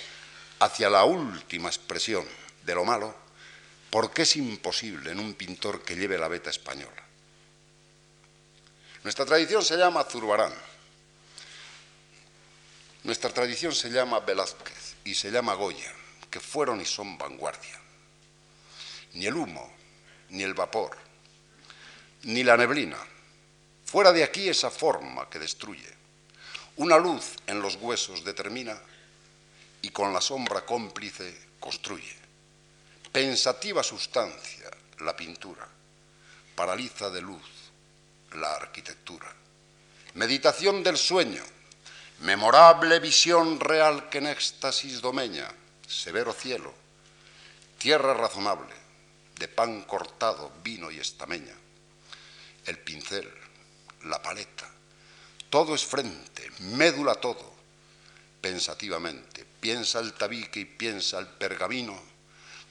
hacia 0.58 0.90
la 0.90 1.04
última 1.04 1.70
expresión 1.70 2.26
de 2.64 2.74
lo 2.74 2.84
malo, 2.84 3.14
porque 3.92 4.24
es 4.24 4.38
imposible 4.38 5.12
en 5.12 5.20
un 5.20 5.36
pintor 5.36 5.84
que 5.84 5.96
lleve 5.96 6.18
la 6.18 6.30
beta 6.30 6.50
española. 6.50 7.04
Nuestra 9.04 9.24
tradición 9.24 9.64
se 9.64 9.78
llama 9.78 10.04
Zurbarán, 10.04 10.52
nuestra 13.04 13.30
tradición 13.30 13.76
se 13.76 13.92
llama 13.92 14.20
Velázquez 14.22 14.96
y 15.06 15.14
se 15.14 15.30
llama 15.30 15.54
Goya, 15.54 15.94
que 16.32 16.40
fueron 16.40 16.82
y 16.82 16.86
son 16.86 17.20
vanguardia. 17.20 17.80
Ni 19.14 19.28
el 19.28 19.36
humo, 19.36 19.72
ni 20.30 20.42
el 20.42 20.56
vapor, 20.56 20.98
ni 22.24 22.44
la 22.44 22.58
neblina. 22.58 22.98
Fuera 23.92 24.14
de 24.14 24.24
aquí 24.24 24.48
esa 24.48 24.72
forma 24.72 25.30
que 25.30 25.38
destruye. 25.38 25.94
Una 26.78 26.98
luz 26.98 27.36
en 27.46 27.62
los 27.62 27.76
huesos 27.76 28.24
determina 28.24 28.80
y 29.82 29.90
con 29.90 30.14
la 30.14 30.22
sombra 30.22 30.66
cómplice 30.66 31.38
construye. 31.60 32.16
Pensativa 33.12 33.84
sustancia, 33.84 34.72
la 35.00 35.14
pintura. 35.14 35.68
Paraliza 36.56 37.10
de 37.10 37.22
luz, 37.22 37.44
la 38.36 38.56
arquitectura. 38.56 39.30
Meditación 40.14 40.84
del 40.84 40.96
sueño, 40.96 41.44
memorable 42.22 42.98
visión 43.02 43.60
real 43.60 44.08
que 44.08 44.20
en 44.20 44.28
éxtasis 44.28 45.02
domeña, 45.02 45.52
severo 45.86 46.32
cielo, 46.32 46.74
tierra 47.78 48.14
razonable, 48.14 48.74
de 49.38 49.50
pan 49.50 49.82
cortado, 49.82 50.50
vino 50.64 50.90
y 50.92 51.00
estameña, 51.00 51.56
el 52.66 52.80
pincel, 52.80 53.41
la 54.06 54.22
paleta, 54.22 54.70
todo 55.50 55.76
es 55.76 55.86
frente, 55.86 56.50
médula 56.60 57.16
todo, 57.16 57.54
pensativamente, 58.40 59.46
piensa 59.60 60.00
el 60.00 60.14
tabique 60.14 60.62
y 60.62 60.66
piensa 60.66 61.20
el 61.20 61.28
pergamino, 61.28 62.00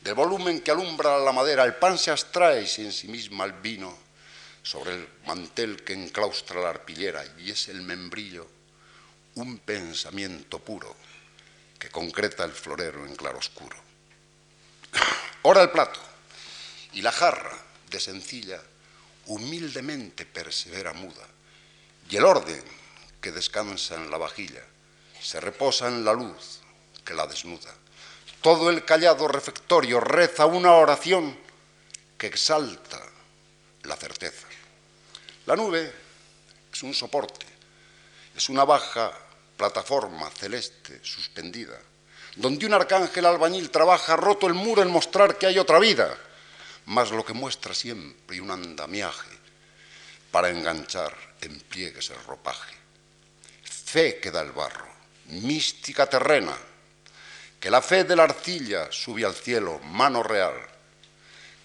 del 0.02 0.14
volumen 0.14 0.60
que 0.60 0.70
alumbra 0.70 1.18
la 1.18 1.32
madera, 1.32 1.64
el 1.64 1.74
pan 1.74 1.98
se 1.98 2.10
abstrae 2.10 2.62
y 2.62 2.66
se 2.66 2.84
ensimisma 2.84 3.44
el 3.44 3.52
vino, 3.52 3.96
sobre 4.62 4.94
el 4.94 5.08
mantel 5.26 5.82
que 5.84 5.94
enclaustra 5.94 6.60
la 6.60 6.70
arpillera 6.70 7.24
y 7.38 7.50
es 7.50 7.68
el 7.68 7.82
membrillo, 7.82 8.46
un 9.36 9.58
pensamiento 9.58 10.58
puro 10.58 10.94
que 11.78 11.88
concreta 11.88 12.44
el 12.44 12.52
florero 12.52 13.06
en 13.06 13.16
claroscuro. 13.16 13.76
Ora 15.42 15.62
el 15.62 15.70
plato, 15.70 16.00
y 16.92 17.02
la 17.02 17.12
jarra, 17.12 17.56
de 17.88 18.00
sencilla, 18.00 18.60
humildemente 19.30 20.26
persevera 20.26 20.92
muda, 20.92 21.26
y 22.10 22.16
el 22.16 22.24
orden 22.24 22.62
que 23.20 23.30
descansa 23.30 23.94
en 23.94 24.10
la 24.10 24.18
vajilla 24.18 24.62
se 25.22 25.38
reposa 25.38 25.86
en 25.86 26.04
la 26.04 26.12
luz 26.12 26.58
que 27.04 27.14
la 27.14 27.28
desnuda. 27.28 27.72
Todo 28.42 28.70
el 28.70 28.84
callado 28.84 29.28
refectorio 29.28 30.00
reza 30.00 30.46
una 30.46 30.72
oración 30.72 31.38
que 32.18 32.26
exalta 32.26 33.00
la 33.84 33.94
certeza. 33.96 34.48
La 35.46 35.54
nube 35.54 35.92
es 36.72 36.82
un 36.82 36.92
soporte, 36.92 37.46
es 38.34 38.48
una 38.48 38.64
baja 38.64 39.12
plataforma 39.56 40.28
celeste 40.30 40.98
suspendida, 41.04 41.78
donde 42.34 42.66
un 42.66 42.74
arcángel 42.74 43.26
albañil 43.26 43.70
trabaja 43.70 44.16
roto 44.16 44.48
el 44.48 44.54
muro 44.54 44.82
en 44.82 44.90
mostrar 44.90 45.38
que 45.38 45.46
hay 45.46 45.58
otra 45.58 45.78
vida 45.78 46.18
más 46.86 47.10
lo 47.10 47.24
que 47.24 47.32
muestra 47.32 47.74
siempre 47.74 48.40
un 48.40 48.50
andamiaje 48.50 49.30
para 50.30 50.50
enganchar 50.50 51.16
en 51.40 51.58
pliegues 51.60 52.10
el 52.10 52.22
ropaje. 52.24 52.74
Fe 53.62 54.20
que 54.20 54.30
da 54.30 54.40
el 54.42 54.52
barro, 54.52 54.88
mística 55.26 56.06
terrena, 56.06 56.56
que 57.58 57.70
la 57.70 57.82
fe 57.82 58.04
de 58.04 58.16
la 58.16 58.24
arcilla 58.24 58.90
sube 58.90 59.24
al 59.24 59.34
cielo, 59.34 59.78
mano 59.80 60.22
real, 60.22 60.54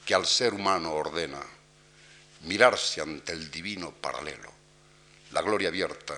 que 0.05 0.13
al 0.13 0.26
ser 0.26 0.53
humano 0.53 0.93
ordena 0.93 1.41
mirarse 2.41 3.01
ante 3.01 3.32
el 3.32 3.49
divino 3.49 3.91
paralelo, 3.91 4.51
la 5.32 5.41
gloria 5.41 5.70
abierta, 5.70 6.16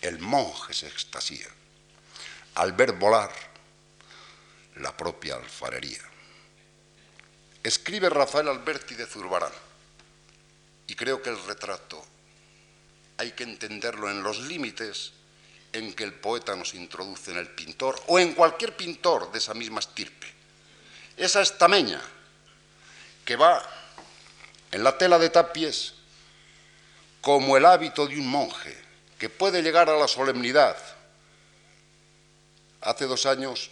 el 0.00 0.18
monje 0.18 0.74
se 0.74 0.86
extasía, 0.86 1.48
al 2.54 2.72
ver 2.72 2.92
volar 2.92 3.32
la 4.76 4.96
propia 4.96 5.36
alfarería. 5.36 6.09
Escribe 7.62 8.08
Rafael 8.08 8.48
Alberti 8.48 8.94
de 8.94 9.06
Zurbarán, 9.06 9.52
y 10.86 10.94
creo 10.94 11.20
que 11.22 11.30
el 11.30 11.42
retrato 11.44 12.02
hay 13.18 13.32
que 13.32 13.44
entenderlo 13.44 14.10
en 14.10 14.22
los 14.22 14.38
límites 14.40 15.12
en 15.72 15.92
que 15.92 16.04
el 16.04 16.14
poeta 16.14 16.56
nos 16.56 16.74
introduce 16.74 17.30
en 17.30 17.36
el 17.36 17.48
pintor 17.48 18.02
o 18.08 18.18
en 18.18 18.34
cualquier 18.34 18.76
pintor 18.76 19.30
de 19.30 19.38
esa 19.38 19.54
misma 19.54 19.80
estirpe. 19.80 20.26
Esa 21.16 21.42
estameña 21.42 22.00
que 23.24 23.36
va 23.36 23.62
en 24.72 24.82
la 24.82 24.96
tela 24.96 25.18
de 25.18 25.30
tapies 25.30 25.94
como 27.20 27.56
el 27.56 27.66
hábito 27.66 28.06
de 28.06 28.18
un 28.18 28.26
monje 28.26 28.76
que 29.18 29.28
puede 29.28 29.62
llegar 29.62 29.90
a 29.90 29.98
la 29.98 30.08
solemnidad. 30.08 30.76
Hace 32.80 33.04
dos 33.04 33.26
años 33.26 33.70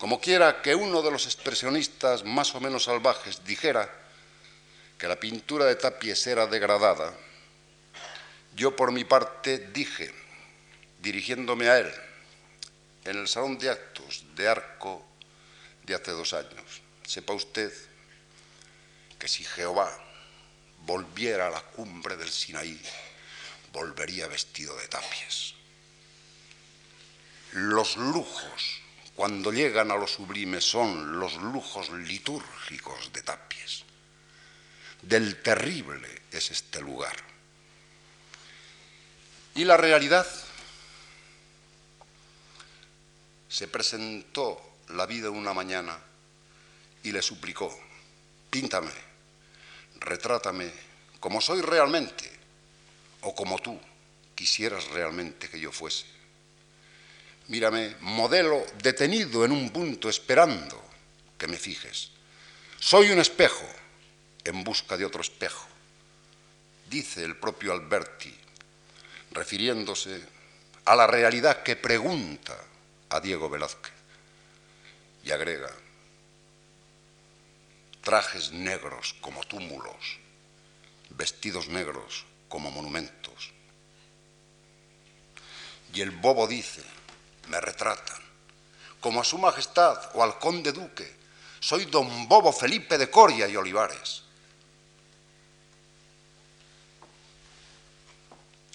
como 0.00 0.18
quiera 0.18 0.62
que 0.62 0.74
uno 0.74 1.02
de 1.02 1.10
los 1.10 1.26
expresionistas 1.26 2.24
más 2.24 2.54
o 2.54 2.60
menos 2.60 2.84
salvajes 2.84 3.44
dijera 3.44 3.86
que 4.96 5.06
la 5.06 5.20
pintura 5.20 5.66
de 5.66 5.76
Tapies 5.76 6.26
era 6.26 6.46
degradada, 6.46 7.12
yo 8.56 8.74
por 8.74 8.92
mi 8.92 9.04
parte 9.04 9.58
dije, 9.58 10.10
dirigiéndome 11.02 11.68
a 11.68 11.78
él, 11.80 11.92
en 13.04 13.18
el 13.18 13.28
salón 13.28 13.58
de 13.58 13.68
actos 13.68 14.24
de 14.34 14.48
Arco 14.48 15.04
de 15.84 15.94
hace 15.94 16.12
dos 16.12 16.32
años, 16.32 16.80
sepa 17.06 17.34
usted 17.34 17.70
que 19.18 19.28
si 19.28 19.44
Jehová 19.44 19.94
volviera 20.78 21.48
a 21.48 21.50
la 21.50 21.60
cumbre 21.60 22.16
del 22.16 22.30
Sinaí, 22.30 22.80
volvería 23.70 24.28
vestido 24.28 24.74
de 24.78 24.88
tapies. 24.88 25.54
Los 27.52 27.98
lujos 27.98 28.79
cuando 29.20 29.52
llegan 29.52 29.90
a 29.90 29.96
lo 29.96 30.06
sublime 30.06 30.62
son 30.62 31.20
los 31.20 31.36
lujos 31.36 31.90
litúrgicos 31.90 33.12
de 33.12 33.20
Tapies. 33.20 33.84
Del 35.02 35.42
terrible 35.42 36.08
es 36.32 36.50
este 36.50 36.80
lugar. 36.80 37.14
Y 39.56 39.64
la 39.64 39.76
realidad 39.76 40.26
se 43.46 43.68
presentó 43.68 44.58
la 44.88 45.04
vida 45.04 45.28
una 45.28 45.52
mañana 45.52 45.98
y 47.02 47.12
le 47.12 47.20
suplicó, 47.20 47.78
píntame, 48.48 48.92
retrátame 49.96 50.72
como 51.20 51.42
soy 51.42 51.60
realmente 51.60 52.32
o 53.20 53.34
como 53.34 53.58
tú 53.58 53.78
quisieras 54.34 54.88
realmente 54.88 55.50
que 55.50 55.60
yo 55.60 55.70
fuese 55.70 56.19
mírame, 57.50 57.96
modelo 58.00 58.64
detenido 58.80 59.44
en 59.44 59.50
un 59.50 59.70
punto 59.70 60.08
esperando 60.08 60.80
que 61.36 61.48
me 61.48 61.58
fijes. 61.58 62.10
Soy 62.78 63.10
un 63.10 63.18
espejo 63.18 63.66
en 64.44 64.62
busca 64.62 64.96
de 64.96 65.04
otro 65.04 65.20
espejo, 65.20 65.66
dice 66.88 67.24
el 67.24 67.36
propio 67.36 67.72
Alberti, 67.72 68.32
refiriéndose 69.32 70.22
a 70.84 70.94
la 70.94 71.08
realidad 71.08 71.64
que 71.64 71.74
pregunta 71.74 72.56
a 73.10 73.20
Diego 73.20 73.50
Velázquez. 73.50 73.92
Y 75.24 75.32
agrega, 75.32 75.70
trajes 78.00 78.52
negros 78.52 79.14
como 79.20 79.42
túmulos, 79.42 80.18
vestidos 81.10 81.68
negros 81.68 82.24
como 82.48 82.70
monumentos. 82.70 83.50
Y 85.92 86.00
el 86.00 86.12
bobo 86.12 86.46
dice, 86.46 86.82
me 87.50 87.60
retratan, 87.60 88.16
como 89.00 89.20
a 89.20 89.24
su 89.24 89.36
majestad 89.36 90.10
o 90.14 90.22
al 90.22 90.38
conde 90.38 90.72
duque, 90.72 91.20
soy 91.58 91.86
don 91.86 92.28
Bobo 92.28 92.52
Felipe 92.52 92.96
de 92.96 93.10
Coria 93.10 93.46
y 93.46 93.56
Olivares. 93.56 94.22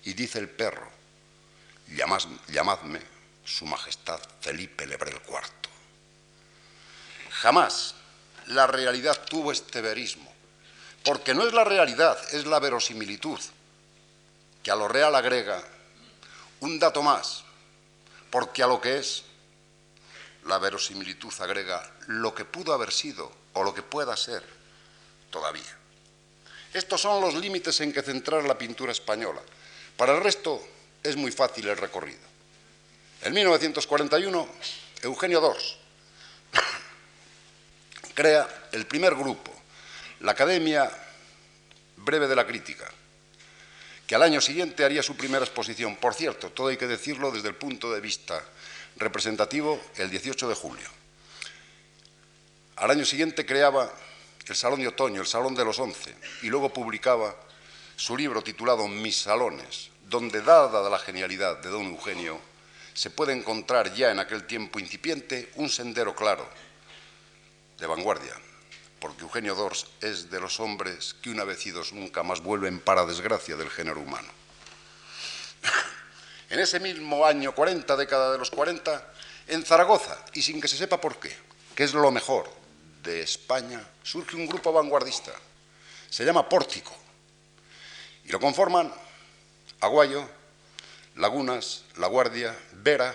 Y 0.04 0.14
dice 0.14 0.38
el 0.38 0.50
perro, 0.50 0.88
llamadme 2.48 3.02
su 3.44 3.66
majestad 3.66 4.20
Felipe 4.42 4.86
Lebre 4.86 5.12
el 5.12 5.22
cuarto. 5.22 5.70
Jamás 7.32 7.96
la 8.48 8.68
realidad 8.68 9.20
tuvo 9.26 9.52
este 9.52 9.82
verismo, 9.82 10.32
porque 11.04 11.34
no 11.34 11.48
es 11.48 11.54
la 11.54 11.64
realidad, 11.64 12.18
es 12.34 12.46
la 12.46 12.60
verosimilitud, 12.60 13.40
que 14.62 14.72
a 14.72 14.76
lo 14.76 14.88
real 14.88 15.16
agrega 15.16 15.64
un 16.60 16.80
dato 16.80 17.02
más, 17.02 17.45
porque 18.36 18.62
a 18.64 18.68
lo 18.68 18.82
que 18.82 19.00
es, 19.00 19.24
la 20.44 20.58
verosimilitud 20.58 21.34
agrega 21.40 21.90
lo 22.08 22.36
que 22.36 22.44
pudo 22.44 22.74
haber 22.74 22.92
sido 22.92 23.32
o 23.54 23.64
lo 23.64 23.74
que 23.74 23.82
pueda 23.82 24.18
ser 24.18 24.44
todavía. 25.30 25.78
Estos 26.74 27.00
son 27.00 27.22
los 27.22 27.34
límites 27.36 27.80
en 27.80 27.94
que 27.94 28.02
centrar 28.02 28.44
la 28.44 28.58
pintura 28.58 28.92
española. 28.92 29.42
Para 29.96 30.18
el 30.18 30.22
resto 30.22 30.62
es 31.02 31.16
muy 31.16 31.32
fácil 31.32 31.70
el 31.70 31.78
recorrido. 31.78 32.20
En 33.22 33.34
1941, 33.34 34.48
Eugenio 35.04 35.40
Dors 35.40 35.78
crea 38.16 38.68
el 38.74 38.86
primer 38.86 39.16
grupo, 39.16 39.54
la 40.20 40.34
Academia 40.34 40.92
Breve 41.96 42.28
de 42.28 42.36
la 42.36 42.46
Crítica, 42.46 42.92
que 44.08 44.16
al 44.16 44.24
año 44.24 44.42
siguiente 44.42 44.84
haría 44.84 45.02
su 45.02 45.16
primera 45.16 45.44
exposición. 45.44 45.96
Por 45.96 46.14
cierto, 46.14 46.52
todo 46.52 46.68
hay 46.68 46.78
que 46.78 46.88
decirlo 46.88 47.32
desde 47.32 47.50
el 47.50 47.56
punto 47.56 47.92
de 47.92 48.02
vista 48.02 48.44
representativo, 48.98 49.82
el 49.98 50.10
18 50.10 50.50
de 50.50 50.56
julio. 50.56 50.88
Al 52.78 52.92
año 52.92 53.06
siguiente 53.06 53.46
creaba 53.46 53.92
el 54.48 54.56
Salón 54.56 54.82
de 54.82 54.90
Otoño, 54.90 55.22
el 55.22 55.28
Salón 55.28 55.56
de 55.56 55.66
los 55.66 55.80
Once, 55.80 56.14
y 56.44 56.48
luego 56.48 56.72
publicaba 56.72 57.36
su 57.96 58.16
libro 58.16 58.44
titulado 58.44 58.88
Mis 58.88 59.18
Salones, 59.18 59.90
donde, 60.04 60.42
dada 60.42 60.90
la 60.90 61.00
genialidad 61.00 61.58
de 61.60 61.70
don 61.70 61.86
Eugenio, 61.86 62.40
se 62.94 63.10
puede 63.10 63.34
encontrar 63.34 63.94
ya 63.94 64.12
en 64.12 64.20
aquel 64.20 64.46
tiempo 64.46 64.80
incipiente 64.80 65.52
un 65.56 65.70
sendero 65.70 66.16
claro 66.16 66.48
de 67.80 67.88
vanguardia, 67.88 68.34
porque 69.06 69.22
Eugenio 69.22 69.54
Dors 69.54 69.86
es 70.02 70.32
de 70.32 70.40
los 70.40 70.60
hombres 70.60 71.14
que 71.22 71.30
una 71.30 71.44
vez 71.44 71.64
idos 71.68 71.94
nunca 71.94 72.24
más 72.24 72.42
vuelven 72.42 72.80
para 72.80 73.06
desgracia 73.06 73.56
del 73.56 73.70
género 73.70 74.02
humano. 74.02 74.28
En 76.50 76.60
ese 76.60 76.80
mismo 76.80 77.24
año 77.24 77.54
40, 77.54 77.96
década 77.98 78.32
de 78.32 78.40
los 78.40 78.50
40, 78.50 79.14
en 79.48 79.64
Zaragoza, 79.64 80.18
y 80.34 80.42
sin 80.42 80.60
que 80.60 80.68
se 80.68 80.78
sepa 80.78 81.00
por 81.00 81.20
qué, 81.20 81.36
que 81.76 81.84
es 81.84 81.94
lo 81.94 82.10
mejor 82.10 82.50
de 83.04 83.22
España, 83.22 83.84
surge 84.02 84.36
un 84.36 84.48
grupo 84.48 84.74
vanguardista. 84.74 85.34
Se 86.10 86.26
llama 86.26 86.50
Pórtico. 86.50 86.96
Y 88.24 88.32
lo 88.32 88.40
conforman 88.40 88.92
Aguayo, 89.82 90.28
Lagunas, 91.16 91.84
La 91.98 92.08
Guardia, 92.08 92.58
Vera. 92.74 93.14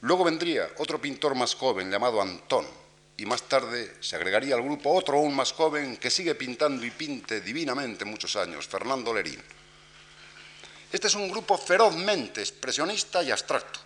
Luego 0.00 0.24
vendría 0.24 0.70
otro 0.78 0.98
pintor 0.98 1.34
más 1.34 1.54
joven 1.54 1.90
llamado 1.90 2.22
Antón. 2.22 2.81
Y 3.22 3.24
más 3.24 3.44
tarde 3.44 3.98
se 4.00 4.16
agregaría 4.16 4.56
al 4.56 4.64
grupo 4.64 4.92
otro 4.92 5.16
aún 5.16 5.32
más 5.32 5.52
joven 5.52 5.96
que 5.96 6.10
sigue 6.10 6.34
pintando 6.34 6.84
y 6.84 6.90
pinte 6.90 7.40
divinamente 7.40 8.04
muchos 8.04 8.34
años, 8.34 8.66
Fernando 8.66 9.14
Lerín. 9.14 9.40
Este 10.90 11.06
es 11.06 11.14
un 11.14 11.30
grupo 11.30 11.56
ferozmente 11.56 12.40
expresionista 12.40 13.22
y 13.22 13.30
abstracto. 13.30 13.78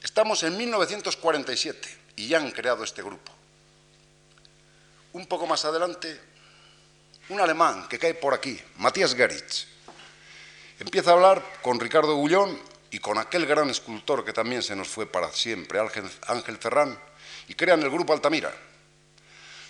Estamos 0.00 0.40
en 0.44 0.56
1947 0.56 1.96
y 2.14 2.28
ya 2.28 2.38
han 2.38 2.52
creado 2.52 2.84
este 2.84 3.02
grupo. 3.02 3.32
Un 5.14 5.26
poco 5.26 5.48
más 5.48 5.64
adelante, 5.64 6.20
un 7.30 7.40
alemán 7.40 7.88
que 7.88 7.98
cae 7.98 8.14
por 8.14 8.34
aquí, 8.34 8.56
Matías 8.76 9.16
Geritz, 9.16 9.66
empieza 10.78 11.10
a 11.10 11.14
hablar 11.14 11.58
con 11.60 11.80
Ricardo 11.80 12.14
Gullón 12.14 12.56
y 12.92 13.00
con 13.00 13.18
aquel 13.18 13.46
gran 13.46 13.68
escultor 13.68 14.24
que 14.24 14.32
también 14.32 14.62
se 14.62 14.76
nos 14.76 14.86
fue 14.86 15.06
para 15.06 15.32
siempre, 15.32 15.80
Ángel 15.80 16.58
Ferrán, 16.58 16.96
y 17.48 17.54
crean 17.54 17.82
el 17.82 17.90
grupo 17.90 18.12
Altamira, 18.12 18.52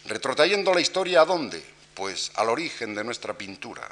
retrotrayendo 0.06 0.74
la 0.74 0.80
historia 0.80 1.22
a 1.22 1.24
dónde? 1.24 1.62
Pues 1.94 2.32
al 2.36 2.48
origen 2.48 2.94
de 2.94 3.04
nuestra 3.04 3.36
pintura, 3.36 3.88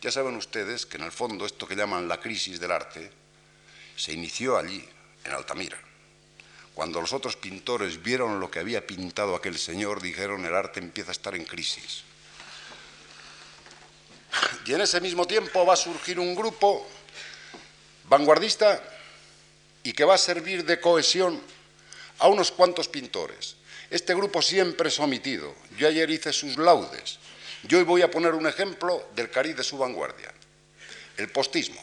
ya 0.00 0.10
saben 0.10 0.36
ustedes 0.36 0.86
que 0.86 0.96
en 0.96 1.04
el 1.04 1.12
fondo 1.12 1.46
esto 1.46 1.66
que 1.66 1.76
llaman 1.76 2.08
la 2.08 2.20
crisis 2.20 2.60
del 2.60 2.72
arte 2.72 3.10
se 3.96 4.12
inició 4.12 4.56
allí, 4.56 4.86
en 5.24 5.32
Altamira. 5.32 5.78
Cuando 6.74 7.00
los 7.00 7.12
otros 7.12 7.36
pintores 7.36 8.02
vieron 8.02 8.38
lo 8.38 8.50
que 8.50 8.58
había 8.58 8.86
pintado 8.86 9.34
aquel 9.34 9.58
señor, 9.58 10.02
dijeron 10.02 10.44
el 10.44 10.54
arte 10.54 10.78
empieza 10.78 11.10
a 11.10 11.12
estar 11.12 11.34
en 11.34 11.44
crisis. 11.44 12.04
Y 14.66 14.74
en 14.74 14.82
ese 14.82 15.00
mismo 15.00 15.26
tiempo 15.26 15.64
va 15.64 15.74
a 15.74 15.76
surgir 15.76 16.20
un 16.20 16.34
grupo 16.34 16.86
vanguardista 18.04 18.82
y 19.82 19.92
que 19.92 20.04
va 20.04 20.14
a 20.14 20.18
servir 20.18 20.64
de 20.64 20.80
cohesión 20.80 21.40
a 22.18 22.28
unos 22.28 22.50
cuantos 22.50 22.88
pintores. 22.88 23.56
Este 23.90 24.14
grupo 24.14 24.42
siempre 24.42 24.88
es 24.88 24.98
omitido. 24.98 25.54
Yo 25.78 25.88
ayer 25.88 26.10
hice 26.10 26.32
sus 26.32 26.56
laudes. 26.56 27.18
Yo 27.62 27.78
hoy 27.78 27.84
voy 27.84 28.02
a 28.02 28.10
poner 28.10 28.34
un 28.34 28.46
ejemplo 28.46 29.08
del 29.14 29.30
cariz 29.30 29.56
de 29.56 29.64
su 29.64 29.78
vanguardia, 29.78 30.32
el 31.16 31.28
postismo. 31.30 31.82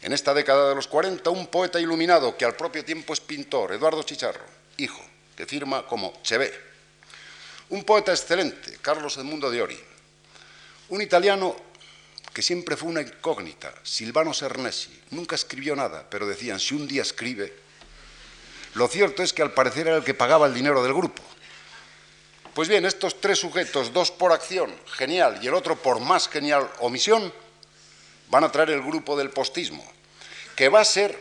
En 0.00 0.12
esta 0.12 0.34
década 0.34 0.70
de 0.70 0.74
los 0.74 0.88
40, 0.88 1.30
un 1.30 1.46
poeta 1.46 1.78
iluminado 1.80 2.36
que 2.36 2.44
al 2.44 2.56
propio 2.56 2.84
tiempo 2.84 3.12
es 3.12 3.20
pintor, 3.20 3.72
Eduardo 3.72 4.02
Chicharro, 4.02 4.44
hijo, 4.78 5.02
que 5.36 5.46
firma 5.46 5.86
como 5.86 6.20
Chevé. 6.22 6.52
Un 7.70 7.84
poeta 7.84 8.12
excelente, 8.12 8.78
Carlos 8.80 9.16
Edmundo 9.16 9.50
de 9.50 9.62
Ori. 9.62 9.78
Un 10.88 11.00
italiano 11.00 11.56
que 12.32 12.42
siempre 12.42 12.76
fue 12.76 12.88
una 12.88 13.02
incógnita, 13.02 13.72
Silvano 13.82 14.34
Cernesi. 14.34 14.98
Nunca 15.10 15.36
escribió 15.36 15.76
nada, 15.76 16.08
pero 16.08 16.26
decían, 16.26 16.60
si 16.60 16.74
un 16.74 16.86
día 16.86 17.02
escribe... 17.02 17.62
Lo 18.74 18.88
cierto 18.88 19.22
es 19.22 19.32
que 19.32 19.42
al 19.42 19.52
parecer 19.52 19.86
era 19.86 19.96
el 19.96 20.04
que 20.04 20.14
pagaba 20.14 20.46
el 20.46 20.54
dinero 20.54 20.82
del 20.82 20.94
grupo. 20.94 21.22
Pues 22.54 22.68
bien, 22.68 22.84
estos 22.84 23.20
tres 23.20 23.38
sujetos, 23.38 23.92
dos 23.92 24.10
por 24.10 24.32
acción, 24.32 24.74
genial, 24.96 25.38
y 25.42 25.46
el 25.46 25.54
otro 25.54 25.76
por 25.76 26.00
más 26.00 26.28
genial 26.28 26.70
omisión, 26.80 27.32
van 28.28 28.44
a 28.44 28.52
traer 28.52 28.70
el 28.70 28.82
grupo 28.82 29.16
del 29.16 29.30
postismo, 29.30 29.84
que 30.56 30.68
va 30.68 30.80
a 30.80 30.84
ser 30.84 31.18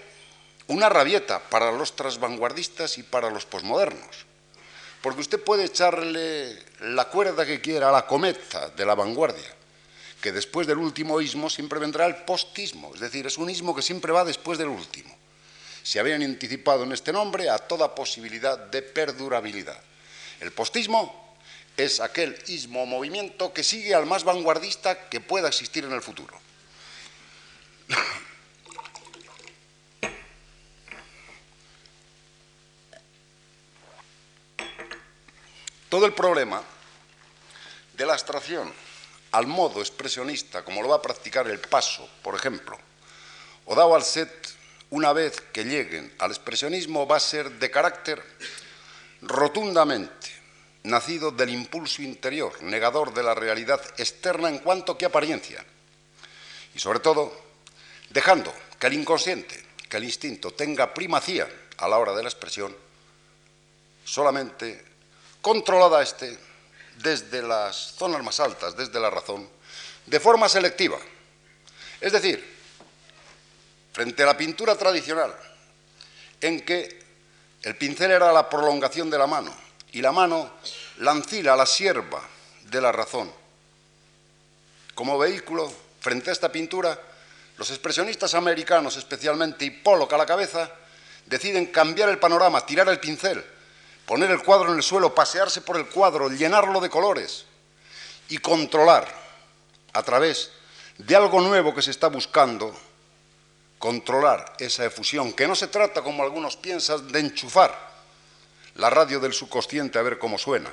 una 0.67 0.89
rabieta 0.89 1.39
para 1.49 1.71
los 1.71 1.95
transvanguardistas 1.95 2.97
y 2.97 3.03
para 3.03 3.29
los 3.29 3.45
posmodernos. 3.45 4.25
Porque 5.01 5.21
usted 5.21 5.41
puede 5.41 5.65
echarle 5.65 6.57
la 6.81 7.05
cuerda 7.05 7.45
que 7.45 7.59
quiera 7.59 7.89
a 7.89 7.91
la 7.91 8.07
cometa 8.07 8.69
de 8.69 8.85
la 8.85 8.95
vanguardia, 8.95 9.55
que 10.21 10.31
después 10.31 10.67
del 10.67 10.77
último 10.77 11.19
ismo 11.19 11.49
siempre 11.49 11.79
vendrá 11.79 12.05
el 12.05 12.17
postismo, 12.17 12.91
es 12.93 13.01
decir, 13.01 13.25
es 13.25 13.37
un 13.37 13.49
ismo 13.49 13.75
que 13.75 13.81
siempre 13.81 14.11
va 14.11 14.23
después 14.23 14.57
del 14.57 14.67
último. 14.67 15.20
Se 15.83 15.99
habían 15.99 16.21
anticipado 16.21 16.83
en 16.83 16.91
este 16.91 17.11
nombre 17.11 17.49
a 17.49 17.57
toda 17.57 17.95
posibilidad 17.95 18.57
de 18.57 18.81
perdurabilidad. 18.81 19.81
El 20.39 20.51
postismo 20.51 21.35
es 21.77 21.99
aquel 21.99 22.37
ismo 22.47 22.85
movimiento 22.85 23.53
que 23.53 23.63
sigue 23.63 23.95
al 23.95 24.05
más 24.05 24.23
vanguardista 24.23 25.09
que 25.09 25.21
pueda 25.21 25.47
existir 25.47 25.83
en 25.83 25.93
el 25.93 26.01
futuro. 26.01 26.39
Todo 35.89 36.05
el 36.05 36.13
problema 36.13 36.63
de 37.93 38.05
la 38.05 38.13
abstracción 38.13 38.71
al 39.31 39.47
modo 39.47 39.81
expresionista, 39.81 40.63
como 40.63 40.81
lo 40.81 40.89
va 40.89 40.97
a 40.97 41.01
practicar 41.01 41.47
el 41.47 41.59
paso, 41.59 42.09
por 42.21 42.35
ejemplo, 42.35 42.77
o 43.65 43.75
dado 43.75 43.95
al 43.95 44.03
set 44.03 44.31
una 44.91 45.13
vez 45.13 45.41
que 45.53 45.63
lleguen 45.63 46.13
al 46.19 46.31
expresionismo, 46.31 47.07
va 47.07 47.17
a 47.17 47.19
ser 47.19 47.49
de 47.51 47.71
carácter 47.71 48.21
rotundamente 49.21 50.27
nacido 50.83 51.31
del 51.31 51.49
impulso 51.49 52.01
interior, 52.01 52.61
negador 52.63 53.13
de 53.13 53.23
la 53.23 53.33
realidad 53.33 53.81
externa 53.97 54.49
en 54.49 54.59
cuanto 54.59 54.97
que 54.97 55.05
apariencia. 55.05 55.63
Y 56.73 56.79
sobre 56.79 56.99
todo, 56.99 57.31
dejando 58.09 58.53
que 58.79 58.87
el 58.87 58.93
inconsciente, 58.93 59.63
que 59.87 59.97
el 59.97 60.03
instinto 60.03 60.51
tenga 60.51 60.93
primacía 60.93 61.47
a 61.77 61.87
la 61.87 61.97
hora 61.97 62.13
de 62.13 62.23
la 62.23 62.29
expresión, 62.29 62.75
solamente 64.03 64.83
controlada 65.41 66.01
este 66.01 66.37
desde 66.97 67.41
las 67.41 67.95
zonas 67.95 68.23
más 68.23 68.39
altas, 68.39 68.75
desde 68.75 68.99
la 68.99 69.09
razón, 69.09 69.47
de 70.05 70.19
forma 70.19 70.49
selectiva. 70.49 70.97
Es 71.99 72.11
decir, 72.11 72.50
frente 73.91 74.23
a 74.23 74.27
la 74.27 74.37
pintura 74.37 74.75
tradicional, 74.75 75.33
en 76.39 76.61
que 76.61 77.01
el 77.63 77.75
pincel 77.75 78.11
era 78.11 78.31
la 78.31 78.49
prolongación 78.49 79.09
de 79.09 79.17
la 79.17 79.27
mano 79.27 79.53
y 79.91 80.01
la 80.01 80.11
mano 80.11 80.53
la 80.97 81.11
ancila, 81.11 81.55
la 81.55 81.65
sierva 81.65 82.21
de 82.63 82.81
la 82.81 82.91
razón. 82.91 83.31
Como 84.95 85.17
vehículo, 85.17 85.71
frente 85.99 86.29
a 86.29 86.33
esta 86.33 86.51
pintura, 86.51 86.99
los 87.57 87.69
expresionistas 87.69 88.33
americanos, 88.33 88.97
especialmente, 88.97 89.65
y 89.65 89.69
Pollock 89.69 90.13
a 90.13 90.17
la 90.17 90.25
cabeza, 90.25 90.71
deciden 91.25 91.67
cambiar 91.67 92.09
el 92.09 92.17
panorama, 92.17 92.65
tirar 92.65 92.89
el 92.89 92.99
pincel, 92.99 93.43
poner 94.05 94.31
el 94.31 94.43
cuadro 94.43 94.71
en 94.71 94.77
el 94.77 94.83
suelo, 94.83 95.13
pasearse 95.13 95.61
por 95.61 95.77
el 95.77 95.87
cuadro, 95.87 96.29
llenarlo 96.29 96.79
de 96.79 96.89
colores 96.89 97.45
y 98.29 98.37
controlar 98.37 99.07
a 99.93 100.03
través 100.03 100.51
de 100.97 101.15
algo 101.15 101.41
nuevo 101.41 101.73
que 101.73 101.81
se 101.81 101.91
está 101.91 102.07
buscando, 102.07 102.75
controlar 103.81 104.53
esa 104.59 104.85
efusión, 104.85 105.33
que 105.33 105.47
no 105.47 105.55
se 105.55 105.67
trata, 105.67 106.03
como 106.03 106.23
algunos 106.23 106.55
piensan, 106.55 107.11
de 107.11 107.19
enchufar 107.19 107.91
la 108.75 108.89
radio 108.89 109.19
del 109.19 109.33
subconsciente 109.33 109.97
a 109.97 110.03
ver 110.03 110.19
cómo 110.19 110.37
suena, 110.37 110.71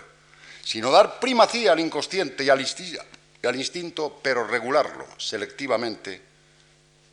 sino 0.62 0.92
dar 0.92 1.18
primacía 1.18 1.72
al 1.72 1.80
inconsciente 1.80 2.44
y 2.44 2.50
al, 2.50 2.60
instinto, 3.56 4.20
pero 4.22 4.46
regularlo 4.46 5.06
selectivamente 5.16 6.20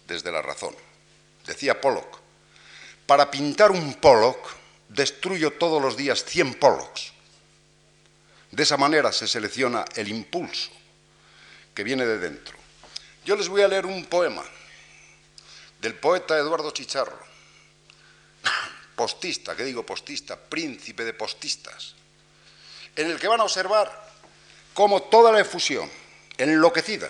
desde 0.06 0.32
la 0.32 0.42
razón. 0.42 0.76
Decía 1.48 1.80
Pollock, 1.80 2.20
para 3.08 3.32
pintar 3.32 3.72
un 3.72 3.94
Pollock 3.96 4.38
destruyo 4.90 5.54
todos 5.54 5.82
los 5.82 5.96
días 5.96 6.26
100 6.26 6.56
Pollocks. 6.56 7.14
De 8.52 8.64
esa 8.64 8.76
manera 8.76 9.14
se 9.14 9.28
selecciona 9.28 9.86
el 9.96 10.10
impulso 10.10 10.72
que 11.74 11.86
viene 11.86 12.06
de 12.06 12.20
dentro. 12.20 12.58
Yo 13.24 13.38
les 13.38 13.48
voy 13.48 13.62
a 13.62 13.68
leer 13.68 13.86
un 13.86 14.06
poema 14.06 14.44
del 15.86 15.94
poeta 15.94 16.36
Eduardo 16.36 16.72
Chicharro, 16.72 17.20
postista, 18.96 19.56
que 19.56 19.64
digo 19.64 19.86
postista, 19.86 20.36
príncipe 20.36 21.06
de 21.06 21.14
postistas, 21.14 21.94
en 22.96 23.12
el 23.12 23.20
que 23.20 23.28
van 23.28 23.40
a 23.40 23.44
observar 23.44 24.10
cómo 24.74 25.04
toda 25.04 25.32
la 25.32 25.42
efusión 25.42 25.88
enloquecida 26.40 27.08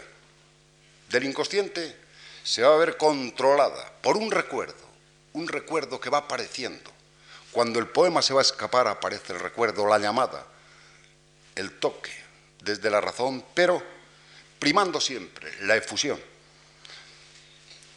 del 1.07 1.23
inconsciente 1.23 1.95
se 2.43 2.63
va 2.63 2.73
a 2.73 2.78
ver 2.78 2.97
controlada 2.97 3.93
por 4.01 4.17
un 4.17 4.30
recuerdo, 4.30 4.84
un 5.32 5.47
recuerdo 5.47 6.01
que 6.01 6.09
va 6.09 6.17
apareciendo. 6.17 6.91
Cuando 7.53 7.80
el 7.80 7.88
poema 7.88 8.21
se 8.21 8.34
va 8.34 8.41
a 8.41 8.49
escapar 8.49 8.89
aparece 8.89 9.32
el 9.32 9.39
recuerdo, 9.39 9.88
la 9.88 9.99
llamada, 9.99 10.45
el 11.55 11.80
toque, 11.80 12.11
desde 12.59 12.89
la 12.89 12.99
razón, 12.99 13.41
pero 13.53 13.82
primando 14.59 14.99
siempre 14.99 15.61
la 15.61 15.78
efusión 15.78 16.34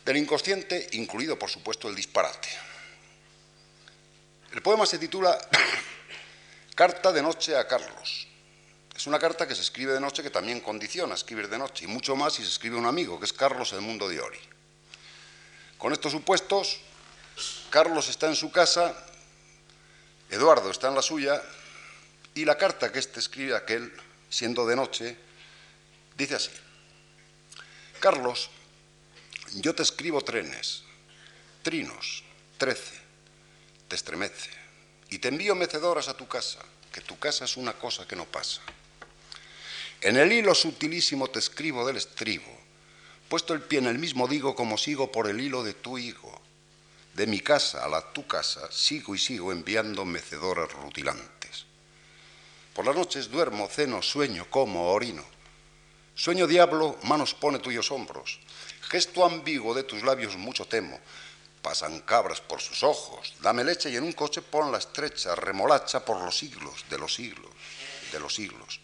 del 0.09 0.17
inconsciente, 0.17 0.89
incluido 0.93 1.39
por 1.39 1.51
supuesto 1.51 1.87
el 1.87 1.95
disparate. 1.95 2.49
El 4.53 4.63
poema 4.63 4.87
se 4.87 4.99
titula 4.99 5.39
Carta 6.75 7.13
de 7.13 7.21
noche 7.21 7.55
a 7.55 7.69
Carlos. 7.69 8.27
Es 8.97 9.07
una 9.07 9.19
carta 9.19 9.47
que 9.47 9.55
se 9.55 9.61
escribe 9.61 9.93
de 9.93 10.01
noche 10.01 10.23
que 10.23 10.31
también 10.31 10.61
condiciona 10.61 11.15
escribir 11.15 11.51
de 11.51 11.59
noche, 11.59 11.85
y 11.85 11.89
mucho 11.89 12.17
más 12.17 12.33
si 12.33 12.43
se 12.43 12.49
escribe 12.49 12.77
un 12.77 12.87
amigo, 12.87 13.19
que 13.19 13.27
es 13.27 13.35
Carlos 13.35 13.75
el 13.75 13.83
Mundo 13.83 14.09
de 14.09 14.19
Ori. 14.19 14.41
Con 15.77 15.93
estos 15.93 16.13
supuestos, 16.13 16.81
Carlos 17.69 18.09
está 18.09 18.29
en 18.29 18.35
su 18.35 18.51
casa, 18.51 18.97
Eduardo 20.31 20.71
está 20.71 20.89
en 20.89 20.95
la 20.95 21.03
suya, 21.03 21.43
y 22.35 22.47
la 22.47 22.57
carta 22.57 22.91
que 22.91 22.99
éste 22.99 23.21
escribe 23.21 23.53
a 23.53 23.59
aquel, 23.59 23.93
siendo 24.31 24.67
de 24.67 24.75
noche, 24.75 25.19
dice 26.17 26.37
así. 26.37 26.51
Carlos, 28.01 28.49
yo 29.55 29.75
te 29.75 29.83
escribo 29.83 30.21
trenes, 30.21 30.83
trinos, 31.63 32.25
trece, 32.57 32.99
te 33.89 33.97
estremece, 33.97 34.51
y 35.11 35.19
te 35.19 35.29
envío 35.29 35.55
mecedoras 35.55 36.09
a 36.09 36.17
tu 36.17 36.29
casa, 36.29 36.61
que 36.93 37.01
tu 37.01 37.19
casa 37.19 37.45
es 37.45 37.57
una 37.57 37.73
cosa 37.73 38.07
que 38.07 38.17
no 38.17 38.25
pasa. 38.25 38.61
En 40.01 40.17
el 40.17 40.33
hilo 40.33 40.55
sutilísimo 40.55 41.29
te 41.29 41.39
escribo 41.39 41.87
del 41.87 41.97
estribo, 41.97 42.57
puesto 43.29 43.55
el 43.55 43.63
pie 43.63 43.81
en 43.81 43.87
el 43.87 43.99
mismo 43.99 44.29
digo 44.29 44.55
como 44.55 44.79
sigo 44.79 45.11
por 45.11 45.29
el 45.29 45.41
hilo 45.41 45.63
de 45.63 45.75
tu 45.75 45.99
higo. 45.99 46.41
De 47.15 47.27
mi 47.27 47.41
casa 47.41 47.85
a 47.85 47.89
la 47.89 48.13
tu 48.13 48.27
casa 48.27 48.71
sigo 48.71 49.15
y 49.15 49.19
sigo 49.19 49.51
enviando 49.51 50.05
mecedoras 50.05 50.73
rutilantes. 50.73 51.65
Por 52.75 52.87
las 52.87 52.95
noches 52.95 53.29
duermo, 53.29 53.69
ceno, 53.69 54.03
sueño, 54.03 54.47
como, 54.49 54.93
orino. 54.93 55.25
Sueño 56.15 56.47
diablo, 56.47 56.97
manos 57.03 57.35
pone 57.35 57.59
tuyos 57.59 57.91
hombros. 57.91 58.39
Gesto 58.89 59.25
ambiguo 59.25 59.75
de 59.75 59.85
tus 59.85 60.03
labios 60.03 60.37
mucho 60.37 60.65
temo. 60.65 60.99
Pasan 61.63 62.01
cabras 62.01 62.41
por 62.41 62.61
sus 62.61 62.83
ojos. 62.83 63.35
Dame 63.41 63.65
leche 63.65 63.91
y 63.91 63.97
en 63.97 64.05
un 64.05 64.13
coche 64.13 64.43
pon 64.43 64.73
la 64.73 64.79
estrecha 64.79 65.35
remolacha 65.35 66.05
por 66.05 66.21
los 66.23 66.39
siglos 66.39 66.85
de 66.89 66.99
los 66.99 67.15
siglos 67.15 67.51
de 68.13 68.21
los 68.21 68.35
siglos. 68.35 68.81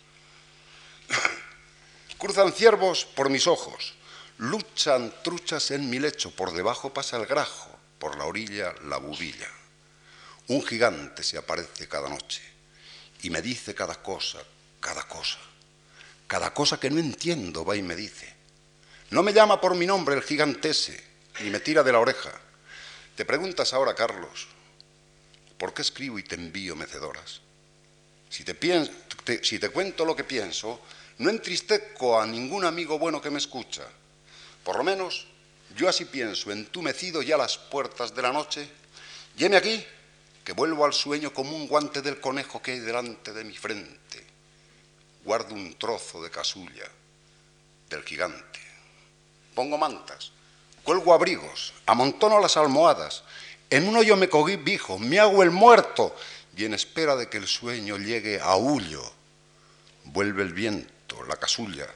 Cruzan 2.19 2.53
ciervos 2.53 3.05
por 3.05 3.31
mis 3.31 3.47
ojos, 3.47 3.95
luchan 4.39 5.13
truchas 5.23 5.71
en 5.71 5.91
mi 5.91 5.99
lecho, 5.99 6.31
por 6.31 6.53
debajo 6.53 6.93
pasa 6.93 7.17
el 7.17 7.27
grajo, 7.27 7.71
por 7.99 8.17
la 8.17 8.25
orilla 8.25 8.75
la 8.85 8.99
bubilla. 8.99 9.49
Un 10.49 10.65
gigante 10.65 11.23
se 11.23 11.39
aparece 11.39 11.89
cada 11.89 12.09
noche 12.09 12.43
y 13.23 13.31
me 13.31 13.43
dice 13.43 13.75
cada 13.75 14.03
cosa, 14.03 14.43
cada 14.81 15.07
cosa, 15.09 15.39
cada 16.27 16.53
cosa 16.53 16.79
que 16.79 16.91
no 16.91 16.99
entiendo 16.99 17.65
va 17.65 17.77
y 17.77 17.83
me 17.83 17.97
dice. 17.97 18.34
No 19.11 19.23
me 19.23 19.33
llama 19.33 19.61
por 19.61 19.75
mi 19.75 19.87
nombre 19.87 20.15
el 20.15 20.23
gigantese, 20.23 21.03
ni 21.41 21.51
me 21.51 21.61
tira 21.61 21.83
de 21.83 21.93
la 21.93 22.01
oreja. 22.01 22.33
Te 23.15 23.25
preguntas 23.25 23.73
ahora, 23.73 23.95
Carlos, 23.95 24.49
¿por 25.59 25.73
qué 25.73 25.83
escribo 25.83 26.19
y 26.19 26.25
te 26.25 26.35
envío 26.35 26.75
mecedoras? 26.75 27.41
Si 28.29 28.43
te, 28.43 29.45
si 29.45 29.59
te 29.59 29.69
cuento 29.69 30.05
lo 30.05 30.17
que 30.17 30.25
pienso, 30.25 30.81
no 31.19 31.31
entristezco 31.31 32.21
a 32.21 32.27
ningún 32.27 32.65
amigo 32.65 32.99
bueno 32.99 33.23
que 33.23 33.31
me 33.31 33.39
escucha. 33.39 33.85
Por 34.65 34.77
lo 34.77 34.83
menos 34.83 35.29
yo 35.77 35.89
así 35.89 36.05
pienso, 36.05 36.51
entumecido 36.51 37.23
ya 37.23 37.37
a 37.37 37.39
las 37.39 37.59
puertas 37.59 38.15
de 38.15 38.23
la 38.23 38.33
noche, 38.33 38.69
lleme 39.37 39.57
aquí, 39.57 39.85
que 40.45 40.53
vuelvo 40.53 40.85
al 40.85 40.93
sueño 40.93 41.33
como 41.33 41.57
un 41.57 41.67
guante 41.67 42.03
del 42.03 42.21
conejo 42.21 42.61
que 42.61 42.73
hay 42.73 42.81
delante 42.81 43.33
de 43.33 43.45
mi 43.45 43.57
frente. 43.57 44.25
Guardo 45.25 45.55
un 45.55 45.75
trozo 45.79 46.23
de 46.23 46.31
casulla 46.31 46.89
del 47.89 48.03
gigante. 48.03 48.64
Pongo 49.55 49.79
mantas, 49.79 50.33
cuelgo 50.83 51.15
abrigos, 51.15 51.73
amontono 51.87 52.41
las 52.41 52.57
almohadas. 52.57 53.23
En 53.71 53.89
uno 53.89 54.03
yo 54.03 54.17
me 54.17 54.29
cogí 54.29 54.57
vijo, 54.57 54.99
me 54.99 55.19
hago 55.19 55.43
el 55.43 55.51
muerto 55.51 56.15
y 56.57 56.65
en 56.65 56.75
espera 56.75 57.17
de 57.17 57.29
que 57.29 57.39
el 57.39 57.47
sueño 57.47 57.97
llegue 57.97 58.41
a 58.41 58.57
Ullo, 58.57 59.03
vuelve 60.05 60.43
el 60.43 60.53
viento, 60.53 61.23
la 61.25 61.37
casulla, 61.37 61.89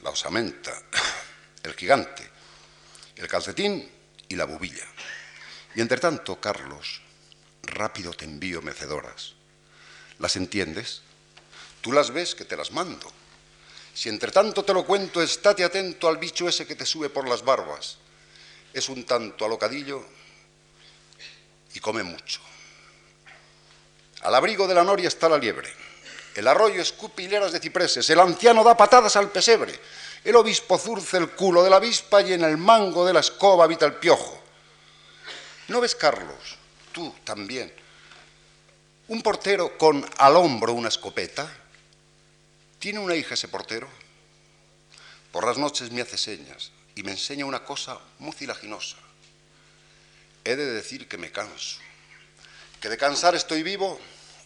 la 0.00 0.10
osamenta, 0.10 0.72
el 1.62 1.74
gigante, 1.74 2.28
el 3.16 3.28
calcetín 3.28 3.90
y 4.28 4.36
la 4.36 4.44
bubilla. 4.44 4.86
Y 5.74 5.80
entre 5.80 5.98
tanto, 5.98 6.40
Carlos, 6.40 7.00
rápido 7.62 8.12
te 8.12 8.24
envío 8.24 8.62
mecedoras. 8.62 9.34
¿Las 10.18 10.36
entiendes? 10.36 11.02
Tú 11.80 11.92
las 11.92 12.10
ves 12.10 12.34
que 12.34 12.44
te 12.44 12.56
las 12.56 12.72
mando. 12.72 13.10
Si 13.98 14.08
entre 14.08 14.30
tanto 14.30 14.64
te 14.64 14.72
lo 14.72 14.84
cuento, 14.84 15.20
estate 15.20 15.64
atento 15.64 16.06
al 16.06 16.18
bicho 16.18 16.48
ese 16.48 16.64
que 16.64 16.76
te 16.76 16.86
sube 16.86 17.10
por 17.10 17.28
las 17.28 17.44
barbas. 17.44 17.98
Es 18.72 18.88
un 18.88 19.02
tanto 19.04 19.44
alocadillo 19.44 20.04
y 21.74 21.80
come 21.80 22.04
mucho. 22.04 22.40
Al 24.20 24.36
abrigo 24.36 24.68
de 24.68 24.74
la 24.76 24.84
noria 24.84 25.08
está 25.08 25.28
la 25.28 25.36
liebre. 25.36 25.68
El 26.36 26.46
arroyo 26.46 26.80
escupe 26.80 27.24
hileras 27.24 27.50
de 27.50 27.58
cipreses. 27.58 28.08
El 28.08 28.20
anciano 28.20 28.62
da 28.62 28.76
patadas 28.76 29.16
al 29.16 29.32
pesebre. 29.32 29.76
El 30.22 30.36
obispo 30.36 30.78
zurce 30.78 31.16
el 31.16 31.30
culo 31.30 31.64
de 31.64 31.70
la 31.70 31.78
avispa 31.78 32.22
y 32.22 32.34
en 32.34 32.44
el 32.44 32.56
mango 32.56 33.04
de 33.04 33.14
la 33.14 33.18
escoba 33.18 33.64
habita 33.64 33.84
el 33.84 33.94
piojo. 33.94 34.40
¿No 35.66 35.80
ves, 35.80 35.96
Carlos? 35.96 36.56
Tú 36.92 37.12
también. 37.24 37.74
Un 39.08 39.22
portero 39.22 39.76
con 39.76 40.08
al 40.18 40.36
hombro 40.36 40.72
una 40.72 40.86
escopeta. 40.86 41.52
¿Tiene 42.78 42.98
una 42.98 43.14
hija 43.14 43.34
ese 43.34 43.48
portero? 43.48 43.88
Por 45.32 45.46
las 45.46 45.58
noches 45.58 45.90
me 45.90 46.02
hace 46.02 46.16
señas 46.16 46.72
y 46.94 47.02
me 47.02 47.12
enseña 47.12 47.44
una 47.44 47.64
cosa 47.64 47.98
mucilaginosa. 48.18 48.96
He 50.44 50.56
de 50.56 50.66
decir 50.66 51.08
que 51.08 51.18
me 51.18 51.30
canso 51.30 51.80
que 52.80 52.88
de 52.88 52.96
cansar 52.96 53.34
estoy 53.34 53.62
vivo, 53.62 53.98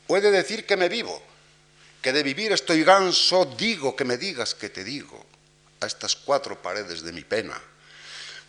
puede 0.07 0.31
decir 0.31 0.67
que 0.67 0.77
me 0.77 0.89
vivo, 0.89 1.23
que 2.01 2.13
de 2.13 2.23
vivir 2.23 2.53
estoy 2.53 2.83
ganso, 2.83 3.45
digo 3.45 3.95
que 3.95 4.05
me 4.05 4.17
digas 4.17 4.55
que 4.55 4.71
te 4.71 4.85
digo, 4.85 5.25
a 5.81 5.87
estas 5.87 6.17
cuatro 6.17 6.61
paredes 6.61 7.03
de 7.03 7.13
mi 7.13 7.23
pena. 7.23 7.61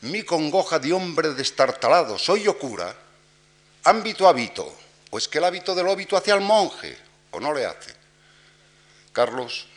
Mi 0.01 0.23
congoja 0.23 0.79
de 0.79 0.93
hombre 0.93 1.33
destartalado, 1.33 2.17
soy 2.17 2.43
yo 2.43 2.57
cura, 2.57 2.95
ámbito 3.83 4.27
hábito, 4.27 4.73
pues 5.09 5.27
que 5.27 5.37
el 5.37 5.43
hábito 5.45 5.75
del 5.75 5.87
óbito 5.87 6.17
hace 6.17 6.31
al 6.31 6.41
monje, 6.41 6.97
o 7.31 7.39
no 7.39 7.53
le 7.53 7.65
hace. 7.65 7.93
Carlos, 9.11 9.67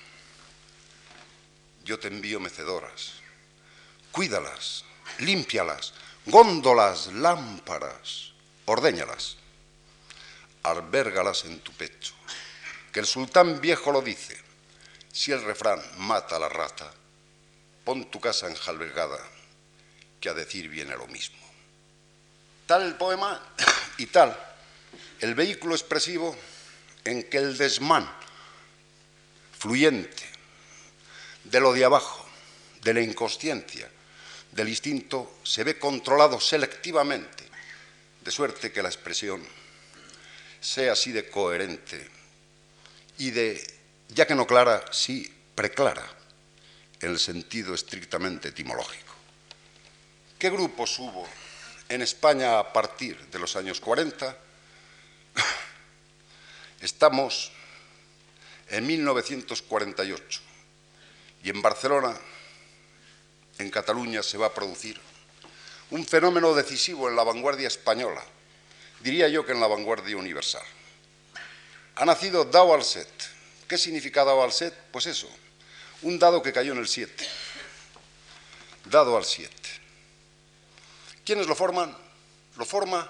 yo 1.86 1.98
te 1.98 2.08
envío 2.08 2.38
mecedoras, 2.38 3.14
cuídalas, 4.12 4.84
límpialas, 5.20 5.94
góndolas, 6.26 7.06
lámparas, 7.14 8.32
ordéñalas 8.66 9.38
albérgalas 10.66 11.44
en 11.44 11.60
tu 11.60 11.72
pecho, 11.72 12.12
que 12.92 13.00
el 13.00 13.06
sultán 13.06 13.60
viejo 13.60 13.92
lo 13.92 14.02
dice, 14.02 14.36
si 15.12 15.30
el 15.30 15.42
refrán 15.44 15.80
mata 15.98 16.36
a 16.36 16.40
la 16.40 16.48
rata, 16.48 16.92
pon 17.84 18.10
tu 18.10 18.20
casa 18.20 18.48
enjalbegada, 18.48 19.18
que 20.20 20.28
a 20.28 20.34
decir 20.34 20.68
viene 20.68 20.96
lo 20.96 21.06
mismo. 21.06 21.38
Tal 22.66 22.82
el 22.82 22.94
poema 22.96 23.40
y 23.98 24.06
tal 24.06 24.36
el 25.20 25.34
vehículo 25.34 25.74
expresivo 25.74 26.36
en 27.04 27.22
que 27.30 27.38
el 27.38 27.56
desmán 27.56 28.10
fluyente 29.56 30.35
de 31.50 31.60
lo 31.60 31.72
de 31.72 31.84
abajo, 31.84 32.26
de 32.82 32.94
la 32.94 33.00
inconsciencia, 33.00 33.88
del 34.50 34.68
instinto, 34.68 35.38
se 35.42 35.64
ve 35.64 35.78
controlado 35.78 36.40
selectivamente, 36.40 37.44
de 38.20 38.30
suerte 38.30 38.72
que 38.72 38.82
la 38.82 38.88
expresión 38.88 39.42
sea 40.60 40.92
así 40.92 41.12
de 41.12 41.28
coherente 41.30 42.08
y 43.18 43.30
de, 43.30 43.64
ya 44.08 44.26
que 44.26 44.34
no 44.34 44.46
clara, 44.46 44.84
sí 44.90 45.32
preclara, 45.54 46.04
en 47.00 47.10
el 47.10 47.18
sentido 47.18 47.74
estrictamente 47.74 48.48
etimológico. 48.48 49.14
¿Qué 50.38 50.50
grupos 50.50 50.98
hubo 50.98 51.26
en 51.88 52.02
España 52.02 52.58
a 52.58 52.72
partir 52.72 53.18
de 53.26 53.38
los 53.38 53.54
años 53.56 53.80
40? 53.80 54.36
Estamos 56.80 57.52
en 58.68 58.86
1948 58.86 60.55
y 61.46 61.50
en 61.50 61.62
Barcelona, 61.62 62.12
en 63.58 63.70
Cataluña, 63.70 64.20
se 64.20 64.36
va 64.36 64.46
a 64.46 64.52
producir 64.52 65.00
un 65.90 66.04
fenómeno 66.04 66.52
decisivo 66.54 67.08
en 67.08 67.14
la 67.14 67.22
vanguardia 67.22 67.68
española, 67.68 68.20
diría 68.98 69.28
yo 69.28 69.46
que 69.46 69.52
en 69.52 69.60
la 69.60 69.68
vanguardia 69.68 70.16
universal. 70.16 70.64
Ha 71.94 72.04
nacido 72.04 72.44
Dao 72.46 72.74
al 72.74 72.82
Set. 72.82 73.08
¿Qué 73.68 73.78
significa 73.78 74.24
Dao 74.24 74.42
al 74.42 74.50
Set? 74.50 74.74
Pues 74.90 75.06
eso, 75.06 75.30
un 76.02 76.18
dado 76.18 76.42
que 76.42 76.52
cayó 76.52 76.72
en 76.72 76.78
el 76.78 76.88
7, 76.88 77.24
dado 78.86 79.16
al 79.16 79.24
7. 79.24 79.54
¿Quiénes 81.24 81.46
lo 81.46 81.54
forman? 81.54 81.96
Lo 82.56 82.64
forma 82.64 83.08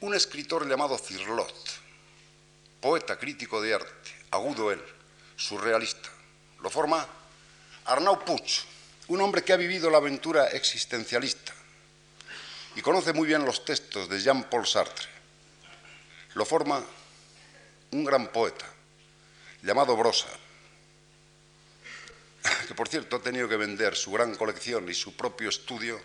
un 0.00 0.14
escritor 0.14 0.68
llamado 0.68 0.98
Cirlot, 0.98 1.70
poeta 2.82 3.18
crítico 3.18 3.62
de 3.62 3.72
arte, 3.72 4.10
agudo 4.30 4.70
él, 4.72 4.84
surrealista. 5.36 6.17
Lo 6.60 6.70
forma 6.70 7.06
Arnau 7.84 8.24
Puig, 8.24 8.44
un 9.08 9.20
hombre 9.20 9.42
que 9.42 9.52
ha 9.52 9.56
vivido 9.56 9.90
la 9.90 9.98
aventura 9.98 10.48
existencialista 10.48 11.54
y 12.76 12.82
conoce 12.82 13.12
muy 13.12 13.26
bien 13.26 13.44
los 13.44 13.64
textos 13.64 14.08
de 14.08 14.20
Jean-Paul 14.20 14.66
Sartre. 14.66 15.06
Lo 16.34 16.44
forma 16.44 16.84
un 17.90 18.04
gran 18.04 18.28
poeta 18.28 18.66
llamado 19.62 19.96
Brosa, 19.96 20.28
que 22.66 22.74
por 22.74 22.88
cierto 22.88 23.16
ha 23.16 23.22
tenido 23.22 23.48
que 23.48 23.56
vender 23.56 23.96
su 23.96 24.12
gran 24.12 24.34
colección 24.36 24.88
y 24.88 24.94
su 24.94 25.16
propio 25.16 25.48
estudio 25.48 26.00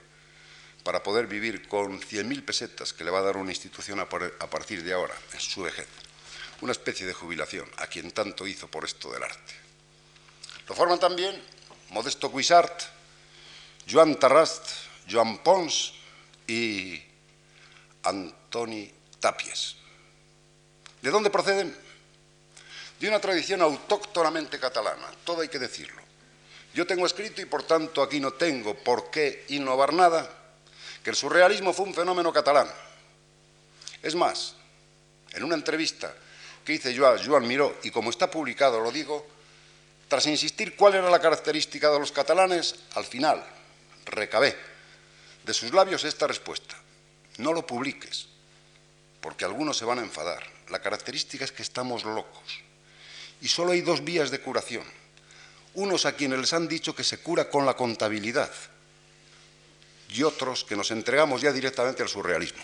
para 0.83 1.03
poder 1.03 1.27
vivir 1.27 1.67
con 1.67 2.01
100.000 2.01 2.43
pesetas 2.43 2.93
que 2.93 3.03
le 3.03 3.11
va 3.11 3.19
a 3.19 3.23
dar 3.23 3.37
una 3.37 3.51
institución 3.51 3.99
a 3.99 4.09
partir 4.09 4.83
de 4.83 4.93
ahora, 4.93 5.15
en 5.33 5.39
su 5.39 5.61
vejez. 5.61 5.87
Una 6.61 6.71
especie 6.71 7.05
de 7.05 7.13
jubilación 7.13 7.69
a 7.77 7.87
quien 7.87 8.11
tanto 8.11 8.47
hizo 8.47 8.67
por 8.67 8.85
esto 8.85 9.11
del 9.11 9.23
arte. 9.23 9.62
Lo 10.67 10.75
forman 10.75 10.99
también 10.99 11.41
Modesto 11.89 12.31
Cuisart, 12.31 12.83
Joan 13.89 14.15
Tarrast, 14.15 14.65
Joan 15.09 15.39
Pons 15.39 15.93
y 16.47 17.01
Antoni 18.03 18.91
Tapies. 19.19 19.75
¿De 21.01 21.11
dónde 21.11 21.29
proceden? 21.29 21.75
De 22.99 23.07
una 23.07 23.19
tradición 23.19 23.61
autóctonamente 23.61 24.59
catalana, 24.59 25.07
todo 25.25 25.41
hay 25.41 25.49
que 25.49 25.59
decirlo. 25.59 26.01
Yo 26.73 26.87
tengo 26.87 27.05
escrito, 27.05 27.41
y 27.41 27.45
por 27.45 27.63
tanto 27.63 28.01
aquí 28.01 28.19
no 28.19 28.33
tengo 28.33 28.73
por 28.73 29.11
qué 29.11 29.45
innovar 29.49 29.93
nada, 29.93 30.29
que 31.03 31.09
el 31.09 31.15
surrealismo 31.15 31.73
fue 31.73 31.85
un 31.85 31.93
fenómeno 31.93 32.31
catalán. 32.31 32.67
Es 34.01 34.15
más, 34.15 34.55
en 35.33 35.43
una 35.43 35.55
entrevista 35.55 36.13
que 36.63 36.73
hice 36.73 36.93
yo 36.93 37.07
a 37.07 37.17
Joan 37.23 37.47
Miró, 37.47 37.77
y 37.83 37.91
como 37.91 38.09
está 38.09 38.31
publicado 38.31 38.79
lo 38.79 38.91
digo, 38.91 39.27
tras 40.13 40.27
insistir 40.27 40.75
cuál 40.75 40.93
era 40.93 41.09
la 41.09 41.19
característica 41.19 41.89
de 41.89 41.97
los 41.97 42.11
catalanes, 42.11 42.75
al 42.93 43.03
final 43.03 43.43
recabé 44.05 44.55
de 45.43 45.53
sus 45.55 45.73
labios 45.73 46.03
esta 46.03 46.27
respuesta. 46.27 46.75
No 47.39 47.51
lo 47.51 47.65
publiques, 47.65 48.27
porque 49.21 49.43
algunos 49.43 49.75
se 49.75 49.85
van 49.85 49.97
a 49.97 50.03
enfadar. 50.03 50.43
La 50.69 50.83
característica 50.83 51.43
es 51.43 51.51
que 51.51 51.63
estamos 51.63 52.03
locos. 52.03 52.59
Y 53.41 53.47
solo 53.47 53.71
hay 53.71 53.81
dos 53.81 54.03
vías 54.03 54.29
de 54.29 54.39
curación. 54.39 54.83
Unos 55.73 56.05
a 56.05 56.11
quienes 56.11 56.37
les 56.37 56.53
han 56.53 56.67
dicho 56.67 56.93
que 56.93 57.03
se 57.03 57.17
cura 57.17 57.49
con 57.49 57.65
la 57.65 57.75
contabilidad 57.75 58.51
y 60.09 60.21
otros 60.21 60.63
que 60.63 60.75
nos 60.75 60.91
entregamos 60.91 61.41
ya 61.41 61.51
directamente 61.51 62.03
al 62.03 62.09
surrealismo. 62.09 62.61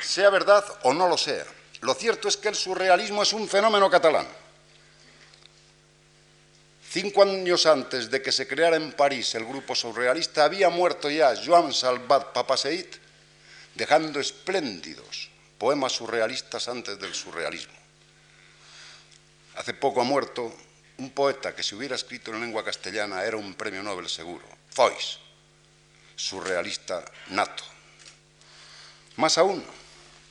Sea 0.00 0.30
verdad 0.30 0.64
o 0.84 0.94
no 0.94 1.08
lo 1.08 1.18
sea, 1.18 1.44
lo 1.80 1.94
cierto 1.94 2.28
es 2.28 2.36
que 2.36 2.48
el 2.48 2.54
surrealismo 2.54 3.22
es 3.22 3.32
un 3.32 3.48
fenómeno 3.48 3.88
catalán. 3.88 4.26
Cinco 6.90 7.22
años 7.22 7.66
antes 7.66 8.10
de 8.10 8.20
que 8.20 8.32
se 8.32 8.48
creara 8.48 8.76
en 8.76 8.92
París 8.92 9.34
el 9.36 9.44
grupo 9.44 9.74
surrealista, 9.74 10.44
había 10.44 10.68
muerto 10.70 11.08
ya 11.08 11.34
Joan 11.36 11.72
Salvat 11.72 12.32
Papaseit, 12.32 12.96
dejando 13.74 14.18
espléndidos 14.18 15.30
poemas 15.56 15.92
surrealistas 15.92 16.68
antes 16.68 16.98
del 16.98 17.14
surrealismo. 17.14 17.74
Hace 19.56 19.74
poco 19.74 20.00
ha 20.00 20.04
muerto 20.04 20.52
un 20.98 21.10
poeta 21.10 21.54
que 21.54 21.62
si 21.62 21.74
hubiera 21.74 21.94
escrito 21.94 22.32
en 22.32 22.40
lengua 22.40 22.64
castellana 22.64 23.22
era 23.24 23.36
un 23.36 23.54
premio 23.54 23.82
Nobel 23.82 24.08
seguro, 24.08 24.44
Foix, 24.70 25.18
surrealista 26.16 27.04
nato. 27.28 27.62
Más 29.16 29.38
aún, 29.38 29.64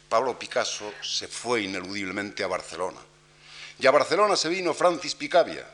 Pablo 0.10 0.38
Picasso 0.38 0.92
se 1.04 1.28
fue 1.28 1.62
ineludiblemente 1.62 2.44
a 2.44 2.48
Barcelona. 2.48 3.00
Y 3.78 3.86
a 3.86 3.92
Barcelona 3.92 4.36
se 4.36 4.50
vino 4.50 4.74
Francis 4.74 5.14
Picabia 5.14 5.66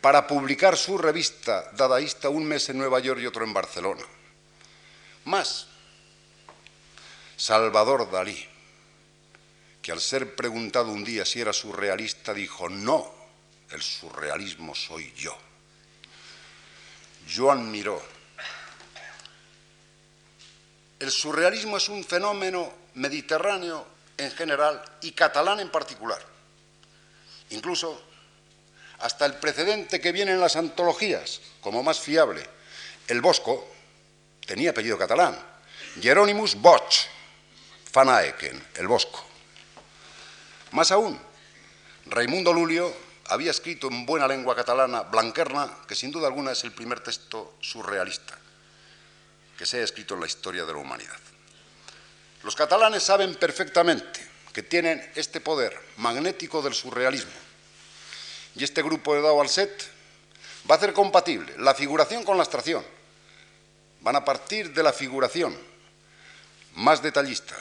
para 0.00 0.26
publicar 0.26 0.76
su 0.76 0.96
revista 0.96 1.72
dadaísta 1.72 2.28
un 2.28 2.44
mes 2.44 2.68
en 2.68 2.78
Nueva 2.78 3.00
York 3.00 3.20
y 3.20 3.26
otro 3.26 3.44
en 3.44 3.52
Barcelona. 3.52 4.04
Más, 5.24 5.66
Salvador 7.36 8.08
Dalí, 8.08 8.46
que 9.82 9.90
al 9.90 10.00
ser 10.00 10.36
preguntado 10.36 10.92
un 10.92 11.02
día 11.02 11.24
si 11.26 11.40
era 11.40 11.52
surrealista 11.52 12.32
dijo, 12.32 12.68
no, 12.68 13.12
el 13.70 13.82
surrealismo 13.82 14.74
soy 14.74 15.12
yo. 15.16 15.36
Joan 17.34 17.70
Miró. 17.70 18.00
El 21.00 21.10
surrealismo 21.10 21.76
es 21.76 21.88
un 21.88 22.04
fenómeno 22.04 22.85
mediterráneo 22.96 23.86
en 24.16 24.30
general 24.32 24.82
y 25.00 25.12
catalán 25.12 25.60
en 25.60 25.70
particular. 25.70 26.20
Incluso 27.50 28.02
hasta 28.98 29.26
el 29.26 29.34
precedente 29.34 30.00
que 30.00 30.12
viene 30.12 30.32
en 30.32 30.40
las 30.40 30.56
antologías 30.56 31.40
como 31.60 31.82
más 31.82 32.00
fiable, 32.00 32.44
el 33.08 33.20
Bosco, 33.20 33.68
tenía 34.44 34.70
apellido 34.70 34.98
catalán, 34.98 35.38
Jeronimus 36.00 36.56
Bosch, 36.56 37.06
Fanaeken, 37.90 38.66
el 38.74 38.88
Bosco. 38.88 39.24
Más 40.72 40.90
aún, 40.90 41.18
Raimundo 42.06 42.52
Lulio 42.52 42.92
había 43.28 43.50
escrito 43.50 43.88
en 43.88 44.06
buena 44.06 44.26
lengua 44.26 44.54
catalana 44.54 45.02
Blanquerna, 45.02 45.78
que 45.86 45.94
sin 45.94 46.10
duda 46.10 46.28
alguna 46.28 46.52
es 46.52 46.64
el 46.64 46.72
primer 46.72 47.00
texto 47.00 47.56
surrealista 47.60 48.38
que 49.56 49.66
se 49.66 49.80
ha 49.80 49.84
escrito 49.84 50.14
en 50.14 50.20
la 50.20 50.26
historia 50.26 50.64
de 50.64 50.72
la 50.72 50.78
humanidad. 50.78 51.18
Los 52.46 52.54
catalanes 52.54 53.02
saben 53.02 53.34
perfectamente 53.34 54.20
que 54.52 54.62
tienen 54.62 55.04
este 55.16 55.40
poder 55.40 55.76
magnético 55.96 56.62
del 56.62 56.74
surrealismo 56.74 57.32
y 58.54 58.62
este 58.62 58.84
grupo 58.84 59.16
de 59.16 59.20
Dao 59.20 59.40
Alset 59.40 59.90
va 60.70 60.76
a 60.76 60.78
hacer 60.78 60.92
compatible 60.92 61.54
la 61.58 61.74
figuración 61.74 62.22
con 62.22 62.36
la 62.36 62.44
abstracción. 62.44 62.84
Van 64.00 64.14
a 64.14 64.24
partir 64.24 64.72
de 64.72 64.84
la 64.84 64.92
figuración 64.92 65.58
más 66.76 67.02
detallista, 67.02 67.56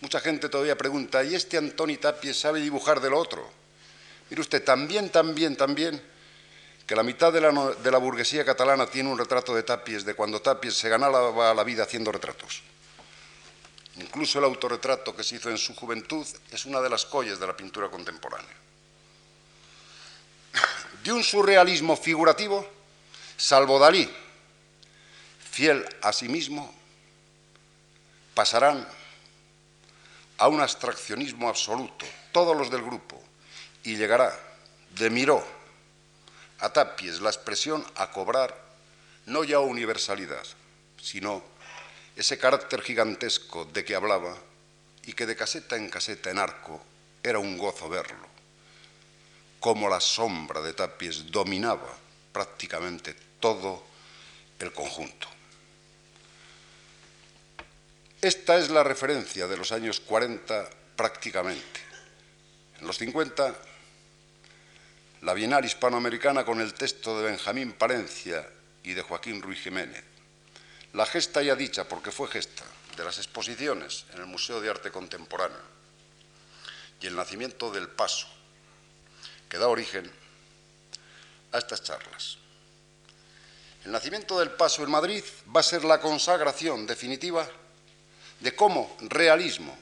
Mucha 0.00 0.20
gente 0.20 0.48
todavía 0.48 0.78
pregunta, 0.78 1.22
¿y 1.22 1.34
este 1.34 1.58
Antoni 1.58 1.98
Tapies 1.98 2.40
sabe 2.40 2.60
dibujar 2.60 3.00
de 3.00 3.10
lo 3.10 3.18
otro? 3.18 3.46
Mire 4.30 4.40
usted, 4.40 4.64
también, 4.64 5.10
también, 5.10 5.54
también, 5.54 6.02
que 6.86 6.96
la 6.96 7.02
mitad 7.02 7.30
de 7.30 7.40
la, 7.42 7.98
burguesía 7.98 8.44
catalana 8.44 8.86
tiene 8.86 9.10
un 9.10 9.18
retrato 9.18 9.54
de 9.54 9.62
Tapies 9.62 10.06
de 10.06 10.14
cuando 10.14 10.40
Tapies 10.40 10.74
se 10.76 10.88
ganaba 10.88 11.52
la 11.52 11.64
vida 11.64 11.82
haciendo 11.82 12.12
retratos. 12.12 12.62
Incluso 13.98 14.38
el 14.38 14.44
autorretrato 14.44 15.16
que 15.16 15.24
se 15.24 15.36
hizo 15.36 15.50
en 15.50 15.58
su 15.58 15.74
juventud 15.74 16.26
es 16.50 16.66
una 16.66 16.80
de 16.80 16.90
las 16.90 17.06
collas 17.06 17.40
de 17.40 17.46
la 17.46 17.56
pintura 17.56 17.88
contemporánea. 17.88 18.54
De 21.02 21.12
un 21.12 21.24
surrealismo 21.24 21.96
figurativo, 21.96 22.66
salvo 23.36 23.78
Dalí, 23.78 24.10
fiel 25.50 25.86
a 26.02 26.12
sí 26.12 26.28
mismo, 26.28 26.74
pasarán 28.34 28.86
a 30.38 30.48
un 30.48 30.60
abstraccionismo 30.60 31.48
absoluto, 31.48 32.04
todos 32.32 32.56
los 32.56 32.70
del 32.70 32.82
grupo, 32.82 33.22
y 33.82 33.96
llegará 33.96 34.38
de 34.90 35.08
Miró 35.08 35.42
a 36.58 36.70
Tapies 36.70 37.20
la 37.20 37.30
expresión 37.30 37.84
a 37.96 38.10
cobrar 38.10 38.54
no 39.26 39.44
ya 39.44 39.60
universalidad, 39.60 40.44
sino 41.00 41.42
ese 42.16 42.38
carácter 42.38 42.80
gigantesco 42.80 43.66
de 43.66 43.84
que 43.84 43.94
hablaba 43.94 44.36
y 45.04 45.12
que 45.12 45.26
de 45.26 45.36
caseta 45.36 45.76
en 45.76 45.90
caseta 45.90 46.30
en 46.30 46.38
arco 46.38 46.82
era 47.22 47.38
un 47.38 47.58
gozo 47.58 47.88
verlo, 47.88 48.26
como 49.60 49.88
la 49.88 50.00
sombra 50.00 50.62
de 50.62 50.72
Tapies 50.72 51.30
dominaba 51.30 51.94
prácticamente 52.32 53.14
todo 53.38 53.84
el 54.58 54.72
conjunto. 54.72 55.28
Esta 58.22 58.56
es 58.56 58.70
la 58.70 58.82
referencia 58.82 59.46
de 59.46 59.56
los 59.56 59.70
años 59.70 60.00
40 60.00 60.70
prácticamente. 60.96 61.80
En 62.80 62.86
los 62.86 62.96
50, 62.96 63.54
la 65.22 65.34
Bienal 65.34 65.64
Hispanoamericana 65.64 66.44
con 66.44 66.60
el 66.60 66.72
texto 66.72 67.20
de 67.20 67.30
Benjamín 67.30 67.72
Palencia 67.72 68.48
y 68.82 68.94
de 68.94 69.02
Joaquín 69.02 69.42
Ruiz 69.42 69.60
Jiménez. 69.60 70.15
La 70.96 71.04
gesta 71.04 71.42
ya 71.42 71.54
dicha, 71.54 71.84
porque 71.84 72.10
fue 72.10 72.26
gesta, 72.26 72.64
de 72.96 73.04
las 73.04 73.18
exposiciones 73.18 74.06
en 74.14 74.20
el 74.20 74.26
Museo 74.26 74.62
de 74.62 74.70
Arte 74.70 74.90
Contemporáneo 74.90 75.60
y 77.02 77.06
el 77.06 77.14
nacimiento 77.14 77.70
del 77.70 77.86
Paso, 77.86 78.26
que 79.46 79.58
da 79.58 79.68
origen 79.68 80.10
a 81.52 81.58
estas 81.58 81.82
charlas. 81.82 82.38
El 83.84 83.92
nacimiento 83.92 84.38
del 84.38 84.52
Paso 84.52 84.84
en 84.84 84.90
Madrid 84.90 85.22
va 85.54 85.60
a 85.60 85.62
ser 85.62 85.84
la 85.84 86.00
consagración 86.00 86.86
definitiva 86.86 87.46
de 88.40 88.56
cómo 88.56 88.96
realismo 89.02 89.76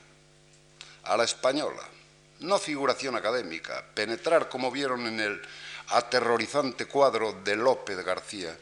a 1.04 1.16
la 1.16 1.22
española, 1.22 1.88
no 2.40 2.58
figuración 2.58 3.14
académica, 3.14 3.86
penetrar 3.94 4.48
como 4.48 4.68
vieron 4.68 5.06
en 5.06 5.20
el 5.20 5.42
aterrorizante 5.90 6.86
cuadro 6.86 7.40
de 7.44 7.54
López 7.54 8.04
García, 8.04 8.58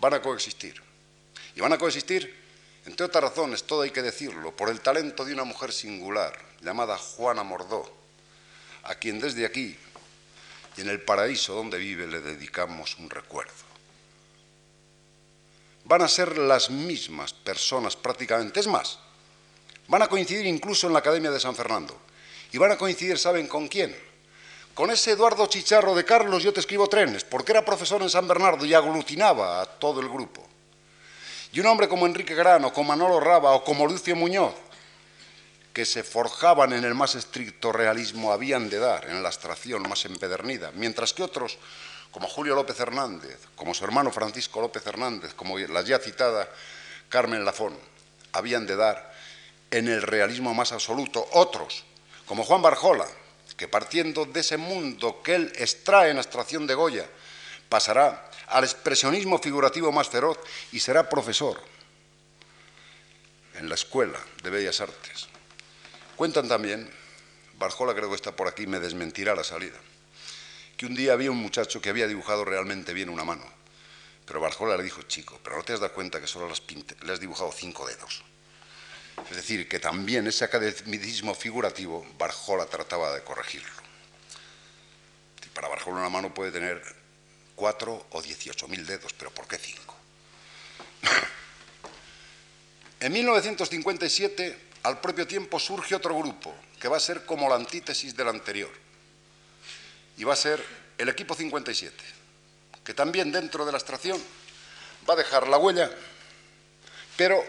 van 0.00 0.14
a 0.14 0.20
coexistir. 0.20 0.89
Y 1.54 1.60
van 1.60 1.72
a 1.72 1.78
coexistir, 1.78 2.34
entre 2.86 3.06
otras 3.06 3.24
razones, 3.24 3.64
todo 3.64 3.82
hay 3.82 3.90
que 3.90 4.02
decirlo, 4.02 4.54
por 4.54 4.68
el 4.68 4.80
talento 4.80 5.24
de 5.24 5.34
una 5.34 5.44
mujer 5.44 5.72
singular, 5.72 6.38
llamada 6.60 6.96
Juana 6.96 7.42
Mordó, 7.42 7.90
a 8.84 8.94
quien 8.94 9.20
desde 9.20 9.46
aquí 9.46 9.76
y 10.76 10.80
en 10.80 10.88
el 10.88 11.02
paraíso 11.02 11.54
donde 11.54 11.78
vive 11.78 12.06
le 12.06 12.20
dedicamos 12.20 12.96
un 12.98 13.10
recuerdo 13.10 13.70
van 15.90 16.02
a 16.02 16.08
ser 16.08 16.38
las 16.38 16.70
mismas 16.70 17.32
personas 17.32 17.96
prácticamente. 17.96 18.60
Es 18.60 18.68
más, 18.68 18.98
van 19.88 20.02
a 20.02 20.06
coincidir 20.06 20.46
incluso 20.46 20.86
en 20.86 20.92
la 20.92 21.00
Academia 21.00 21.32
de 21.32 21.40
San 21.40 21.56
Fernando. 21.56 21.98
Y 22.52 22.58
van 22.58 22.70
a 22.70 22.78
coincidir, 22.78 23.18
¿saben 23.18 23.48
con 23.48 23.66
quién? 23.66 23.96
Con 24.72 24.90
ese 24.90 25.12
Eduardo 25.12 25.46
Chicharro 25.46 25.94
de 25.94 26.04
Carlos, 26.04 26.44
yo 26.44 26.52
te 26.52 26.60
escribo 26.60 26.88
trenes, 26.88 27.24
porque 27.24 27.50
era 27.50 27.64
profesor 27.64 28.02
en 28.02 28.10
San 28.10 28.28
Bernardo 28.28 28.64
y 28.64 28.72
aglutinaba 28.72 29.60
a 29.60 29.66
todo 29.66 30.00
el 30.00 30.08
grupo. 30.08 30.46
Y 31.52 31.60
un 31.60 31.66
hombre 31.66 31.88
como 31.88 32.06
Enrique 32.06 32.34
Grano, 32.34 32.72
como 32.72 32.88
Manolo 32.88 33.18
Raba 33.18 33.52
o 33.52 33.64
como 33.64 33.86
Lucio 33.86 34.14
Muñoz, 34.14 34.54
que 35.72 35.84
se 35.84 36.02
forjaban 36.02 36.72
en 36.72 36.84
el 36.84 36.94
más 36.94 37.14
estricto 37.14 37.72
realismo, 37.72 38.32
habían 38.32 38.68
de 38.70 38.78
dar 38.78 39.08
en 39.08 39.22
la 39.22 39.28
abstracción 39.28 39.82
más 39.88 40.04
empedernida, 40.04 40.72
mientras 40.74 41.12
que 41.12 41.22
otros 41.22 41.58
como 42.10 42.28
Julio 42.28 42.54
López 42.54 42.78
Hernández, 42.80 43.38
como 43.54 43.72
su 43.72 43.84
hermano 43.84 44.10
Francisco 44.10 44.60
López 44.60 44.84
Hernández, 44.86 45.34
como 45.34 45.58
la 45.58 45.82
ya 45.82 45.98
citada 45.98 46.48
Carmen 47.08 47.44
Lafón, 47.44 47.76
habían 48.32 48.66
de 48.66 48.76
dar 48.76 49.12
en 49.70 49.88
el 49.88 50.02
realismo 50.02 50.52
más 50.52 50.72
absoluto. 50.72 51.26
Otros, 51.32 51.84
como 52.26 52.44
Juan 52.44 52.62
Barjola, 52.62 53.06
que 53.56 53.68
partiendo 53.68 54.24
de 54.24 54.40
ese 54.40 54.56
mundo 54.56 55.22
que 55.22 55.34
él 55.34 55.52
extrae 55.56 56.10
en 56.10 56.18
abstracción 56.18 56.66
de 56.66 56.74
Goya, 56.74 57.06
pasará 57.68 58.29
al 58.50 58.64
expresionismo 58.64 59.38
figurativo 59.38 59.92
más 59.92 60.08
feroz 60.08 60.38
y 60.72 60.80
será 60.80 61.08
profesor 61.08 61.60
en 63.54 63.68
la 63.68 63.74
Escuela 63.74 64.18
de 64.42 64.50
Bellas 64.50 64.80
Artes. 64.80 65.28
Cuentan 66.16 66.48
también, 66.48 66.90
Barjola 67.58 67.94
creo 67.94 68.08
que 68.08 68.16
está 68.16 68.34
por 68.34 68.48
aquí, 68.48 68.66
me 68.66 68.80
desmentirá 68.80 69.34
la 69.34 69.44
salida, 69.44 69.78
que 70.76 70.86
un 70.86 70.94
día 70.94 71.12
había 71.12 71.30
un 71.30 71.38
muchacho 71.38 71.80
que 71.80 71.90
había 71.90 72.08
dibujado 72.08 72.44
realmente 72.44 72.92
bien 72.92 73.08
una 73.08 73.24
mano. 73.24 73.44
Pero 74.26 74.40
Barjola 74.40 74.76
le 74.76 74.82
dijo, 74.82 75.02
chico, 75.02 75.40
pero 75.42 75.56
no 75.56 75.62
te 75.62 75.72
has 75.72 75.80
dado 75.80 75.92
cuenta 75.92 76.20
que 76.20 76.26
solo 76.26 76.48
le 77.02 77.12
has 77.12 77.20
dibujado 77.20 77.50
cinco 77.52 77.86
dedos. 77.86 78.22
Es 79.28 79.36
decir, 79.36 79.68
que 79.68 79.78
también 79.78 80.26
ese 80.26 80.44
academicismo 80.44 81.34
figurativo 81.34 82.06
Barjola 82.18 82.66
trataba 82.66 83.12
de 83.12 83.22
corregirlo. 83.22 83.68
Para 85.52 85.68
Barjola 85.68 85.98
una 85.98 86.08
mano 86.08 86.32
puede 86.32 86.52
tener 86.52 86.99
cuatro 87.60 88.06
o 88.16 88.22
dieciocho 88.22 88.66
mil 88.68 88.86
dedos, 88.86 89.12
pero 89.12 89.30
¿por 89.30 89.46
qué 89.46 89.58
cinco? 89.58 89.94
en 93.00 93.12
1957, 93.12 94.58
al 94.84 94.98
propio 94.98 95.26
tiempo, 95.26 95.60
surge 95.60 95.94
otro 95.94 96.16
grupo, 96.16 96.56
que 96.80 96.88
va 96.88 96.96
a 96.96 97.00
ser 97.00 97.26
como 97.26 97.50
la 97.50 97.56
antítesis 97.56 98.16
del 98.16 98.28
anterior 98.28 98.72
y 100.16 100.24
va 100.24 100.32
a 100.32 100.36
ser 100.36 100.64
el 100.96 101.10
equipo 101.10 101.34
57, 101.34 101.94
que 102.82 102.94
también 102.94 103.30
dentro 103.30 103.66
de 103.66 103.72
la 103.72 103.78
extracción 103.78 104.18
va 105.06 105.12
a 105.12 105.18
dejar 105.18 105.46
la 105.46 105.58
huella, 105.58 105.90
pero 107.14 107.44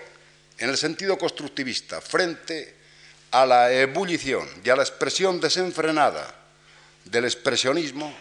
en 0.57 0.69
el 0.69 0.75
sentido 0.75 1.17
constructivista, 1.17 2.01
frente 2.01 2.75
a 3.31 3.45
la 3.45 3.71
ebullición 3.71 4.45
y 4.61 4.69
a 4.69 4.75
la 4.75 4.83
expresión 4.83 5.39
desenfrenada 5.39 6.35
del 7.05 7.23
expresionismo, 7.23 8.13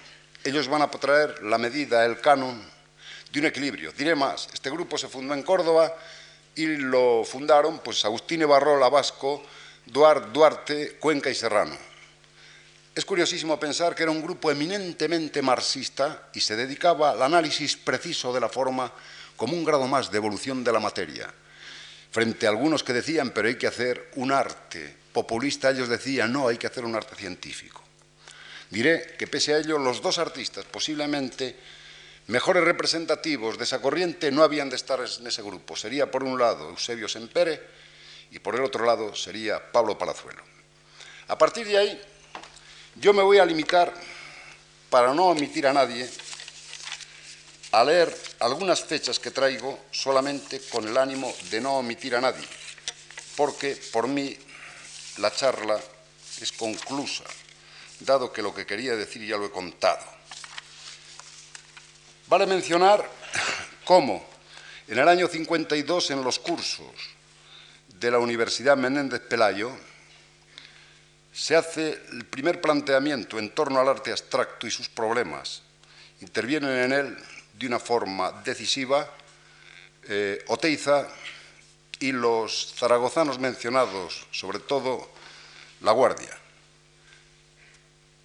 ellos 0.44 0.68
van 0.68 0.82
a 0.82 0.90
traer 0.90 1.42
la 1.42 1.58
medida, 1.58 2.04
el 2.04 2.20
canon 2.20 2.62
de 3.32 3.40
un 3.40 3.46
equilibrio. 3.46 3.92
Diré 3.92 4.14
más, 4.14 4.48
este 4.52 4.70
grupo 4.70 4.98
se 4.98 5.08
fundó 5.08 5.34
en 5.34 5.42
Córdoba 5.42 5.94
y 6.54 6.66
lo 6.66 7.24
fundaron 7.24 7.78
pues 7.80 8.04
Agustín 8.04 8.46
Barrola 8.48 8.88
Vasco, 8.88 9.42
Duarte, 9.86 10.96
Cuenca 10.98 11.30
y 11.30 11.34
Serrano 11.34 11.90
es 12.94 13.04
curiosísimo 13.04 13.58
pensar 13.58 13.94
que 13.94 14.02
era 14.02 14.12
un 14.12 14.22
grupo 14.22 14.50
eminentemente 14.50 15.42
marxista 15.42 16.28
y 16.34 16.40
se 16.40 16.56
dedicaba 16.56 17.12
al 17.12 17.22
análisis 17.22 17.76
preciso 17.76 18.32
de 18.32 18.40
la 18.40 18.48
forma 18.48 18.92
como 19.36 19.54
un 19.54 19.64
grado 19.64 19.86
más 19.86 20.10
de 20.10 20.18
evolución 20.18 20.64
de 20.64 20.72
la 20.72 20.80
materia. 20.80 21.32
Frente 22.10 22.46
a 22.46 22.50
algunos 22.50 22.82
que 22.82 22.92
decían, 22.92 23.30
pero 23.30 23.48
hay 23.48 23.54
que 23.54 23.68
hacer 23.68 24.10
un 24.16 24.32
arte 24.32 24.96
populista, 25.12 25.70
ellos 25.70 25.88
decían, 25.88 26.32
no, 26.32 26.48
hay 26.48 26.58
que 26.58 26.66
hacer 26.66 26.84
un 26.84 26.96
arte 26.96 27.14
científico. 27.14 27.82
Diré 28.70 29.16
que 29.18 29.26
pese 29.26 29.54
a 29.54 29.58
ello, 29.58 29.78
los 29.78 30.00
dos 30.00 30.18
artistas 30.18 30.64
posiblemente 30.64 31.58
mejores 32.28 32.62
representativos 32.62 33.58
de 33.58 33.64
esa 33.64 33.82
corriente 33.82 34.30
no 34.30 34.44
habían 34.44 34.70
de 34.70 34.76
estar 34.76 35.00
en 35.00 35.26
ese 35.26 35.42
grupo. 35.42 35.74
Sería 35.74 36.10
por 36.10 36.22
un 36.22 36.38
lado 36.38 36.70
Eusebio 36.70 37.08
Sempere 37.08 37.60
y 38.30 38.38
por 38.38 38.54
el 38.54 38.62
otro 38.62 38.86
lado 38.86 39.14
sería 39.14 39.72
Pablo 39.72 39.98
Palazuelo. 39.98 40.42
A 41.26 41.36
partir 41.36 41.66
de 41.66 41.78
ahí, 41.78 42.00
yo 42.96 43.12
me 43.12 43.22
voy 43.22 43.38
a 43.38 43.44
limitar, 43.44 43.92
para 44.88 45.14
no 45.14 45.26
omitir 45.26 45.66
a 45.66 45.72
nadie, 45.72 46.08
a 47.72 47.84
leer 47.84 48.16
algunas 48.40 48.82
fechas 48.82 49.18
que 49.18 49.30
traigo 49.30 49.86
solamente 49.90 50.60
con 50.70 50.86
el 50.86 50.96
ánimo 50.96 51.32
de 51.50 51.60
no 51.60 51.74
omitir 51.74 52.16
a 52.16 52.20
nadie, 52.20 52.46
porque 53.36 53.80
por 53.92 54.08
mí 54.08 54.36
la 55.18 55.32
charla 55.32 55.78
es 56.40 56.52
conclusa, 56.52 57.24
dado 58.00 58.32
que 58.32 58.42
lo 58.42 58.54
que 58.54 58.66
quería 58.66 58.96
decir 58.96 59.26
ya 59.26 59.36
lo 59.36 59.46
he 59.46 59.50
contado. 59.50 60.04
Vale 62.28 62.46
mencionar 62.46 63.08
cómo 63.84 64.24
en 64.88 64.98
el 64.98 65.08
año 65.08 65.28
52 65.28 66.10
en 66.10 66.24
los 66.24 66.38
cursos 66.38 66.90
de 68.00 68.10
la 68.10 68.18
Universidad 68.18 68.76
Menéndez 68.76 69.20
Pelayo, 69.20 69.70
se 71.32 71.54
hace 71.54 72.02
el 72.12 72.24
primer 72.24 72.60
planteamiento 72.60 73.38
en 73.38 73.50
torno 73.50 73.78
al 73.78 73.88
arte 73.88 74.10
abstracto 74.10 74.66
y 74.66 74.70
sus 74.70 74.88
problemas. 74.88 75.62
Intervienen 76.20 76.70
en 76.70 76.92
él 76.92 77.16
de 77.52 77.66
una 77.66 77.78
forma 77.78 78.32
decisiva 78.42 79.08
eh, 80.08 80.42
Oteiza 80.48 81.06
y 82.00 82.12
los 82.12 82.74
zaragozanos 82.76 83.38
mencionados, 83.38 84.26
sobre 84.32 84.58
todo 84.58 85.08
La 85.82 85.92
Guardia. 85.92 86.39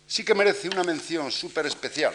Sí 0.08 0.24
que 0.24 0.36
merece 0.36 0.70
una 0.70 0.84
mención 0.84 1.32
súper 1.32 1.66
especial. 1.66 2.14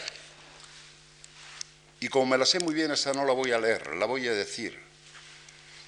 Y 2.00 2.08
como 2.08 2.26
me 2.26 2.38
la 2.38 2.46
sé 2.46 2.60
muy 2.60 2.74
bien, 2.74 2.90
esa 2.90 3.12
no 3.12 3.24
la 3.24 3.32
voy 3.32 3.52
a 3.52 3.58
leer, 3.58 3.94
la 3.96 4.06
voy 4.06 4.26
a 4.26 4.32
decir. 4.32 4.78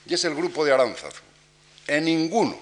Y 0.07 0.15
es 0.15 0.25
el 0.25 0.35
grupo 0.35 0.65
de 0.65 0.73
Aránzazu. 0.73 1.23
En 1.87 2.05
ninguno 2.05 2.59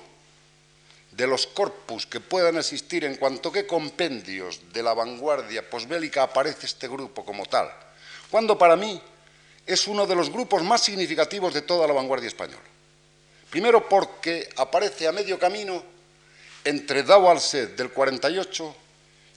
de 1.11 1.27
los 1.27 1.47
corpus 1.47 2.07
que 2.07 2.21
puedan 2.21 2.57
existir 2.57 3.05
en 3.05 3.17
cuanto 3.17 3.51
que 3.51 3.67
compendios 3.67 4.61
de 4.73 4.83
la 4.83 4.95
vanguardia 4.95 5.69
posbélica 5.69 6.23
aparece 6.23 6.67
este 6.67 6.87
grupo 6.89 7.25
como 7.25 7.45
tal, 7.47 7.69
cuando 8.31 8.57
para 8.57 8.77
mí 8.77 9.01
es 9.67 9.87
uno 9.89 10.07
de 10.07 10.15
los 10.15 10.31
grupos 10.31 10.63
más 10.63 10.83
significativos 10.83 11.53
de 11.53 11.63
toda 11.63 11.87
la 11.87 11.93
vanguardia 11.93 12.29
española. 12.29 12.63
Primero 13.51 13.89
porque 13.89 14.49
aparece 14.57 15.09
a 15.09 15.13
medio 15.13 15.39
camino 15.39 15.83
entre 16.65 17.03
Dao 17.03 17.35
del 17.77 17.91
48 17.91 18.77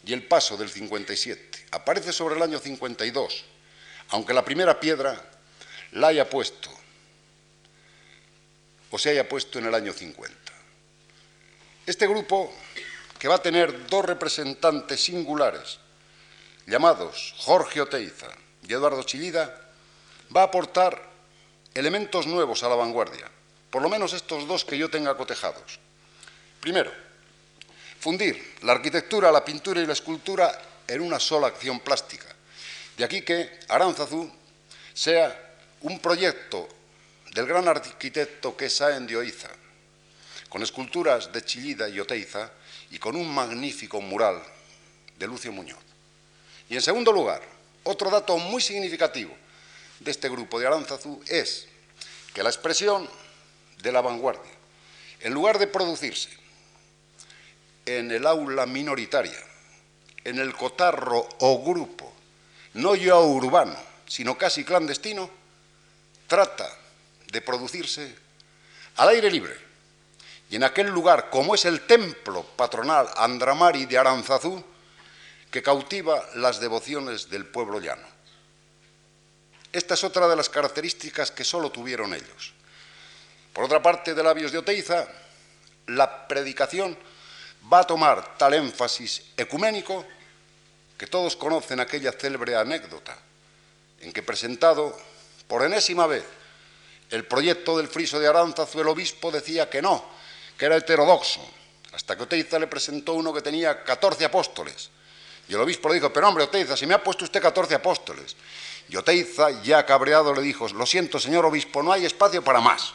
y 0.05 0.13
el 0.13 0.23
paso 0.23 0.57
del 0.57 0.69
57. 0.69 1.67
Aparece 1.71 2.11
sobre 2.11 2.35
el 2.35 2.41
año 2.41 2.59
52, 2.59 3.45
aunque 4.09 4.33
la 4.33 4.43
primera 4.43 4.79
piedra 4.79 5.21
la 5.93 6.07
haya 6.07 6.29
puesto 6.29 6.69
o 8.91 8.97
se 8.97 9.09
haya 9.09 9.27
puesto 9.27 9.59
en 9.59 9.65
el 9.65 9.73
año 9.73 9.91
50. 9.91 10.37
Este 11.85 12.07
grupo, 12.07 12.53
que 13.17 13.27
va 13.27 13.35
a 13.35 13.41
tener 13.41 13.87
dos 13.87 14.05
representantes 14.05 15.03
singulares, 15.03 15.79
llamados 16.67 17.33
Jorge 17.37 17.81
Oteiza 17.81 18.27
y 18.67 18.73
Eduardo 18.73 19.03
Chillida, 19.03 19.59
va 20.35 20.41
a 20.41 20.45
aportar 20.45 21.09
elementos 21.73 22.27
nuevos 22.27 22.63
a 22.63 22.69
la 22.69 22.75
vanguardia, 22.75 23.29
por 23.69 23.81
lo 23.81 23.89
menos 23.89 24.13
estos 24.13 24.47
dos 24.47 24.63
que 24.63 24.77
yo 24.77 24.89
tenga 24.89 25.17
cotejados. 25.17 25.79
Primero, 26.59 26.91
fundir 28.03 28.55
la 28.63 28.73
arquitectura, 28.73 29.31
la 29.31 29.45
pintura 29.45 29.79
y 29.79 29.85
la 29.85 29.93
escultura 29.93 30.61
en 30.85 30.99
una 30.99 31.21
sola 31.21 31.47
acción 31.47 31.79
plástica. 31.79 32.27
De 32.97 33.05
aquí 33.05 33.21
que 33.21 33.61
Aranzazú 33.69 34.29
sea 34.93 35.55
un 35.79 35.99
proyecto 35.99 36.67
del 37.33 37.45
gran 37.45 37.65
arquitecto 37.65 38.57
que 38.57 38.69
Saen 38.69 39.07
de 39.07 39.15
Oiza, 39.15 39.47
con 40.49 40.61
esculturas 40.61 41.31
de 41.31 41.45
Chillida 41.45 41.87
y 41.87 42.01
Oteiza 42.01 42.51
y 42.91 42.99
con 42.99 43.15
un 43.15 43.33
magnífico 43.33 44.01
mural 44.01 44.43
de 45.17 45.25
Lucio 45.25 45.53
Muñoz. 45.53 45.79
Y 46.69 46.75
en 46.75 46.81
segundo 46.81 47.13
lugar, 47.13 47.41
otro 47.83 48.09
dato 48.09 48.37
muy 48.37 48.61
significativo 48.61 49.33
de 50.01 50.11
este 50.11 50.27
grupo 50.27 50.59
de 50.59 50.67
Aranzazú 50.67 51.23
es 51.25 51.69
que 52.33 52.43
la 52.43 52.49
expresión 52.49 53.09
de 53.81 53.91
la 53.93 54.01
vanguardia, 54.01 54.51
en 55.21 55.33
lugar 55.33 55.57
de 55.57 55.67
producirse 55.67 56.42
en 57.86 58.11
el 58.11 58.25
aula 58.25 58.65
minoritaria, 58.65 59.39
en 60.23 60.39
el 60.39 60.53
cotarro 60.55 61.27
o 61.39 61.63
grupo, 61.63 62.13
no 62.75 62.95
ya 62.95 63.17
urbano, 63.17 63.75
sino 64.07 64.38
casi 64.38 64.63
clandestino, 64.63 65.29
trata 66.27 66.69
de 67.31 67.41
producirse 67.41 68.15
al 68.97 69.09
aire 69.09 69.29
libre. 69.29 69.57
Y 70.49 70.55
en 70.55 70.63
aquel 70.63 70.88
lugar, 70.88 71.29
como 71.29 71.55
es 71.55 71.65
el 71.65 71.81
templo 71.81 72.43
patronal 72.55 73.09
Andramari 73.17 73.86
de 73.86 73.97
Aranzazú, 73.97 74.63
que 75.49 75.63
cautiva 75.63 76.23
las 76.36 76.59
devociones 76.59 77.29
del 77.29 77.45
pueblo 77.45 77.79
llano. 77.79 78.07
Esta 79.71 79.95
es 79.95 80.03
otra 80.03 80.27
de 80.27 80.36
las 80.36 80.49
características 80.49 81.31
que 81.31 81.43
solo 81.43 81.71
tuvieron 81.71 82.13
ellos. 82.13 82.53
Por 83.53 83.65
otra 83.65 83.81
parte, 83.81 84.13
de 84.13 84.23
labios 84.23 84.51
de 84.51 84.59
Oteiza, 84.59 85.07
la 85.88 86.27
predicación 86.27 86.97
va 87.72 87.80
a 87.80 87.88
tomar 87.88 88.38
tal 88.38 88.53
énfasis 88.53 89.34
ecuménico 89.38 90.05
que 90.97 91.07
todos 91.07 91.36
conocen 91.36 91.80
aquella 91.80 92.11
célebre 92.11 92.55
anécdota 92.55 93.16
en 94.01 94.11
que 94.11 94.24
presentado 94.24 94.97
por 95.47 95.64
enésima 95.64 96.07
vez 96.07 96.24
el 97.09 97.26
proyecto 97.26 97.78
del 97.78 97.88
friso 97.88 98.20
de 98.20 98.28
Aránzazu, 98.28 98.82
el 98.82 98.88
obispo 98.88 99.32
decía 99.32 99.70
que 99.70 99.82
no, 99.82 100.03
que 100.57 100.66
era 100.66 100.78
heterodoxo, 100.78 101.41
hasta 101.93 102.16
que 102.16 102.24
Oteiza 102.24 102.57
le 102.57 102.68
presentó 102.68 103.14
uno 103.14 103.32
que 103.32 103.41
tenía 103.41 103.84
14 103.84 104.26
apóstoles. 104.26 104.89
Y 105.47 105.53
el 105.53 105.61
obispo 105.61 105.89
le 105.89 105.95
dijo, 105.95 106.11
pero 106.11 106.28
hombre, 106.28 106.45
Oteiza, 106.45 106.76
si 106.76 106.88
me 106.88 106.95
ha 106.95 107.03
puesto 107.03 107.26
usted 107.26 107.41
14 107.41 107.76
apóstoles. 107.76 108.36
Y 108.89 108.95
Oteiza, 108.95 109.61
ya 109.61 109.86
cabreado, 109.86 110.34
le 110.34 110.41
dijo, 110.41 110.68
lo 110.70 110.86
siento, 110.86 111.20
señor 111.20 111.45
obispo, 111.45 111.84
no 111.84 111.91
hay 111.91 112.05
espacio 112.05 112.43
para 112.43 112.61
más. 112.61 112.93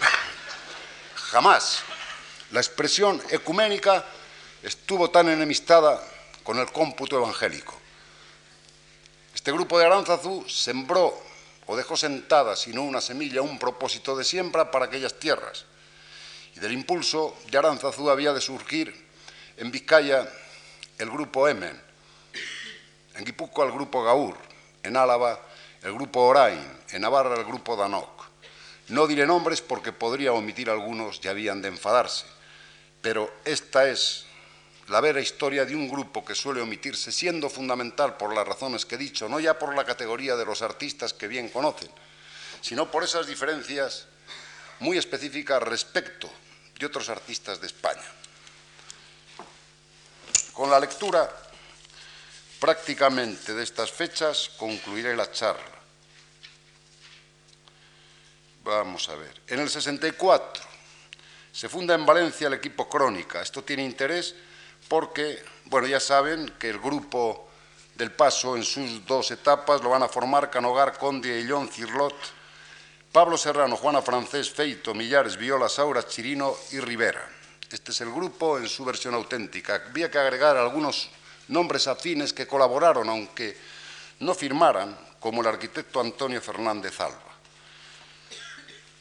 Jamás 1.14 1.84
la 2.50 2.60
expresión 2.60 3.22
ecuménica 3.30 4.04
estuvo 4.62 5.10
tan 5.10 5.28
enemistada 5.28 6.02
con 6.42 6.58
el 6.58 6.70
cómputo 6.72 7.16
evangélico. 7.16 7.78
Este 9.34 9.52
grupo 9.52 9.78
de 9.78 9.86
Aránzazu 9.86 10.48
sembró 10.48 11.16
o 11.66 11.76
dejó 11.76 11.96
sentada, 11.96 12.56
sino 12.56 12.82
una 12.82 13.00
semilla, 13.00 13.42
un 13.42 13.58
propósito 13.58 14.16
de 14.16 14.24
siembra 14.24 14.70
para 14.70 14.86
aquellas 14.86 15.18
tierras. 15.18 15.64
Y 16.54 16.60
del 16.60 16.72
impulso 16.72 17.36
de 17.50 17.58
Aranzazú 17.58 18.08
había 18.08 18.32
de 18.32 18.40
surgir 18.40 19.06
en 19.56 19.70
Vizcaya 19.70 20.28
el 20.98 21.10
grupo 21.10 21.48
Emen, 21.48 21.80
en 23.14 23.24
Guipúzcoa 23.24 23.66
el 23.66 23.72
grupo 23.72 24.02
Gaur, 24.02 24.36
en 24.82 24.96
Álava 24.96 25.40
el 25.82 25.92
grupo 25.92 26.22
Orain, 26.22 26.60
en 26.90 27.02
Navarra 27.02 27.36
el 27.36 27.44
grupo 27.44 27.76
Danoc. 27.76 28.24
No 28.88 29.06
diré 29.06 29.26
nombres 29.26 29.60
porque 29.60 29.92
podría 29.92 30.32
omitir 30.32 30.70
algunos 30.70 31.20
y 31.22 31.28
habían 31.28 31.60
de 31.62 31.68
enfadarse, 31.68 32.26
pero 33.06 33.34
esta 33.44 33.88
es 33.88 34.24
la 34.88 35.00
vera 35.00 35.20
historia 35.20 35.64
de 35.64 35.76
un 35.76 35.88
grupo 35.88 36.24
que 36.24 36.34
suele 36.34 36.60
omitirse, 36.60 37.12
siendo 37.12 37.48
fundamental 37.48 38.16
por 38.16 38.34
las 38.34 38.44
razones 38.44 38.84
que 38.84 38.96
he 38.96 38.98
dicho, 38.98 39.28
no 39.28 39.38
ya 39.38 39.56
por 39.56 39.76
la 39.76 39.84
categoría 39.84 40.34
de 40.34 40.44
los 40.44 40.60
artistas 40.60 41.12
que 41.12 41.28
bien 41.28 41.48
conocen, 41.50 41.88
sino 42.60 42.90
por 42.90 43.04
esas 43.04 43.28
diferencias 43.28 44.06
muy 44.80 44.98
específicas 44.98 45.62
respecto 45.62 46.28
de 46.76 46.84
otros 46.84 47.08
artistas 47.08 47.60
de 47.60 47.68
España. 47.68 48.02
Con 50.52 50.68
la 50.68 50.80
lectura 50.80 51.30
prácticamente 52.58 53.54
de 53.54 53.62
estas 53.62 53.92
fechas 53.92 54.50
concluiré 54.56 55.14
la 55.14 55.30
charla. 55.30 55.78
Vamos 58.64 59.08
a 59.10 59.14
ver. 59.14 59.42
En 59.46 59.60
el 59.60 59.70
64 59.70 60.65
se 61.56 61.70
funda 61.70 61.94
en 61.94 62.04
Valencia 62.04 62.48
el 62.48 62.52
equipo 62.52 62.86
Crónica. 62.86 63.40
Esto 63.40 63.64
tiene 63.64 63.82
interés 63.82 64.34
porque, 64.88 65.42
bueno, 65.64 65.86
ya 65.86 65.98
saben 65.98 66.52
que 66.58 66.68
el 66.68 66.78
grupo 66.78 67.48
del 67.94 68.12
Paso 68.12 68.58
en 68.58 68.62
sus 68.62 69.06
dos 69.06 69.30
etapas 69.30 69.82
lo 69.82 69.88
van 69.88 70.02
a 70.02 70.08
formar 70.08 70.50
Canogar, 70.50 70.98
Conde, 70.98 71.40
Illón, 71.40 71.70
Cirlot, 71.70 72.14
Pablo 73.10 73.38
Serrano, 73.38 73.78
Juana 73.78 74.02
Francés, 74.02 74.50
Feito, 74.50 74.92
Millares, 74.92 75.38
Viola, 75.38 75.70
Saura, 75.70 76.06
Chirino 76.06 76.54
y 76.72 76.80
Rivera. 76.80 77.26
Este 77.72 77.90
es 77.90 78.02
el 78.02 78.12
grupo 78.12 78.58
en 78.58 78.68
su 78.68 78.84
versión 78.84 79.14
auténtica. 79.14 79.82
Había 79.88 80.10
que 80.10 80.18
agregar 80.18 80.58
algunos 80.58 81.08
nombres 81.48 81.86
afines 81.86 82.34
que 82.34 82.46
colaboraron, 82.46 83.08
aunque 83.08 83.56
no 84.20 84.34
firmaran, 84.34 84.94
como 85.18 85.40
el 85.40 85.46
arquitecto 85.46 86.02
Antonio 86.02 86.42
Fernández 86.42 87.00
Alba. 87.00 87.25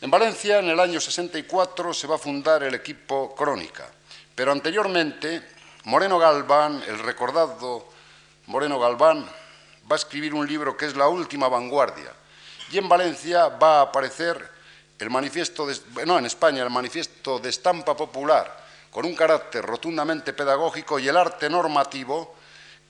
En 0.06 0.12
Valencia, 0.12 0.60
en 0.60 0.70
el 0.70 0.80
año 0.80 1.02
64, 1.02 1.92
se 1.92 2.06
va 2.06 2.14
a 2.14 2.20
fundar 2.20 2.62
el 2.62 2.76
equipo 2.76 3.34
Crónica, 3.34 3.90
pero 4.36 4.52
anteriormente 4.52 5.42
Moreno 5.86 6.20
Galván, 6.20 6.84
el 6.88 7.00
recordado 7.00 7.90
Moreno 8.46 8.80
Galván, 8.80 9.26
va 9.26 9.96
a 9.96 9.96
escribir 9.96 10.36
un 10.36 10.46
libro 10.46 10.78
que 10.78 10.86
es 10.86 10.96
La 10.96 11.08
última 11.08 11.50
vanguardia. 11.50 12.14
Y 12.72 12.78
en 12.78 12.88
Valencia 12.88 13.48
va 13.48 13.80
a 13.80 13.82
aparecer 13.82 14.48
el 15.00 15.10
manifiesto, 15.10 15.66
de, 15.66 15.76
no, 16.06 16.20
en 16.20 16.28
España, 16.28 16.62
el 16.62 16.70
manifiesto 16.70 17.40
de 17.40 17.50
estampa 17.50 17.98
popular, 17.98 18.64
con 18.92 19.06
un 19.08 19.16
carácter 19.16 19.66
rotundamente 19.66 20.34
pedagógico 20.34 21.00
y 21.00 21.08
el 21.08 21.18
arte 21.18 21.50
normativo 21.50 22.36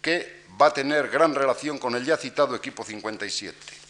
que 0.01 0.43
va 0.61 0.65
a 0.65 0.73
tener 0.73 1.07
gran 1.07 1.33
relación 1.33 1.77
con 1.77 1.95
el 1.95 2.03
ya 2.03 2.17
citado 2.17 2.57
equipo 2.57 2.83
57. 2.83 3.84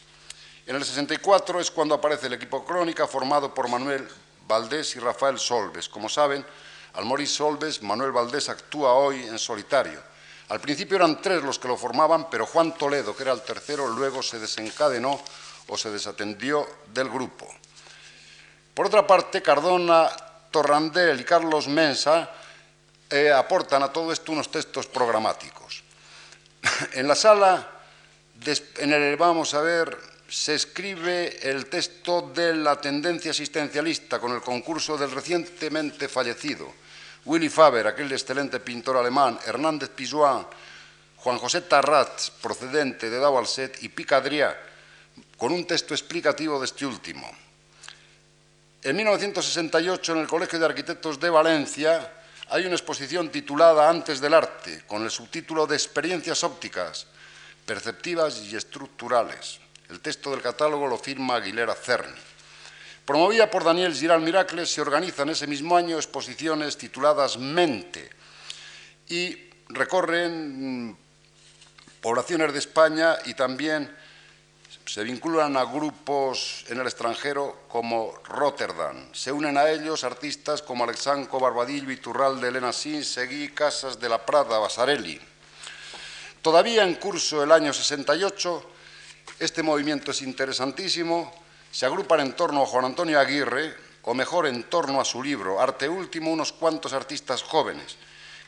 En 0.67 0.75
el 0.75 0.83
64 0.83 1.59
es 1.59 1.69
cuando 1.69 1.93
aparece 1.93 2.25
el 2.25 2.33
equipo 2.33 2.65
Crónica 2.65 3.05
formado 3.05 3.53
por 3.53 3.69
Manuel 3.69 4.07
Valdés 4.47 4.95
y 4.95 4.99
Rafael 4.99 5.37
Solves. 5.37 5.87
Como 5.87 6.09
saben, 6.09 6.43
al 6.93 7.05
morir 7.05 7.27
Solves, 7.27 7.83
Manuel 7.83 8.11
Valdés 8.11 8.49
actúa 8.49 8.93
hoy 8.93 9.21
en 9.27 9.37
solitario. 9.37 10.01
Al 10.49 10.59
principio 10.59 10.97
eran 10.97 11.21
tres 11.21 11.43
los 11.43 11.59
que 11.59 11.67
lo 11.67 11.77
formaban, 11.77 12.31
pero 12.31 12.47
Juan 12.47 12.75
Toledo, 12.75 13.15
que 13.15 13.21
era 13.21 13.33
el 13.33 13.43
tercero, 13.43 13.87
luego 13.87 14.23
se 14.23 14.39
desencadenó 14.39 15.21
o 15.67 15.77
se 15.77 15.91
desatendió 15.91 16.67
del 16.87 17.09
grupo. 17.09 17.47
Por 18.73 18.87
otra 18.87 19.05
parte, 19.05 19.43
Cardona, 19.43 20.09
Torrandel 20.49 21.21
y 21.21 21.23
Carlos 21.23 21.67
Mensa 21.67 22.31
eh, 23.07 23.31
aportan 23.31 23.83
a 23.83 23.93
todo 23.93 24.11
esto 24.11 24.31
unos 24.31 24.49
textos 24.49 24.87
programáticos. 24.87 25.83
en 26.93 27.07
la 27.07 27.15
sala, 27.15 27.69
en 28.77 28.93
el, 28.93 29.15
vamos 29.15 29.53
a 29.53 29.61
ver, 29.61 30.14
se 30.35 30.53
escribe 30.53 31.39
el 31.49 31.67
texto 31.67 32.29
de 32.35 32.53
la 32.53 32.75
tendencia 32.75 33.31
asistencialista 33.31 34.19
con 34.19 34.33
el 34.33 34.41
concurso 34.41 34.97
del 34.97 35.11
recientemente 35.11 36.09
fallecido 36.09 36.73
Willy 37.23 37.47
Faber, 37.47 37.87
aquel 37.87 38.11
excelente 38.11 38.59
pintor 38.59 38.97
alemán, 38.97 39.39
Hernández 39.45 39.91
Pizuan, 39.95 40.45
Juan 41.15 41.37
José 41.37 41.61
Tarrat, 41.61 42.31
procedente 42.41 43.09
de 43.09 43.17
Daualset, 43.17 43.81
y 43.81 43.87
Picadrià, 43.87 44.53
con 45.37 45.53
un 45.53 45.65
texto 45.65 45.93
explicativo 45.93 46.59
de 46.59 46.65
este 46.65 46.85
último. 46.85 47.31
En 48.83 48.95
1968, 48.97 50.11
en 50.11 50.19
el 50.19 50.27
Colegio 50.27 50.59
de 50.59 50.65
Arquitectos 50.65 51.17
de 51.17 51.29
Valencia, 51.29 52.11
hay 52.49 52.65
una 52.65 52.75
exposición 52.75 53.29
titulada 53.29 53.89
Antes 53.89 54.19
del 54.19 54.33
arte, 54.33 54.83
con 54.85 55.01
el 55.01 55.09
subtítulo 55.09 55.65
de 55.65 55.77
Experiencias 55.77 56.43
ópticas, 56.43 57.07
perceptivas 57.65 58.43
y 58.43 58.55
estructurales. 58.57 59.64
El 59.89 59.99
texto 59.99 60.31
del 60.31 60.41
catálogo 60.41 60.87
lo 60.87 60.97
firma 60.97 61.35
Aguilera 61.35 61.75
Cerny. 61.75 62.19
Promovida 63.05 63.51
por 63.51 63.63
Daniel 63.63 63.93
Giral 63.93 64.21
Miracles, 64.21 64.73
se 64.73 64.81
organizan 64.81 65.29
ese 65.29 65.45
mismo 65.45 65.77
año 65.77 65.97
exposiciones 65.97 66.75
tituladas 66.75 67.37
Mente 67.37 68.09
y 69.07 69.37
recorren 69.69 70.89
mm, 70.89 70.97
poblaciones 72.01 72.51
de 72.51 72.59
España 72.59 73.17
y 73.25 73.35
también 73.35 73.95
se 74.85 75.03
vinculan 75.03 75.55
a 75.57 75.65
grupos 75.65 76.65
en 76.67 76.79
el 76.79 76.87
extranjero 76.87 77.65
como 77.67 78.13
Rotterdam. 78.25 79.09
Se 79.13 79.31
unen 79.31 79.57
a 79.57 79.69
ellos 79.69 80.03
artistas 80.03 80.61
como 80.61 80.83
Alexanco, 80.83 81.39
Barbadillo, 81.39 81.91
Iturralde, 81.91 82.47
Elena 82.47 82.73
Sin, 82.73 83.03
Seguí, 83.03 83.49
Casas 83.49 83.99
de 83.99 84.09
la 84.09 84.25
Prada, 84.25 84.57
Basarelli. 84.57 85.19
Todavía 86.41 86.83
en 86.83 86.95
curso 86.95 87.43
el 87.43 87.51
año 87.51 87.73
68, 87.73 88.71
este 89.39 89.63
movimiento 89.63 90.11
es 90.11 90.21
interesantísimo, 90.21 91.33
se 91.71 91.85
agrupan 91.85 92.21
en 92.21 92.33
torno 92.33 92.63
a 92.63 92.65
Juan 92.65 92.85
Antonio 92.85 93.19
Aguirre, 93.19 93.75
o 94.03 94.13
mejor 94.13 94.47
en 94.47 94.63
torno 94.69 95.01
a 95.01 95.05
su 95.05 95.21
libro 95.21 95.59
Arte 95.59 95.89
Último, 95.89 96.31
unos 96.31 96.53
cuantos 96.53 96.93
artistas 96.93 97.41
jóvenes, 97.41 97.97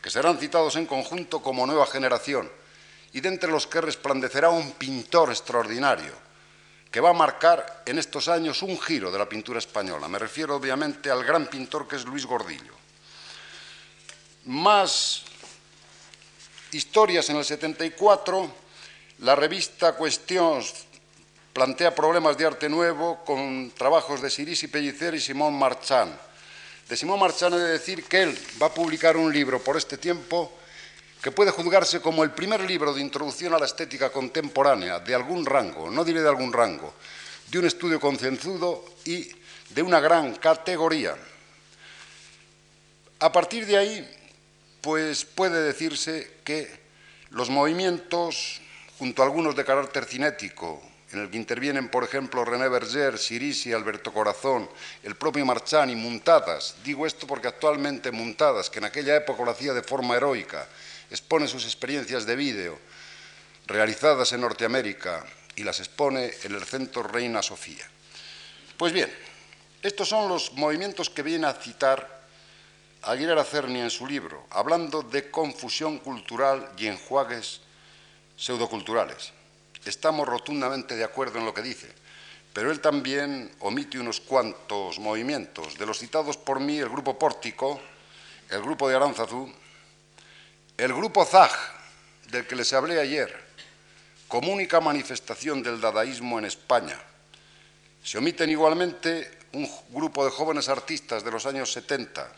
que 0.01 0.09
serán 0.09 0.37
citados 0.37 0.75
en 0.75 0.85
conjunto 0.85 1.41
como 1.41 1.65
nueva 1.65 1.87
generación, 1.87 2.49
y 3.13 3.21
de 3.21 3.29
entre 3.29 3.49
los 3.49 3.67
que 3.67 3.81
resplandecerá 3.81 4.49
un 4.49 4.71
pintor 4.73 5.29
extraordinario, 5.29 6.13
que 6.91 7.01
va 7.01 7.09
a 7.09 7.13
marcar 7.13 7.83
en 7.85 7.97
estos 7.97 8.27
años 8.27 8.61
un 8.61 8.79
giro 8.79 9.11
de 9.11 9.19
la 9.19 9.27
pintura 9.27 9.59
española. 9.59 10.07
Me 10.07 10.19
refiero 10.19 10.55
obviamente 10.55 11.09
al 11.09 11.23
gran 11.23 11.47
pintor 11.47 11.87
que 11.87 11.97
es 11.97 12.05
Luis 12.05 12.25
Gordillo. 12.25 12.73
Más 14.45 15.23
historias 16.71 17.29
en 17.29 17.37
el 17.37 17.45
74, 17.45 18.53
la 19.19 19.35
revista 19.35 19.93
Cuestions 19.93 20.85
plantea 21.53 21.95
problemas 21.95 22.37
de 22.37 22.45
arte 22.45 22.69
nuevo 22.69 23.23
con 23.25 23.71
trabajos 23.71 24.21
de 24.21 24.29
Sirisi 24.29 24.67
Pellicer 24.67 25.15
y 25.15 25.19
Simón 25.19 25.57
Marchán. 25.57 26.15
De 26.87 26.95
Simón 26.95 27.19
Marchán 27.19 27.53
he 27.53 27.57
de 27.57 27.71
decir 27.71 28.03
que 28.03 28.23
él 28.23 28.39
va 28.61 28.67
a 28.67 28.73
publicar 28.73 29.17
un 29.17 29.33
libro 29.33 29.59
por 29.59 29.75
este 29.75 29.97
tiempo 29.97 30.53
que 31.21 31.31
puede 31.31 31.49
juzgarse 31.49 31.99
como 31.99 32.23
el 32.23 32.31
primer 32.31 32.61
libro 32.61 32.93
de 32.93 33.01
introducción 33.01 33.55
a 33.55 33.59
la 33.59 33.65
estética 33.65 34.11
contemporánea 34.11 34.99
de 34.99 35.15
algún 35.15 35.45
rango, 35.45 35.89
no 35.89 36.05
diré 36.05 36.21
de 36.21 36.29
algún 36.29 36.53
rango, 36.53 36.93
de 37.49 37.57
un 37.57 37.65
estudio 37.65 37.99
concienzudo 37.99 38.85
y 39.03 39.27
de 39.69 39.81
una 39.81 39.99
gran 39.99 40.35
categoría. 40.35 41.15
A 43.19 43.31
partir 43.31 43.65
de 43.65 43.77
ahí, 43.77 44.15
pues 44.79 45.25
puede 45.25 45.63
decirse 45.63 46.35
que 46.43 46.85
los 47.31 47.49
movimientos, 47.49 48.61
junto 48.97 49.21
a 49.21 49.25
algunos 49.25 49.55
de 49.55 49.65
carácter 49.65 50.05
cinético, 50.05 50.81
en 51.11 51.21
el 51.21 51.29
que 51.29 51.37
intervienen, 51.37 51.89
por 51.89 52.03
ejemplo, 52.03 52.43
René 52.43 52.67
Berger, 52.67 53.17
Sirisi, 53.17 53.71
Alberto 53.71 54.11
Corazón, 54.11 54.69
el 55.03 55.15
propio 55.15 55.45
Marchán 55.45 55.89
y 55.89 55.95
Muntadas. 55.95 56.75
Digo 56.83 57.05
esto 57.05 57.25
porque 57.27 57.47
actualmente 57.47 58.11
Muntadas, 58.11 58.69
que 58.69 58.79
en 58.79 58.85
aquella 58.85 59.15
época 59.15 59.43
lo 59.43 59.51
hacía 59.51 59.73
de 59.73 59.83
forma 59.83 60.15
heroica, 60.15 60.67
expone 61.09 61.47
sus 61.47 61.63
experiencias 61.63 62.25
de 62.25 62.35
vídeo 62.35 62.77
realizadas 63.67 64.33
en 64.33 64.41
Norteamérica 64.41 65.25
y 65.55 65.63
las 65.63 65.79
expone 65.79 66.31
en 66.43 66.55
el 66.55 66.63
Centro 66.65 67.03
Reina 67.03 67.41
Sofía. 67.41 67.85
Pues 68.77 68.91
bien, 68.91 69.11
estos 69.81 70.09
son 70.09 70.27
los 70.27 70.53
movimientos 70.53 71.09
que 71.09 71.23
viene 71.23 71.47
a 71.47 71.53
citar 71.53 72.17
Aguilera 73.03 73.43
Cerny 73.43 73.79
en 73.79 73.89
su 73.89 74.05
libro, 74.05 74.45
hablando 74.49 75.03
de 75.03 75.31
confusión 75.31 75.99
cultural 75.99 76.69
y 76.77 76.87
enjuagues 76.87 77.61
pseudoculturales. 78.37 79.33
Estamos 79.83 80.27
rotundamente 80.27 80.95
de 80.95 81.03
acuerdo 81.03 81.39
en 81.39 81.45
lo 81.45 81.53
que 81.53 81.61
dice, 81.61 81.91
pero 82.53 82.71
él 82.71 82.79
también 82.79 83.51
omite 83.59 83.99
unos 83.99 84.21
cuantos 84.21 84.99
movimientos. 84.99 85.77
De 85.77 85.85
los 85.85 85.99
citados 85.99 86.37
por 86.37 86.59
mí, 86.59 86.77
el 86.77 86.89
grupo 86.89 87.17
Pórtico, 87.17 87.81
el 88.49 88.61
grupo 88.61 88.87
de 88.87 88.95
Aranzazú, 88.95 89.51
el 90.77 90.93
grupo 90.93 91.25
ZAG, 91.25 91.51
del 92.31 92.45
que 92.45 92.55
les 92.55 92.71
hablé 92.73 92.99
ayer, 92.99 93.33
como 94.27 94.51
única 94.51 94.79
manifestación 94.79 95.63
del 95.63 95.79
dadaísmo 95.79 96.37
en 96.39 96.45
España. 96.45 96.97
Se 98.03 98.17
omiten 98.17 98.49
igualmente 98.49 99.39
un 99.53 99.69
grupo 99.89 100.25
de 100.25 100.31
jóvenes 100.31 100.69
artistas 100.69 101.23
de 101.23 101.31
los 101.31 101.45
años 101.45 101.71
70, 101.71 102.29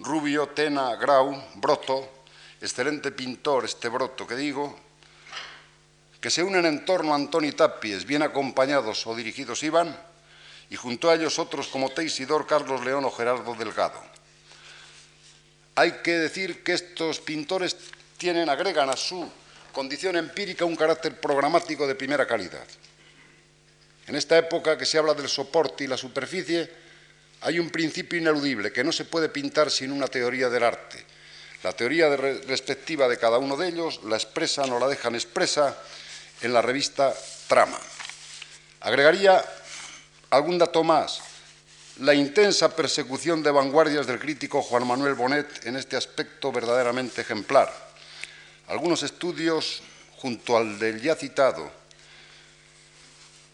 Rubio, 0.00 0.48
Tena, 0.48 0.96
Grau, 0.96 1.42
Broto, 1.56 2.24
excelente 2.60 3.12
pintor 3.12 3.64
este 3.64 3.88
Broto 3.88 4.26
que 4.26 4.36
digo, 4.36 4.87
que 6.20 6.30
se 6.30 6.42
unen 6.42 6.66
en 6.66 6.84
torno 6.84 7.12
a 7.12 7.16
Antoni 7.16 7.52
Tapies, 7.52 8.04
bien 8.04 8.22
acompañados 8.22 9.06
o 9.06 9.14
dirigidos 9.14 9.62
iban, 9.62 9.96
y 10.70 10.76
junto 10.76 11.08
a 11.08 11.14
ellos 11.14 11.38
otros 11.38 11.68
como 11.68 11.90
Teisidor, 11.90 12.46
Carlos 12.46 12.84
León 12.84 13.04
o 13.04 13.10
Gerardo 13.10 13.54
Delgado. 13.54 14.02
Hay 15.76 15.92
que 16.02 16.18
decir 16.18 16.62
que 16.62 16.72
estos 16.72 17.20
pintores 17.20 17.76
tienen, 18.16 18.48
agregan 18.48 18.90
a 18.90 18.96
su 18.96 19.30
condición 19.72 20.16
empírica 20.16 20.64
un 20.64 20.74
carácter 20.74 21.20
programático 21.20 21.86
de 21.86 21.94
primera 21.94 22.26
calidad. 22.26 22.66
En 24.08 24.16
esta 24.16 24.36
época 24.36 24.76
que 24.76 24.86
se 24.86 24.98
habla 24.98 25.14
del 25.14 25.28
soporte 25.28 25.84
y 25.84 25.86
la 25.86 25.96
superficie, 25.96 26.68
hay 27.42 27.60
un 27.60 27.70
principio 27.70 28.18
ineludible 28.18 28.72
que 28.72 28.82
no 28.82 28.90
se 28.90 29.04
puede 29.04 29.28
pintar 29.28 29.70
sin 29.70 29.92
una 29.92 30.08
teoría 30.08 30.48
del 30.48 30.64
arte. 30.64 31.04
La 31.62 31.72
teoría 31.72 32.14
respectiva 32.16 33.08
de 33.08 33.18
cada 33.18 33.38
uno 33.38 33.56
de 33.56 33.68
ellos 33.68 34.00
la 34.04 34.16
expresan 34.16 34.70
o 34.72 34.80
la 34.80 34.88
dejan 34.88 35.14
expresa 35.14 35.76
en 36.42 36.52
la 36.52 36.62
revista 36.62 37.14
Trama. 37.46 37.78
Agregaría 38.80 39.44
algún 40.30 40.58
dato 40.58 40.84
más 40.84 41.20
la 42.00 42.14
intensa 42.14 42.74
persecución 42.76 43.42
de 43.42 43.50
vanguardias 43.50 44.06
del 44.06 44.20
crítico 44.20 44.62
Juan 44.62 44.86
Manuel 44.86 45.14
Bonet 45.14 45.66
en 45.66 45.76
este 45.76 45.96
aspecto 45.96 46.52
verdaderamente 46.52 47.22
ejemplar. 47.22 47.72
Algunos 48.68 49.02
estudios, 49.02 49.82
junto 50.16 50.56
al 50.56 50.78
del 50.78 51.00
ya 51.00 51.16
citado 51.16 51.70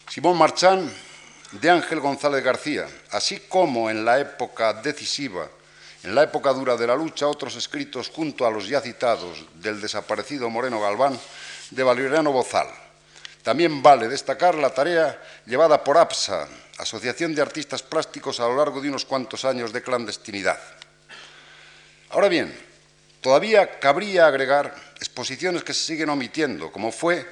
Simón 0.09 0.37
Marchán, 0.37 0.91
de 1.51 1.69
Ángel 1.69 1.99
González 1.99 2.43
García, 2.43 2.87
así 3.11 3.39
como 3.49 3.89
en 3.89 4.05
la 4.05 4.19
época 4.19 4.73
decisiva, 4.73 5.47
en 6.03 6.13
la 6.13 6.23
época 6.23 6.53
dura 6.53 6.77
de 6.77 6.85
la 6.85 6.95
lucha, 6.95 7.27
otros 7.27 7.55
escritos 7.55 8.09
junto 8.09 8.45
a 8.45 8.51
los 8.51 8.67
ya 8.67 8.81
citados 8.81 9.43
del 9.55 9.81
desaparecido 9.81 10.49
Moreno 10.49 10.79
Galván, 10.79 11.19
de 11.71 11.83
Valeriano 11.83 12.31
Bozal. 12.31 12.67
También 13.43 13.83
vale 13.83 14.07
destacar 14.07 14.55
la 14.55 14.73
tarea 14.73 15.21
llevada 15.45 15.83
por 15.83 15.97
APSA, 15.97 16.47
Asociación 16.77 17.35
de 17.35 17.41
Artistas 17.41 17.83
Plásticos 17.83 18.39
a 18.39 18.47
lo 18.47 18.57
largo 18.57 18.81
de 18.81 18.89
unos 18.89 19.05
cuantos 19.05 19.45
años 19.45 19.71
de 19.71 19.83
clandestinidad. 19.83 20.59
Ahora 22.09 22.27
bien, 22.27 22.57
todavía 23.21 23.79
cabría 23.79 24.27
agregar 24.27 24.75
exposiciones 24.99 25.63
que 25.63 25.73
se 25.73 25.85
siguen 25.85 26.09
omitiendo, 26.09 26.71
como 26.71 26.91
fue 26.91 27.25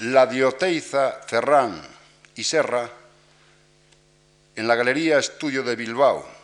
la 0.00 0.26
Dioteiza 0.26 1.20
Ferrán 1.26 1.80
y 2.34 2.44
Serra 2.44 2.90
en 4.56 4.66
la 4.66 4.74
Galería 4.74 5.18
Estudio 5.18 5.62
de 5.62 5.76
Bilbao, 5.76 6.39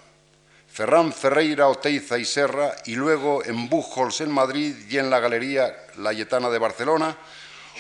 Ferrán 0.77 1.11
Ferreira, 1.11 1.69
Oteiza 1.69 2.19
y 2.19 2.27
Serra, 2.27 2.77
y 2.85 2.97
luego 2.97 3.43
en 3.43 3.67
Bujols 3.67 4.21
en 4.21 4.31
Madrid 4.31 4.77
y 4.91 4.99
en 4.99 5.09
la 5.09 5.21
Galería 5.21 5.75
Layetana 5.97 6.51
de 6.51 6.59
Barcelona, 6.59 7.17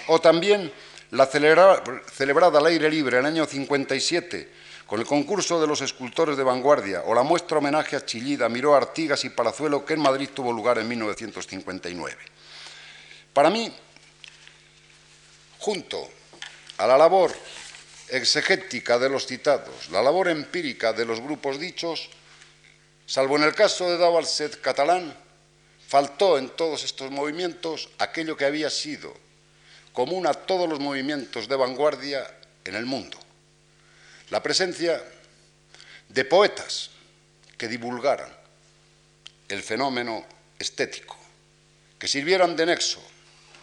o 0.07 0.19
también 0.19 0.73
la 1.11 1.27
celebrada 1.27 2.59
al 2.59 2.65
aire 2.65 2.89
libre 2.89 3.19
en 3.19 3.27
el 3.27 3.33
año 3.35 3.45
57 3.45 4.51
con 4.87 4.99
el 4.99 5.05
concurso 5.05 5.61
de 5.61 5.67
los 5.67 5.83
escultores 5.83 6.39
de 6.39 6.43
vanguardia 6.43 7.03
o 7.05 7.15
la 7.15 7.23
muestra 7.23 7.59
homenaje 7.59 7.97
a 7.97 8.07
Chillida, 8.07 8.49
Miró, 8.49 8.75
Artigas 8.75 9.27
y 9.27 9.29
Palazuelo 9.29 9.85
que 9.85 9.93
en 9.93 10.01
Madrid 10.01 10.31
tuvo 10.33 10.51
lugar 10.51 10.79
en 10.79 10.89
1959. 10.89 12.17
Para 13.35 13.51
mí, 13.51 13.71
junto 15.59 16.09
a 16.79 16.87
la 16.87 16.97
labor 16.97 17.31
exegética 18.09 18.99
de 18.99 19.11
los 19.11 19.27
citados, 19.27 19.91
la 19.91 20.03
labor 20.03 20.29
empírica 20.29 20.95
de 20.95 21.05
los 21.05 21.21
grupos 21.21 21.61
dichos, 21.61 22.09
salvo 23.07 23.37
en 23.37 23.45
el 23.45 23.55
caso 23.55 23.89
de 23.89 23.97
Davalset 23.97 24.61
catalán, 24.61 25.17
faltó 25.87 26.39
en 26.39 26.51
todos 26.51 26.83
estos 26.85 27.11
movimientos 27.11 27.89
aquello 27.99 28.37
que 28.37 28.45
había 28.45 28.69
sido 28.69 29.15
común 29.93 30.27
a 30.27 30.35
todos 30.35 30.69
los 30.69 30.81
movimientos 30.81 31.49
de 31.49 31.57
vanguardia 31.57 32.27
en 32.65 32.75
el 32.75 32.85
mundo. 32.85 33.17
La 34.31 34.43
presencia 34.43 35.03
de 36.09 36.25
poetas 36.25 36.91
que 37.57 37.69
divulgaran 37.69 38.31
el 39.49 39.63
fenómeno 39.63 40.27
estético, 40.59 41.17
que 41.99 42.09
sirvieran 42.09 42.57
de 42.57 42.67
nexo 42.67 43.01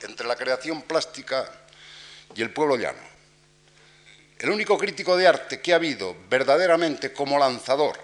entre 0.01 0.25
la 0.25 0.35
creación 0.35 0.81
plástica 0.83 1.51
y 2.33 2.41
el 2.41 2.51
pueblo 2.51 2.77
llano. 2.77 3.13
El 4.39 4.49
único 4.49 4.77
crítico 4.77 5.15
de 5.15 5.27
arte 5.27 5.61
que 5.61 5.73
ha 5.73 5.77
habido 5.77 6.15
verdaderamente 6.29 7.13
como 7.13 7.37
lanzador 7.37 7.99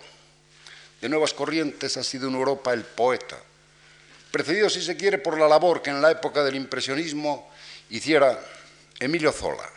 de 1.01 1.09
nuevas 1.09 1.33
corrientes 1.33 1.97
ha 1.97 2.03
sido 2.03 2.27
en 2.27 2.35
Europa 2.35 2.73
el 2.73 2.83
poeta, 2.83 3.37
precedido, 4.31 4.69
si 4.69 4.81
se 4.81 4.97
quiere, 4.97 5.17
por 5.17 5.39
la 5.39 5.47
labor 5.47 5.81
que 5.81 5.89
en 5.89 6.01
la 6.01 6.11
época 6.11 6.43
del 6.43 6.55
impresionismo 6.55 7.49
hiciera 7.89 8.39
Emilio 8.99 9.31
Zola. 9.31 9.69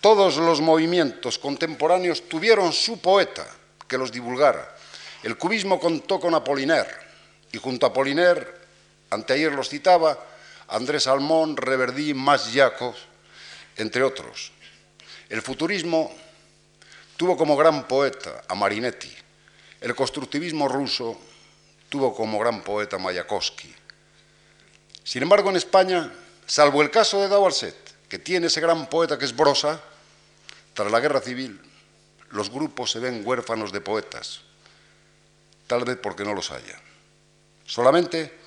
Todos 0.00 0.36
los 0.36 0.60
movimientos 0.60 1.38
contemporáneos 1.38 2.28
tuvieron 2.28 2.72
su 2.72 3.00
poeta 3.00 3.46
que 3.86 3.98
los 3.98 4.10
divulgara. 4.10 4.76
El 5.22 5.36
cubismo 5.38 5.78
contó 5.78 6.18
con 6.18 6.34
Apollinaire 6.34 6.90
y 7.52 7.58
junto 7.58 7.86
a 7.86 7.90
Apollinaire, 7.90 8.46
anteayer 9.10 9.52
los 9.52 9.68
citaba, 9.68 10.18
Andrés 10.68 11.06
Almón, 11.06 11.56
Reverdí, 11.56 12.14
Mas 12.14 12.50
entre 13.76 14.02
otros. 14.02 14.52
El 15.28 15.42
futurismo 15.42 16.12
tuvo 17.16 17.36
como 17.36 17.56
gran 17.56 17.86
poeta 17.86 18.42
a 18.48 18.54
Marinetti. 18.54 19.21
El 19.82 19.96
constructivismo 19.96 20.68
ruso 20.68 21.18
tuvo 21.88 22.14
como 22.14 22.38
gran 22.38 22.62
poeta 22.62 22.98
Mayakovsky. 22.98 23.74
Sin 25.02 25.24
embargo, 25.24 25.50
en 25.50 25.56
España, 25.56 26.12
salvo 26.46 26.82
el 26.82 26.90
caso 26.90 27.20
de 27.20 27.26
Dauerset, 27.26 27.74
que 28.08 28.20
tiene 28.20 28.46
ese 28.46 28.60
gran 28.60 28.88
poeta 28.88 29.18
que 29.18 29.24
es 29.24 29.34
Brosa, 29.34 29.82
tras 30.72 30.90
la 30.90 31.00
guerra 31.00 31.20
civil, 31.20 31.60
los 32.30 32.48
grupos 32.48 32.92
se 32.92 33.00
ven 33.00 33.22
huérfanos 33.26 33.72
de 33.72 33.80
poetas, 33.80 34.42
tal 35.66 35.84
vez 35.84 35.98
porque 36.00 36.24
no 36.24 36.32
los 36.32 36.52
haya. 36.52 36.78
Solamente 37.66 38.38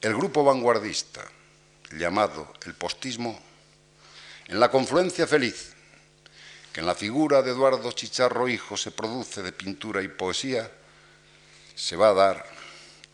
el 0.00 0.16
grupo 0.16 0.42
vanguardista, 0.42 1.24
llamado 1.92 2.52
el 2.66 2.74
postismo, 2.74 3.40
en 4.48 4.58
la 4.58 4.72
confluencia 4.72 5.28
feliz 5.28 5.76
en 6.78 6.86
la 6.86 6.94
figura 6.94 7.42
de 7.42 7.50
Eduardo 7.50 7.90
Chicharro 7.90 8.48
Hijo 8.48 8.76
se 8.76 8.92
produce 8.92 9.42
de 9.42 9.50
pintura 9.50 10.00
y 10.00 10.06
poesía, 10.06 10.70
se 11.74 11.96
va 11.96 12.10
a 12.10 12.14
dar 12.14 12.46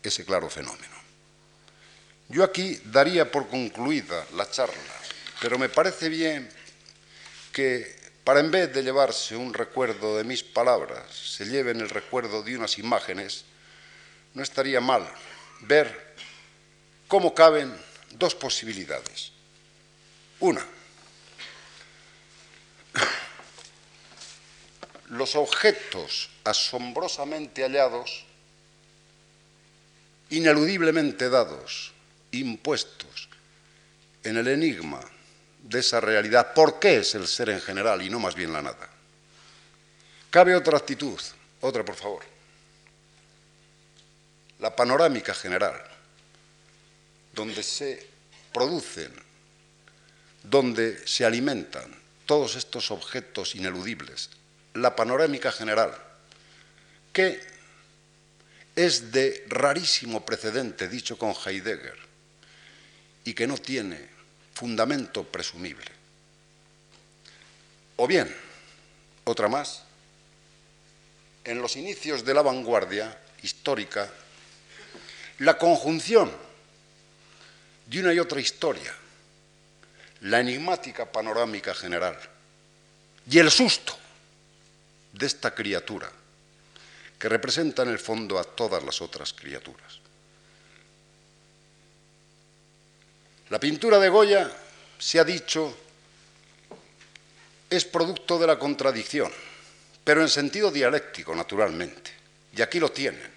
ese 0.03 0.23
claro 0.23 0.51
fenómeno. 0.51 0.93
Yo 2.29 2.43
aquí 2.43 2.79
daría 2.85 3.31
por 3.31 3.47
concluida 3.47 4.23
la 4.35 4.47
charla, 4.51 4.75
pero 5.41 5.57
me 5.57 5.69
parece 5.69 6.09
bien 6.09 6.47
que 7.51 7.95
para 8.23 8.39
en 8.39 8.51
vez 8.51 8.71
de 8.71 8.83
llevarse 8.83 9.35
un 9.35 9.51
recuerdo 9.51 10.15
de 10.15 10.23
mis 10.23 10.43
palabras, 10.43 11.03
se 11.09 11.45
lleven 11.45 11.81
el 11.81 11.89
recuerdo 11.89 12.43
de 12.43 12.55
unas 12.55 12.77
imágenes, 12.77 13.45
no 14.35 14.43
estaría 14.43 14.79
mal 14.79 15.09
ver 15.61 16.13
cómo 17.07 17.33
caben 17.33 17.75
dos 18.11 18.35
posibilidades. 18.35 19.31
Una, 20.39 20.63
los 25.09 25.35
objetos 25.35 26.29
asombrosamente 26.43 27.63
hallados, 27.63 28.25
ineludiblemente 30.29 31.29
dados, 31.29 31.93
impuestos 32.31 33.29
en 34.23 34.37
el 34.37 34.47
enigma 34.47 35.01
de 35.61 35.79
esa 35.79 35.99
realidad, 35.99 36.53
¿por 36.53 36.79
qué 36.79 36.97
es 36.97 37.15
el 37.15 37.27
ser 37.27 37.49
en 37.49 37.61
general 37.61 38.01
y 38.01 38.09
no 38.09 38.19
más 38.19 38.35
bien 38.35 38.53
la 38.53 38.61
nada? 38.61 38.89
Cabe 40.29 40.55
otra 40.55 40.77
actitud, 40.77 41.19
otra 41.61 41.85
por 41.85 41.95
favor. 41.95 42.23
La 44.59 44.75
panorámica 44.75 45.33
general, 45.33 45.81
donde 47.33 47.63
se 47.63 48.07
producen, 48.53 49.13
donde 50.43 51.07
se 51.07 51.25
alimentan 51.25 51.93
todos 52.25 52.55
estos 52.55 52.91
objetos 52.91 53.55
ineludibles, 53.55 54.29
la 54.75 54.95
panorámica 54.95 55.51
general, 55.51 55.95
que 57.13 57.41
es 58.75 59.11
de 59.11 59.45
rarísimo 59.47 60.25
precedente 60.25 60.89
dicho 60.89 61.17
con 61.17 61.33
Heidegger 61.33 61.97
y 63.23 63.33
que 63.33 63.47
no 63.47 63.57
tiene 63.57 64.09
fundamento 64.53 65.23
presumible. 65.23 65.85
O 67.95 68.05
bien, 68.05 68.33
otra 69.23 69.47
más, 69.47 69.83
en 71.45 71.61
los 71.61 71.77
inicios 71.77 72.25
de 72.25 72.33
la 72.33 72.41
vanguardia 72.41 73.17
histórica, 73.43 74.11
la 75.39 75.57
conjunción 75.57 76.31
de 77.85 77.99
una 78.01 78.13
y 78.13 78.19
otra 78.19 78.41
historia, 78.41 78.93
la 80.21 80.41
enigmática 80.41 81.09
panorámica 81.09 81.73
general 81.73 82.17
y 83.29 83.39
el 83.39 83.49
susto 83.49 84.04
de 85.17 85.25
esta 85.25 85.55
criatura 85.55 86.11
que 87.17 87.29
representa 87.29 87.83
en 87.83 87.89
el 87.89 87.99
fondo 87.99 88.37
a 88.37 88.43
todas 88.43 88.83
las 88.83 89.01
otras 89.01 89.33
criaturas. 89.33 89.99
La 93.49 93.59
pintura 93.59 93.99
de 93.99 94.09
Goya, 94.09 94.51
se 94.97 95.19
ha 95.19 95.23
dicho, 95.23 95.77
es 97.69 97.85
producto 97.85 98.37
de 98.37 98.47
la 98.47 98.59
contradicción, 98.59 99.31
pero 100.03 100.21
en 100.21 100.29
sentido 100.29 100.71
dialéctico, 100.71 101.33
naturalmente. 101.33 102.11
Y 102.55 102.61
aquí 102.61 102.79
lo 102.79 102.91
tienen, 102.91 103.31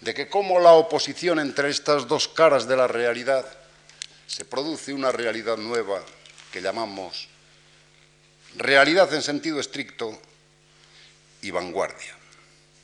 de 0.00 0.14
que 0.14 0.28
como 0.28 0.60
la 0.60 0.72
oposición 0.72 1.38
entre 1.38 1.70
estas 1.70 2.06
dos 2.06 2.28
caras 2.28 2.66
de 2.66 2.76
la 2.76 2.88
realidad 2.88 3.46
se 4.26 4.44
produce 4.44 4.92
una 4.92 5.12
realidad 5.12 5.56
nueva 5.56 6.02
que 6.50 6.60
llamamos 6.60 7.28
realidad 8.56 9.12
en 9.14 9.22
sentido 9.22 9.60
estricto 9.60 10.20
y 11.42 11.50
vanguardia. 11.50 12.16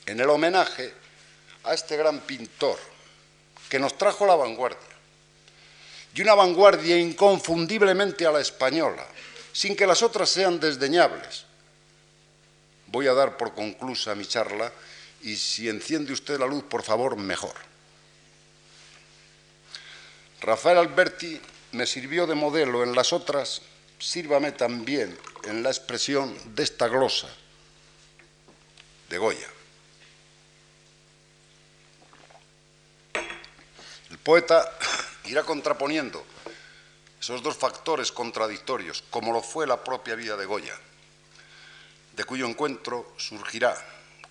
En 0.05 0.21
el 0.21 0.29
homenaje 0.29 0.93
a 1.65 1.75
este 1.75 1.97
gran 1.97 2.21
pintor 2.21 2.79
que 3.69 3.79
nos 3.79 3.97
trajo 3.97 4.27
la 4.27 4.35
vanguardia, 4.35 4.79
y 6.15 6.23
una 6.23 6.35
vanguardia 6.35 6.99
inconfundiblemente 6.99 8.27
a 8.27 8.33
la 8.33 8.41
española, 8.41 9.07
sin 9.53 9.77
que 9.77 9.87
las 9.87 10.03
otras 10.03 10.29
sean 10.29 10.59
desdeñables. 10.59 11.45
Voy 12.89 13.07
a 13.07 13.15
dar 13.15 13.37
por 13.37 13.55
conclusa 13.55 14.15
mi 14.15 14.27
charla 14.27 14.73
y 15.23 15.37
si 15.37 15.69
enciende 15.69 16.13
usted 16.13 16.39
la 16.39 16.47
luz, 16.47 16.65
por 16.65 16.83
favor, 16.83 17.17
mejor. 17.17 17.55
Rafael 20.41 20.79
Alberti 20.79 21.41
me 21.73 21.87
sirvió 21.87 22.27
de 22.27 22.35
modelo 22.35 22.83
en 22.83 22.95
las 22.95 23.13
otras, 23.13 23.61
sírvame 23.99 24.53
también 24.53 25.17
en 25.45 25.63
la 25.63 25.69
expresión 25.69 26.35
de 26.55 26.63
esta 26.63 26.89
glosa 26.89 27.29
de 29.09 29.19
Goya. 29.19 29.49
El 34.11 34.19
poeta 34.19 34.71
irá 35.25 35.43
contraponiendo 35.43 36.25
esos 37.21 37.43
dos 37.43 37.57
factores 37.57 38.13
contradictorios, 38.13 39.03
como 39.11 39.33
lo 39.33 39.43
fue 39.43 39.67
la 39.67 39.83
propia 39.83 40.15
vida 40.15 40.37
de 40.37 40.47
Goya, 40.47 40.75
de 42.15 42.25
cuyo 42.25 42.47
encuentro 42.47 43.13
surgirá, 43.17 43.77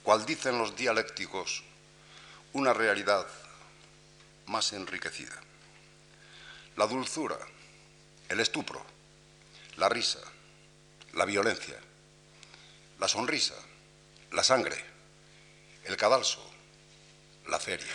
cual 0.03 0.25
dicen 0.25 0.57
los 0.57 0.75
dialécticos, 0.75 1.63
una 2.53 2.73
realidad 2.73 3.27
más 4.45 4.73
enriquecida. 4.73 5.35
La 6.75 6.87
dulzura, 6.87 7.37
el 8.29 8.39
estupro, 8.39 8.83
la 9.77 9.89
risa, 9.89 10.19
la 11.13 11.25
violencia, 11.25 11.77
la 12.99 13.07
sonrisa, 13.07 13.55
la 14.31 14.43
sangre, 14.43 14.77
el 15.85 15.95
cadalso, 15.97 16.43
la 17.47 17.59
feria. 17.59 17.93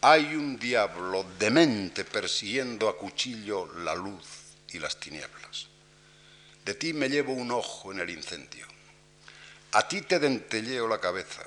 Hay 0.00 0.34
un 0.34 0.58
diablo 0.58 1.24
demente 1.38 2.04
persiguiendo 2.04 2.88
a 2.88 2.96
cuchillo 2.96 3.72
la 3.84 3.94
luz 3.94 4.26
y 4.72 4.78
las 4.78 4.98
tinieblas. 4.98 5.68
De 6.64 6.74
ti 6.74 6.92
me 6.92 7.08
llevo 7.08 7.32
un 7.32 7.50
ojo 7.50 7.92
en 7.92 8.00
el 8.00 8.10
incendio. 8.10 8.66
A 9.72 9.86
ti 9.86 10.02
te 10.02 10.18
dentelleo 10.18 10.88
la 10.88 11.00
cabeza. 11.00 11.42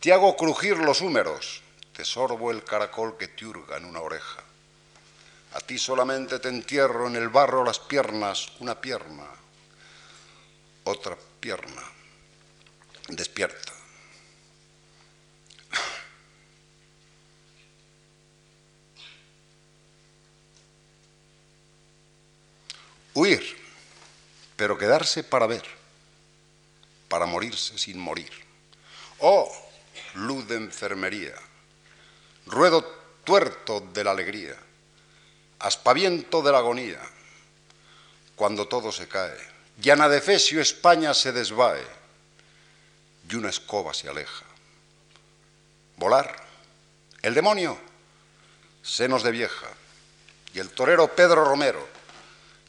Te 0.00 0.12
hago 0.12 0.36
crujir 0.36 0.76
los 0.76 1.00
húmeros. 1.00 1.62
Te 1.94 2.04
sorbo 2.04 2.50
el 2.50 2.64
caracol 2.64 3.16
que 3.16 3.28
te 3.28 3.46
hurga 3.46 3.76
en 3.76 3.84
una 3.84 4.00
oreja. 4.00 4.42
A 5.54 5.60
ti 5.60 5.78
solamente 5.78 6.40
te 6.40 6.48
entierro 6.48 7.06
en 7.06 7.14
el 7.14 7.28
barro 7.28 7.64
las 7.64 7.78
piernas, 7.78 8.52
una 8.58 8.80
pierna, 8.80 9.26
otra 10.82 11.16
pierna. 11.38 11.93
Despierta. 13.08 13.72
Huir, 23.12 23.44
pero 24.56 24.76
quedarse 24.76 25.22
para 25.22 25.46
ver, 25.46 25.64
para 27.08 27.26
morirse 27.26 27.78
sin 27.78 27.98
morir. 27.98 28.32
Oh, 29.18 29.52
luz 30.14 30.48
de 30.48 30.56
enfermería, 30.56 31.34
ruedo 32.46 32.82
tuerto 33.22 33.80
de 33.80 34.02
la 34.02 34.10
alegría, 34.10 34.56
aspaviento 35.60 36.42
de 36.42 36.52
la 36.52 36.58
agonía, 36.58 37.00
cuando 38.34 38.66
todo 38.66 38.90
se 38.90 39.06
cae, 39.06 39.38
llana 39.78 40.08
de 40.08 40.20
Fesio 40.20 40.60
España 40.60 41.14
se 41.14 41.30
desvae 41.30 42.03
y 43.28 43.36
una 43.36 43.50
escoba 43.50 43.94
se 43.94 44.08
aleja. 44.08 44.44
Volar, 45.96 46.44
el 47.22 47.34
demonio, 47.34 47.78
senos 48.82 49.22
de 49.22 49.30
vieja, 49.30 49.68
y 50.52 50.58
el 50.58 50.70
torero 50.70 51.08
Pedro 51.14 51.44
Romero, 51.44 51.88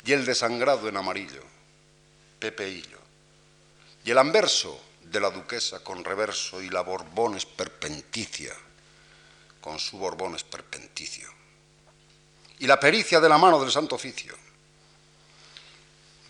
y 0.05 0.13
el 0.13 0.25
desangrado 0.25 0.87
en 0.87 0.97
amarillo, 0.97 1.43
Pepe 2.39 2.69
Hillo, 2.69 2.99
y 4.03 4.11
el 4.11 4.17
anverso 4.17 4.79
de 5.01 5.19
la 5.19 5.29
duquesa 5.29 5.83
con 5.83 6.03
reverso 6.03 6.61
y 6.61 6.69
la 6.69 6.81
Borbón 6.81 7.35
esperpenticia 7.35 8.53
con 9.59 9.79
su 9.79 9.97
Borbón 9.97 10.35
esperpenticio, 10.35 11.27
y 12.59 12.67
la 12.67 12.79
pericia 12.79 13.19
de 13.19 13.29
la 13.29 13.37
mano 13.37 13.59
del 13.59 13.71
Santo 13.71 13.95
Oficio, 13.95 14.35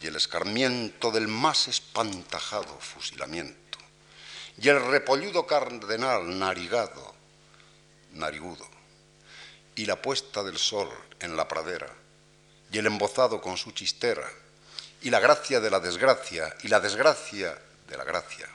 y 0.02 0.08
el 0.08 0.16
escarmiento 0.16 1.12
del 1.12 1.28
más 1.28 1.68
espantajado 1.68 2.78
fusilamiento, 2.80 3.65
y 4.58 4.70
el 4.70 4.86
repolludo 4.86 5.46
cardenal 5.46 6.40
narigado, 6.40 7.14
narigudo, 8.14 8.68
y 9.76 9.86
la 9.86 10.02
puesta 10.02 10.44
del 10.44 10.58
sol 10.58 10.90
en 11.20 11.36
la 11.36 11.48
pradera, 11.48 11.92
y 12.72 12.78
el 12.78 12.88
embozado 12.88 13.42
con 13.42 13.58
su 13.58 13.72
chistera, 13.72 14.30
y 15.02 15.10
la 15.10 15.20
gracia 15.20 15.60
de 15.60 15.70
la 15.70 15.80
desgracia, 15.80 16.56
y 16.64 16.70
la 16.70 16.80
desgracia 16.80 17.60
de 17.88 17.98
la 17.98 18.04
gracia, 18.04 18.48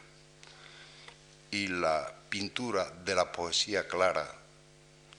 y 1.51 1.69
la 1.69 2.13
pintura 2.29 2.91
de 3.05 3.15
la 3.15 3.31
poesía 3.31 3.87
clara 3.87 4.27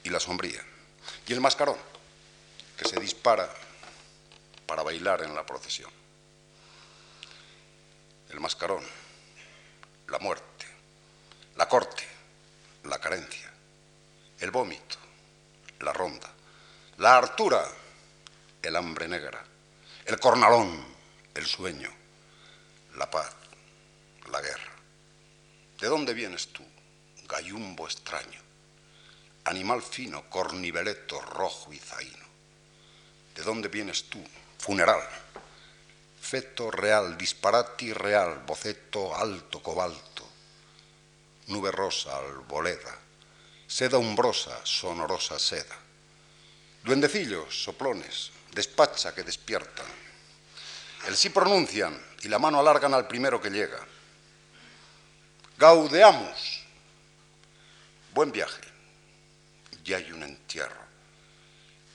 y 0.03 0.09
la 0.09 0.19
sombría, 0.19 0.63
y 1.27 1.33
el 1.33 1.41
mascarón, 1.41 1.77
que 2.77 2.87
se 2.87 2.99
dispara 2.99 3.47
para 4.65 4.81
bailar 4.81 5.21
en 5.21 5.35
la 5.35 5.45
procesión. 5.45 5.91
El 8.29 8.39
mascarón, 8.39 8.83
la 10.07 10.17
muerte, 10.19 10.50
la 11.55 11.67
corte, 11.67 12.03
la 12.83 12.99
carencia, 12.99 13.51
el 14.39 14.51
vómito, 14.51 14.97
la 15.79 15.93
ronda, 15.93 16.29
la 16.97 17.17
hartura, 17.17 17.63
el 18.61 18.75
hambre 18.75 19.07
negra, 19.07 19.43
el 20.05 20.19
cornalón, 20.19 20.85
el 21.33 21.45
sueño, 21.45 21.91
la 22.95 23.09
paz, 23.09 23.33
la 24.31 24.41
guerra. 24.41 24.71
¿De 25.79 25.87
dónde 25.87 26.13
vienes 26.13 26.47
tú, 26.53 26.63
gallumbo 27.27 27.85
extraño, 27.85 28.39
animal 29.45 29.81
fino, 29.81 30.29
corniveleto, 30.29 31.19
rojo 31.21 31.73
y 31.73 31.79
zaino? 31.79 32.25
¿De 33.35 33.43
dónde 33.43 33.67
vienes 33.67 34.09
tú, 34.09 34.23
funeral? 34.57 35.01
Feto 36.21 36.69
real, 36.69 37.17
disparati 37.17 37.93
real, 37.93 38.43
boceto 38.45 39.15
alto, 39.15 39.61
cobalto, 39.63 40.10
nube 41.51 41.71
rosa, 41.71 42.17
alboleda, 42.17 42.97
seda 43.67 43.97
umbrosa, 43.97 44.61
sonorosa 44.63 45.37
seda. 45.37 45.75
Duendecillos, 46.83 47.63
soplones, 47.63 48.31
despacha 48.53 49.13
que 49.13 49.23
despiertan. 49.23 49.85
El 51.07 51.15
sí 51.15 51.29
pronuncian 51.29 51.99
y 52.23 52.29
la 52.29 52.39
mano 52.39 52.59
alargan 52.59 52.93
al 52.93 53.07
primero 53.07 53.41
que 53.41 53.49
llega. 53.49 53.79
Gaudeamos. 55.57 56.63
Buen 58.13 58.31
viaje. 58.31 58.61
Y 59.83 59.93
hay 59.93 60.11
un 60.11 60.23
entierro 60.23 60.81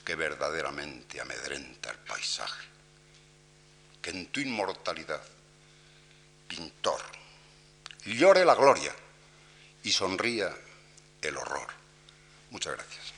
que 0.05 0.15
verdaderamente 0.15 1.19
amedrenta 1.19 1.89
el 1.89 1.97
paisaje. 1.97 2.67
Que 4.01 4.11
en 4.11 4.27
tu 4.27 4.39
inmortalidad, 4.39 5.21
pintor, 6.47 7.01
llore 8.05 8.45
la 8.45 8.55
gloria 8.55 8.93
y 9.87 9.91
sonría 9.93 10.53
el 11.21 11.37
horror. 11.37 11.69
Muchas 12.51 12.73
gracias. 12.73 13.16